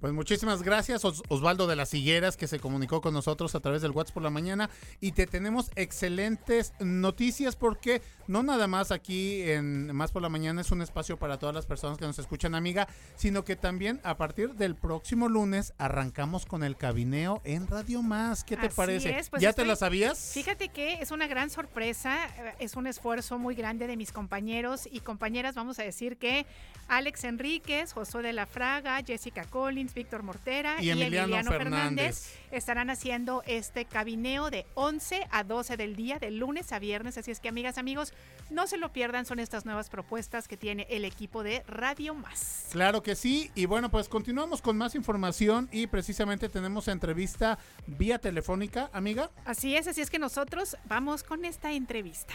[0.05, 3.81] Pues muchísimas gracias Os- Osvaldo de las Higueras que se comunicó con nosotros a través
[3.81, 4.69] del WhatsApp por la mañana
[5.01, 10.61] y te tenemos excelentes noticias porque no nada más aquí en Más por la mañana
[10.61, 14.15] es un espacio para todas las personas que nos escuchan amiga, sino que también a
[14.15, 18.43] partir del próximo lunes arrancamos con el cabineo en Radio Más.
[18.43, 19.17] ¿Qué te Así parece?
[19.17, 20.31] es, pues ¿Ya estoy- te la sabías?
[20.35, 24.87] Fíjate que es una gran sorpresa, eh, es un esfuerzo muy grande de mis compañeros
[24.91, 25.55] y compañeras.
[25.55, 26.45] Vamos a decir que
[26.89, 32.19] Alex Enríquez, Josué de la Fraga, Jessica Collins, Víctor Mortera Y y, Emiliano Emiliano, Fernández.
[32.19, 32.39] Fernández.
[32.51, 37.17] estarán haciendo este cabineo de 11 a 12 del día, de lunes a viernes.
[37.17, 38.13] Así es que, amigas, amigos,
[38.49, 39.25] no se lo pierdan.
[39.25, 42.67] Son estas nuevas propuestas que tiene el equipo de Radio Más.
[42.71, 43.49] Claro que sí.
[43.55, 47.57] Y bueno, pues continuamos con más información y precisamente tenemos entrevista
[47.87, 49.31] vía telefónica, amiga.
[49.45, 52.33] Así es, así es que nosotros vamos con esta entrevista.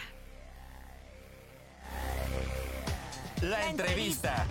[3.43, 4.47] La entrevista.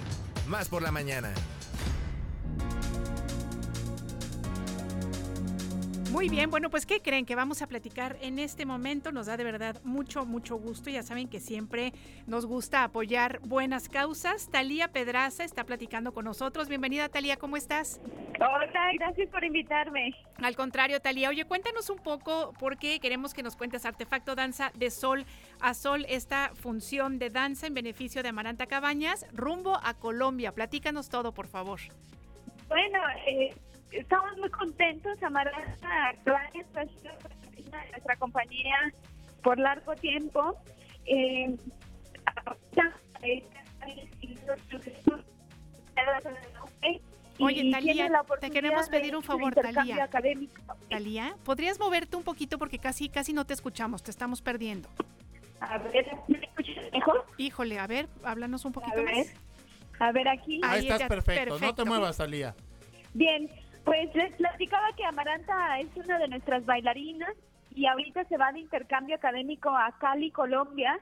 [0.47, 1.31] Más por la mañana.
[6.11, 9.11] Muy bien, bueno, pues ¿qué creen que vamos a platicar en este momento?
[9.11, 10.89] Nos da de verdad mucho, mucho gusto.
[10.89, 11.93] Ya saben que siempre
[12.25, 14.49] nos gusta apoyar buenas causas.
[14.49, 16.67] Talía Pedraza está platicando con nosotros.
[16.67, 18.01] Bienvenida, Talía, ¿cómo estás?
[18.39, 20.15] Hola, gracias por invitarme.
[20.41, 21.29] Al contrario, Talía.
[21.29, 25.25] Oye, cuéntanos un poco por qué queremos que nos cuentes Artefacto Danza de Sol
[25.61, 30.53] a Sol, esta función de danza en beneficio de Amaranta Cabañas, rumbo a Colombia.
[30.53, 31.79] Platícanos todo, por favor.
[32.67, 33.53] Bueno, eh,
[33.91, 35.21] estamos muy contentos.
[35.23, 37.11] Amaranta Cabañas ha sido
[37.91, 38.75] nuestra compañía
[39.43, 40.55] por largo tiempo.
[41.05, 41.55] Eh,
[47.41, 48.09] Oye, y Talía,
[48.41, 50.03] te queremos pedir un de favor, Talía.
[50.03, 50.61] académico.
[50.89, 54.89] Talía, ¿podrías moverte un poquito porque casi casi no te escuchamos, te estamos perdiendo?
[55.61, 57.25] A ver, ¿me escuchas mejor?
[57.37, 59.15] Híjole, a ver, háblanos un poquito A ver.
[59.15, 59.33] más.
[59.99, 60.59] A ver, aquí.
[60.63, 61.59] Ahí estás ya- perfecto.
[61.59, 62.55] No te muevas, Talía.
[63.13, 63.49] Bien,
[63.83, 67.35] pues les platicaba que Amaranta es una de nuestras bailarinas
[67.71, 70.99] y ahorita se va de intercambio académico a Cali, Colombia,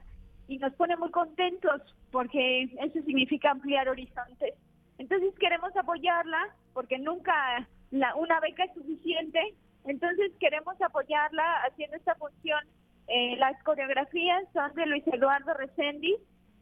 [0.47, 1.81] y nos pone muy contentos
[2.11, 4.53] porque eso significa ampliar horizontes.
[4.97, 9.55] Entonces queremos apoyarla porque nunca la, una beca es suficiente,
[9.85, 12.59] entonces queremos apoyarla haciendo esta función.
[13.07, 16.15] Eh, las coreografías son de Luis Eduardo Resendi,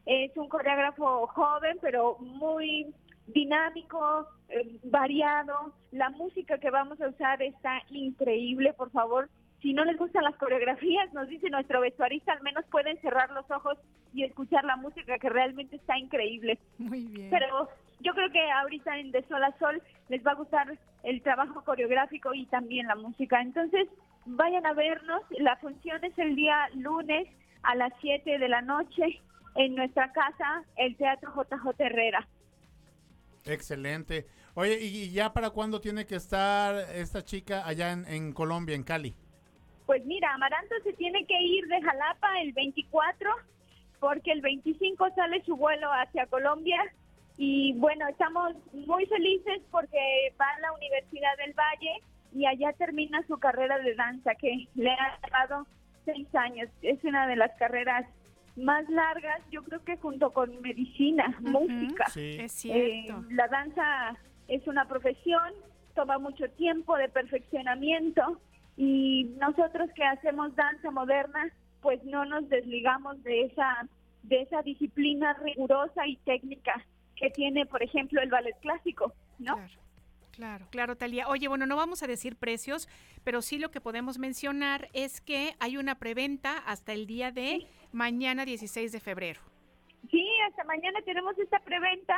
[0.04, 2.94] es un coreógrafo joven pero muy
[3.26, 5.72] dinámico, eh, variado.
[5.92, 9.28] La música que vamos a usar está increíble, por favor.
[9.62, 13.50] Si no les gustan las coreografías, nos dice nuestro vestuarista, al menos pueden cerrar los
[13.50, 13.78] ojos
[14.12, 16.58] y escuchar la música que realmente está increíble.
[16.78, 17.30] Muy bien.
[17.30, 17.68] Pero
[18.00, 21.62] yo creo que ahorita en De Sol a Sol les va a gustar el trabajo
[21.64, 23.40] coreográfico y también la música.
[23.40, 23.88] Entonces,
[24.26, 25.22] vayan a vernos.
[25.38, 27.28] La función es el día lunes
[27.62, 29.20] a las 7 de la noche
[29.54, 32.28] en nuestra casa, el Teatro JJ Herrera.
[33.46, 34.26] Excelente.
[34.54, 38.82] Oye, ¿y ya para cuándo tiene que estar esta chica allá en, en Colombia, en
[38.82, 39.14] Cali?
[39.86, 43.30] Pues mira, Amaranto se tiene que ir de Jalapa el 24
[44.00, 46.82] porque el 25 sale su vuelo hacia Colombia
[47.38, 49.98] y bueno, estamos muy felices porque
[50.40, 52.02] va a la Universidad del Valle
[52.32, 55.66] y allá termina su carrera de danza que le ha llevado
[56.04, 56.68] seis años.
[56.82, 58.06] Es una de las carreras
[58.56, 62.06] más largas, yo creo que junto con medicina, música.
[62.08, 62.36] Sí.
[62.40, 63.24] Es Eh, cierto.
[63.30, 64.16] la danza
[64.48, 65.52] es una profesión,
[65.94, 68.40] toma mucho tiempo de perfeccionamiento
[68.76, 71.50] y nosotros que hacemos danza moderna,
[71.82, 73.88] pues no nos desligamos de esa
[74.22, 76.84] de esa disciplina rigurosa y técnica
[77.14, 79.54] que tiene, por ejemplo, el ballet clásico, ¿no?
[79.54, 79.72] Claro,
[80.70, 81.28] claro, Talía.
[81.28, 82.88] Oye, bueno, no vamos a decir precios,
[83.24, 87.66] pero sí lo que podemos mencionar es que hay una preventa hasta el día de
[87.92, 89.40] mañana 16 de febrero.
[90.10, 92.16] Sí, hasta mañana tenemos esta preventa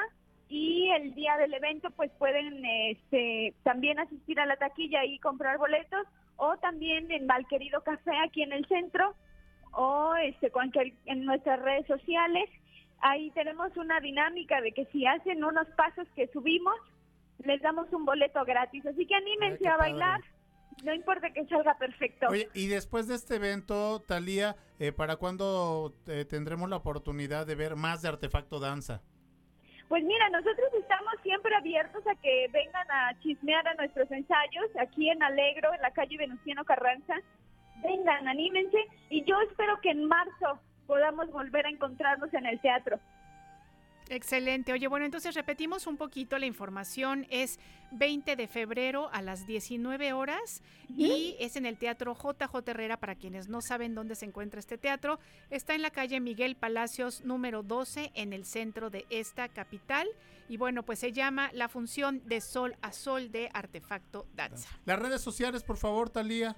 [0.49, 5.59] y el día del evento pues pueden este, también asistir a la taquilla y comprar
[5.59, 9.15] boletos o también en Malquerido Café aquí en el centro
[9.73, 12.49] o este cualquier, en nuestras redes sociales.
[13.01, 16.75] Ahí tenemos una dinámica de que si hacen unos pasos que subimos,
[17.45, 18.85] les damos un boleto gratis.
[18.87, 19.93] Así que anímense qué a padre.
[19.93, 20.21] bailar,
[20.85, 22.27] no importa que salga perfecto.
[22.29, 27.55] Oye, y después de este evento, Talía, eh, ¿para cuándo eh, tendremos la oportunidad de
[27.55, 29.03] ver más de Artefacto Danza?
[29.89, 35.09] Pues mira, nosotros estamos siempre abiertos a que vengan a chismear a nuestros ensayos aquí
[35.09, 37.15] en Alegro, en la calle Venustiano Carranza.
[37.83, 38.77] Vengan, anímense
[39.09, 42.99] y yo espero que en marzo podamos volver a encontrarnos en el teatro.
[44.11, 44.73] Excelente.
[44.73, 47.27] Oye, bueno, entonces repetimos un poquito la información.
[47.31, 47.59] Es
[47.93, 53.15] 20 de febrero a las 19 horas y es en el Teatro JJ Herrera para
[53.15, 55.19] quienes no saben dónde se encuentra este teatro.
[55.51, 60.09] Está en la calle Miguel Palacios número 12 en el centro de esta capital.
[60.49, 64.71] Y bueno, pues se llama la función de sol a sol de Artefacto Danza.
[64.87, 66.57] Las redes sociales, por favor, Talía.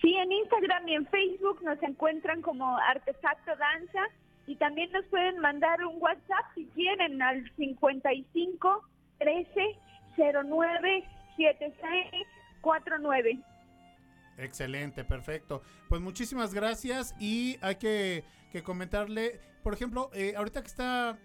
[0.00, 4.02] Sí, en Instagram y en Facebook nos encuentran como Artefacto Danza
[4.46, 8.82] y también nos pueden mandar un WhatsApp si quieren al 55
[9.18, 9.78] 13
[10.16, 11.04] 09
[11.36, 12.26] 76
[12.60, 13.38] 49.
[14.38, 15.62] Excelente, perfecto.
[15.88, 21.18] Pues muchísimas gracias y hay que, que comentarle, por ejemplo, eh, ahorita que está,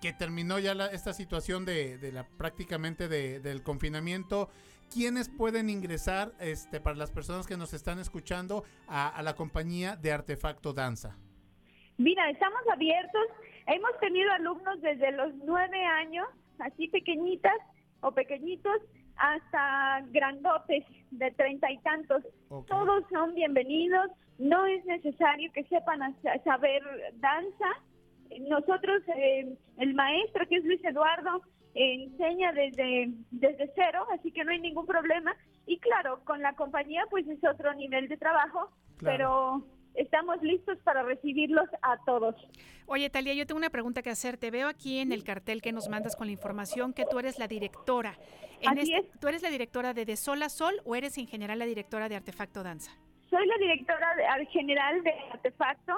[0.00, 4.48] que terminó ya la- esta situación de, de la prácticamente de- del confinamiento,
[4.92, 9.96] ¿quiénes pueden ingresar, este, para las personas que nos están escuchando, a, a la compañía
[9.96, 11.16] de Artefacto Danza?
[11.98, 13.26] Mira, estamos abiertos.
[13.66, 16.26] Hemos tenido alumnos desde los nueve años,
[16.58, 17.56] así pequeñitas
[18.00, 18.80] o pequeñitos,
[19.16, 22.22] hasta grandotes de treinta y tantos.
[22.68, 24.10] Todos son bienvenidos.
[24.38, 26.00] No es necesario que sepan
[26.44, 26.82] saber
[27.14, 27.66] danza.
[28.48, 31.40] nosotros, eh, el maestro que es Luis Eduardo,
[31.74, 35.34] eh, enseña desde, desde cero, así que no hay ningún problema.
[35.66, 38.70] Y claro, con la compañía pues es otro nivel de trabajo,
[39.00, 39.64] pero
[39.96, 42.34] estamos listos para recibirlos a todos.
[42.86, 44.50] Oye, Talia, yo tengo una pregunta que hacerte.
[44.50, 47.48] Veo aquí en el cartel que nos mandas con la información que tú eres la
[47.48, 48.14] directora.
[48.60, 51.26] En Así este- ¿Tú eres la directora de De Sol a Sol o eres en
[51.26, 52.92] general la directora de Artefacto Danza?
[53.28, 54.06] Soy la directora
[54.38, 55.92] de- general de Artefacto.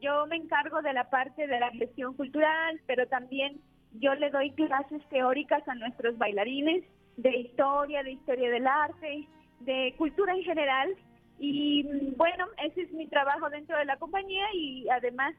[0.00, 3.60] Yo me encargo de la parte de la gestión cultural, pero también
[3.92, 6.84] yo le doy clases teóricas a nuestros bailarines
[7.16, 9.26] de historia, de historia del arte,
[9.60, 10.94] de cultura en general.
[11.38, 15.34] Y mm, bueno, ese es mi trabajo dentro de la compañía y además,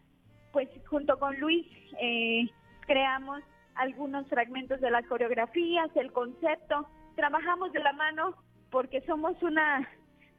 [0.51, 1.65] pues junto con Luis
[2.01, 2.47] eh,
[2.81, 3.41] creamos
[3.75, 6.87] algunos fragmentos de las coreografías, el concepto.
[7.15, 8.35] Trabajamos de la mano
[8.71, 9.87] porque somos una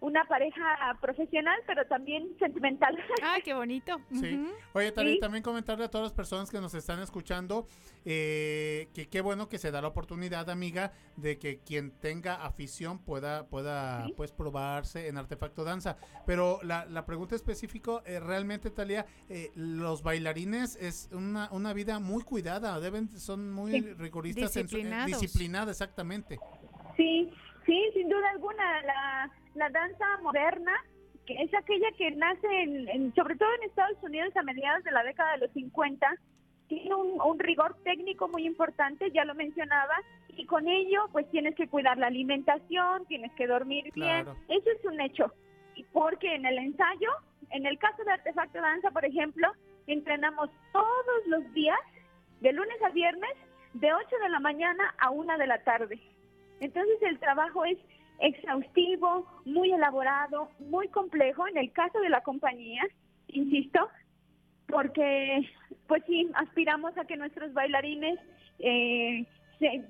[0.01, 0.63] una pareja
[1.01, 2.97] profesional, pero también sentimental.
[3.23, 3.99] ¡Ay, qué bonito!
[4.13, 4.47] Sí.
[4.75, 5.19] Oye, Sí.
[5.21, 7.67] también comentarle a todas las personas que nos están escuchando
[8.05, 12.99] eh, que qué bueno que se da la oportunidad, amiga, de que quien tenga afición
[12.99, 15.97] pueda, pueda pues probarse en Artefacto Danza.
[16.25, 21.99] Pero la, la pregunta específica, eh, realmente, Talia, eh, los bailarines es una, una vida
[21.99, 23.81] muy cuidada, deben son muy Sí.
[23.95, 26.39] rigoristas, en su- eh, disciplinada, exactamente.
[26.97, 27.31] Sí,
[27.67, 30.73] sí, sin duda alguna, la, la danza moderna,
[31.27, 34.93] que es aquella que nace, en, en- sobre todo en Estados Unidos a mediados de
[34.93, 36.07] la década de los 50,
[36.69, 39.95] tiene un, un rigor técnico muy importante, ya lo mencionaba,
[40.29, 44.35] y con ello pues tienes que cuidar la alimentación, tienes que dormir Claro.
[44.49, 45.33] bien, eso es un hecho,
[45.75, 47.11] Y porque en el ensayo,
[47.51, 49.49] en el caso de Artefacto Danza, por ejemplo,
[49.87, 51.79] entrenamos todos los días,
[52.41, 53.31] de lunes a viernes,
[53.75, 56.01] de 8 de la mañana a 1 de la tarde.
[56.61, 57.79] Entonces el trabajo es
[58.21, 62.83] exhaustivo, muy elaborado, muy complejo en el caso de la compañía,
[63.29, 63.89] insisto,
[64.67, 65.49] porque
[65.87, 68.19] pues sí, aspiramos a que nuestros bailarines
[68.59, 69.25] eh,
[69.59, 69.85] se,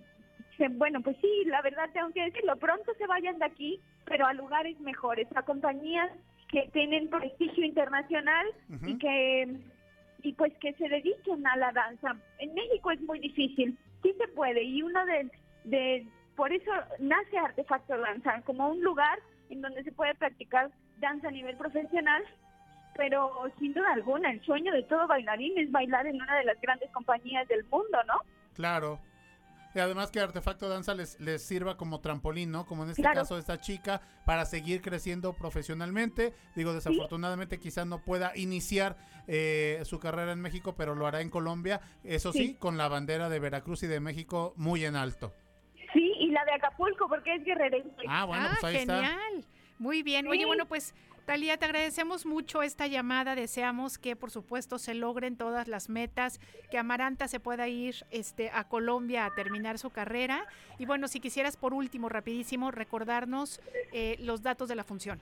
[0.57, 4.27] se- bueno, pues sí, la verdad tengo que decirlo, pronto se vayan de aquí, pero
[4.27, 6.11] a lugares mejores, a compañías
[6.51, 8.47] que tienen prestigio internacional
[8.89, 9.57] y que
[10.23, 12.17] y pues que se dediquen a la danza.
[12.39, 15.31] En México es muy difícil, sí se puede y uno de,
[15.65, 16.07] de
[16.37, 19.19] por eso nace Artefacto Danza como un lugar
[19.51, 22.23] en donde se puede practicar danza a nivel profesional,
[22.97, 26.61] pero sin duda alguna el sueño de todo bailarín es bailar en una de las
[26.61, 28.21] grandes compañías del mundo, ¿no?
[28.55, 28.99] Claro.
[29.75, 32.65] Y además que Artefacto Danza les, les sirva como trampolín, ¿no?
[32.65, 33.21] Como en este Claro.
[33.21, 36.33] caso esta chica, para seguir creciendo profesionalmente.
[36.55, 38.97] Digo, desafortunadamente quizás no pueda iniciar
[39.29, 41.83] eh, su carrera en México, pero lo hará en Colombia.
[42.05, 42.55] Eso sí, Sí.
[42.55, 45.35] con la bandera de Veracruz y de México muy en alto.
[46.47, 48.05] De Acapulco porque es guerrerense.
[48.09, 48.95] Ah, bueno, pues ahí está.
[48.95, 49.45] genial.
[49.79, 50.27] Muy bien.
[50.27, 50.95] Oye, bueno, pues
[51.27, 53.35] Talía, te agradecemos mucho esta llamada.
[53.35, 56.41] Deseamos que, por supuesto, se logren todas las metas,
[56.71, 60.47] que Amaranta se pueda ir este, a Colombia a terminar su carrera.
[60.79, 63.61] Y bueno, si quisieras, por último, rapidísimo, recordarnos
[63.93, 65.21] eh, los datos de la función.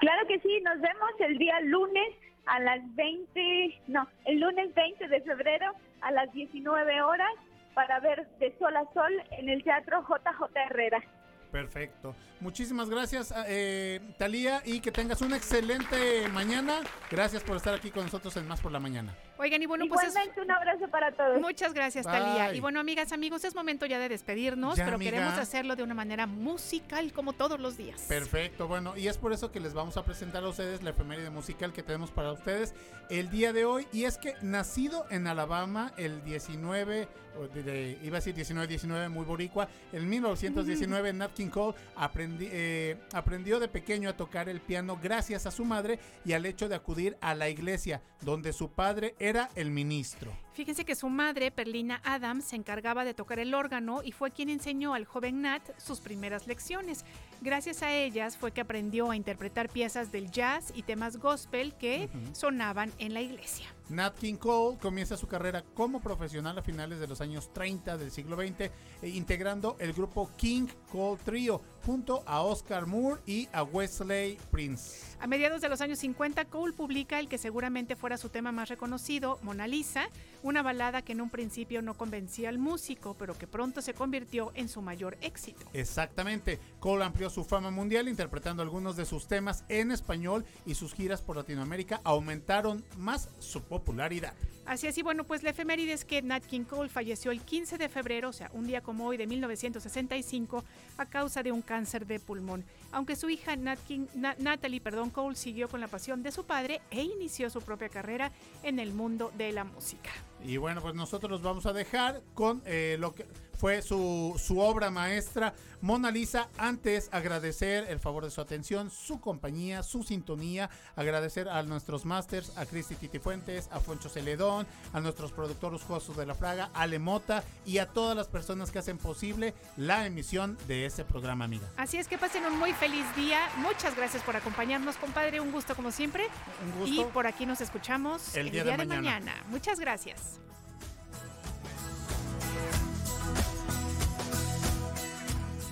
[0.00, 2.14] Claro que sí, nos vemos el día lunes
[2.46, 7.32] a las 20, no, el lunes 20 de febrero a las 19 horas
[7.74, 11.02] para ver de sol a sol en el Teatro JJ Herrera.
[11.50, 12.16] Perfecto.
[12.40, 16.80] Muchísimas gracias, eh, Talía, y que tengas una excelente mañana.
[17.12, 19.14] Gracias por estar aquí con nosotros en Más por la Mañana.
[19.38, 21.40] Oigan, y bueno, pues es- Igualmente un abrazo para todos.
[21.40, 22.52] Muchas gracias, Talía.
[22.54, 25.12] Y bueno, amigas, amigos, es momento ya de despedirnos, Ya, pero amiga.
[25.12, 28.00] queremos hacerlo de una manera musical, como todos los días.
[28.08, 31.30] Perfecto, bueno, y es por eso que les vamos a presentar a ustedes la efeméride
[31.30, 32.74] musical que tenemos para ustedes
[33.10, 33.86] el día de hoy.
[33.92, 37.23] Y es que nacido en Alabama el 19, o
[37.54, 43.60] de- iba a decir 19-19, muy boricua, en 1919 Nat King Cole aprendi- eh, aprendió
[43.60, 47.16] de pequeño a tocar el piano gracias a su madre y al hecho de acudir
[47.20, 50.32] a la iglesia, donde su padre era el ministro.
[50.54, 54.48] Fíjense que su madre, Perlina Adams, se encargaba de tocar el órgano y fue quien
[54.48, 57.04] enseñó al joven Nat sus primeras lecciones.
[57.40, 62.08] Gracias a ellas fue que aprendió a interpretar piezas del jazz y temas gospel que
[62.32, 63.73] sonaban en la iglesia.
[63.90, 68.10] Nat King Cole comienza su carrera como profesional a finales de los años 30 del
[68.10, 68.70] siglo XX, eh,
[69.02, 75.16] integrando el grupo King Cole Trio junto a Oscar Moore y a Wesley Prince.
[75.18, 78.68] A mediados de los años 50, Cole publica el que seguramente fuera su tema más
[78.68, 80.08] reconocido, Mona Lisa,
[80.44, 84.52] una balada que en un principio no convencía al músico, pero que pronto se convirtió
[84.54, 85.66] en su mayor éxito.
[85.72, 90.94] Exactamente, Cole amplió su fama mundial interpretando algunos de sus temas en español y sus
[90.94, 94.34] giras por Latinoamérica aumentaron más su popularidad.
[94.66, 97.76] Así es, y bueno, pues la efeméride es que Nat King Cole falleció el 15
[97.76, 100.64] de febrero, o sea, un día como hoy de 1965,
[100.96, 102.64] a causa de un cáncer de pulmón.
[102.90, 107.50] Aunque su hija Natalie perdón, Cole siguió con la pasión de su padre e inició
[107.50, 108.32] su propia carrera
[108.62, 110.10] en el mundo de la música.
[110.44, 113.26] Y bueno, pues nosotros los vamos a dejar con eh, lo que
[113.58, 116.48] fue su, su obra maestra, Mona Lisa.
[116.58, 120.68] Antes, agradecer el favor de su atención, su compañía, su sintonía.
[120.96, 126.16] Agradecer a nuestros masters, a Cristi Titi Fuentes, a Foncho Celedón, a nuestros productores Josos
[126.16, 130.58] de la Fraga, a Lemota y a todas las personas que hacen posible la emisión
[130.66, 131.66] de este programa, amiga.
[131.78, 133.40] Así es que pasen un muy feliz día.
[133.56, 135.40] Muchas gracias por acompañarnos, compadre.
[135.40, 136.26] Un gusto como siempre.
[136.64, 137.02] Un gusto.
[137.02, 139.32] Y por aquí nos escuchamos El día de mañana.
[139.48, 140.33] Muchas gracias.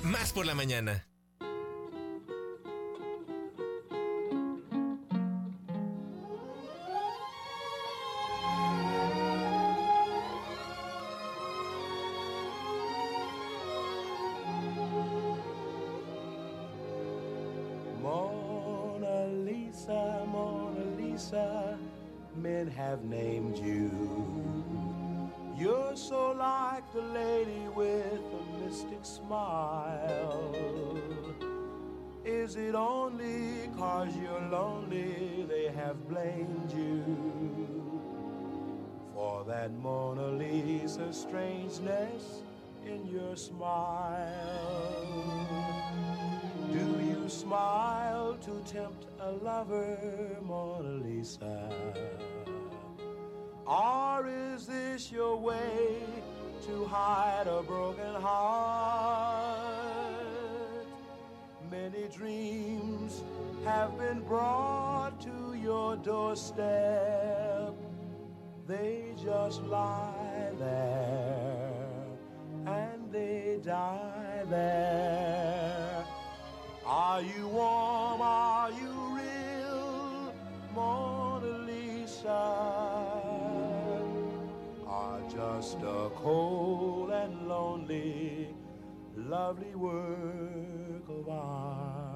[0.02, 1.06] Más por la mañana.
[22.76, 23.90] Have named you.
[25.56, 30.98] You're so like the lady with a mystic smile.
[32.24, 38.00] Is it only cause you're lonely they have blamed you
[39.14, 42.42] for that Mona Lisa strangeness
[42.86, 44.22] in your smile?
[46.72, 51.70] Do you smile to tempt a lover, Mona Lisa?
[53.72, 56.04] Or is this your way
[56.66, 59.64] to hide a broken heart?
[61.70, 63.22] Many dreams
[63.64, 67.74] have been brought to your doorstep.
[68.68, 71.72] They just lie there
[72.66, 76.04] and they die there.
[76.84, 78.20] Are you warm?
[78.20, 80.34] Are you real,
[80.74, 82.81] Mona Lisa?
[85.62, 88.48] Just a cold and lonely,
[89.14, 92.11] lovely work of art?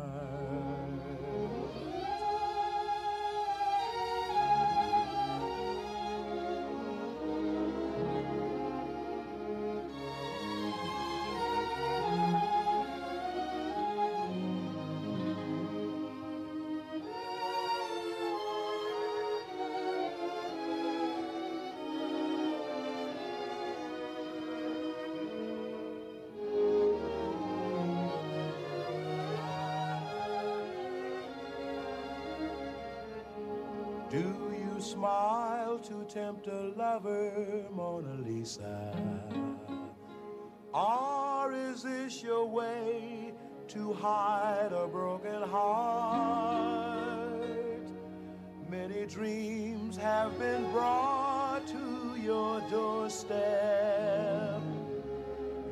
[36.17, 38.91] Tempt a lover, Mona Lisa?
[40.73, 43.35] Or is this your way
[43.69, 47.37] to hide a broken heart?
[48.67, 54.63] Many dreams have been brought to your doorstep.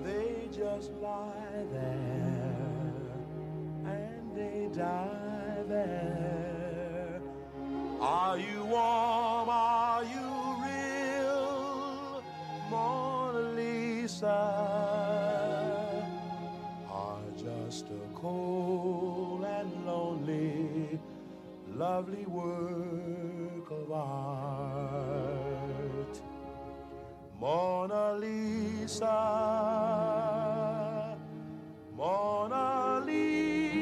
[0.03, 2.85] They just lie there
[3.87, 7.23] and they die there.
[7.99, 9.14] Are you warm?
[21.85, 24.95] Lovely work of art.
[27.39, 29.19] Mona Lisa,
[31.95, 33.75] Mona Lisa.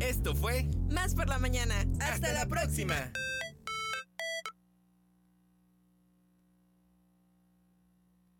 [0.00, 1.84] Esto fue Más por la mañana.
[2.00, 3.12] Hasta la próxima.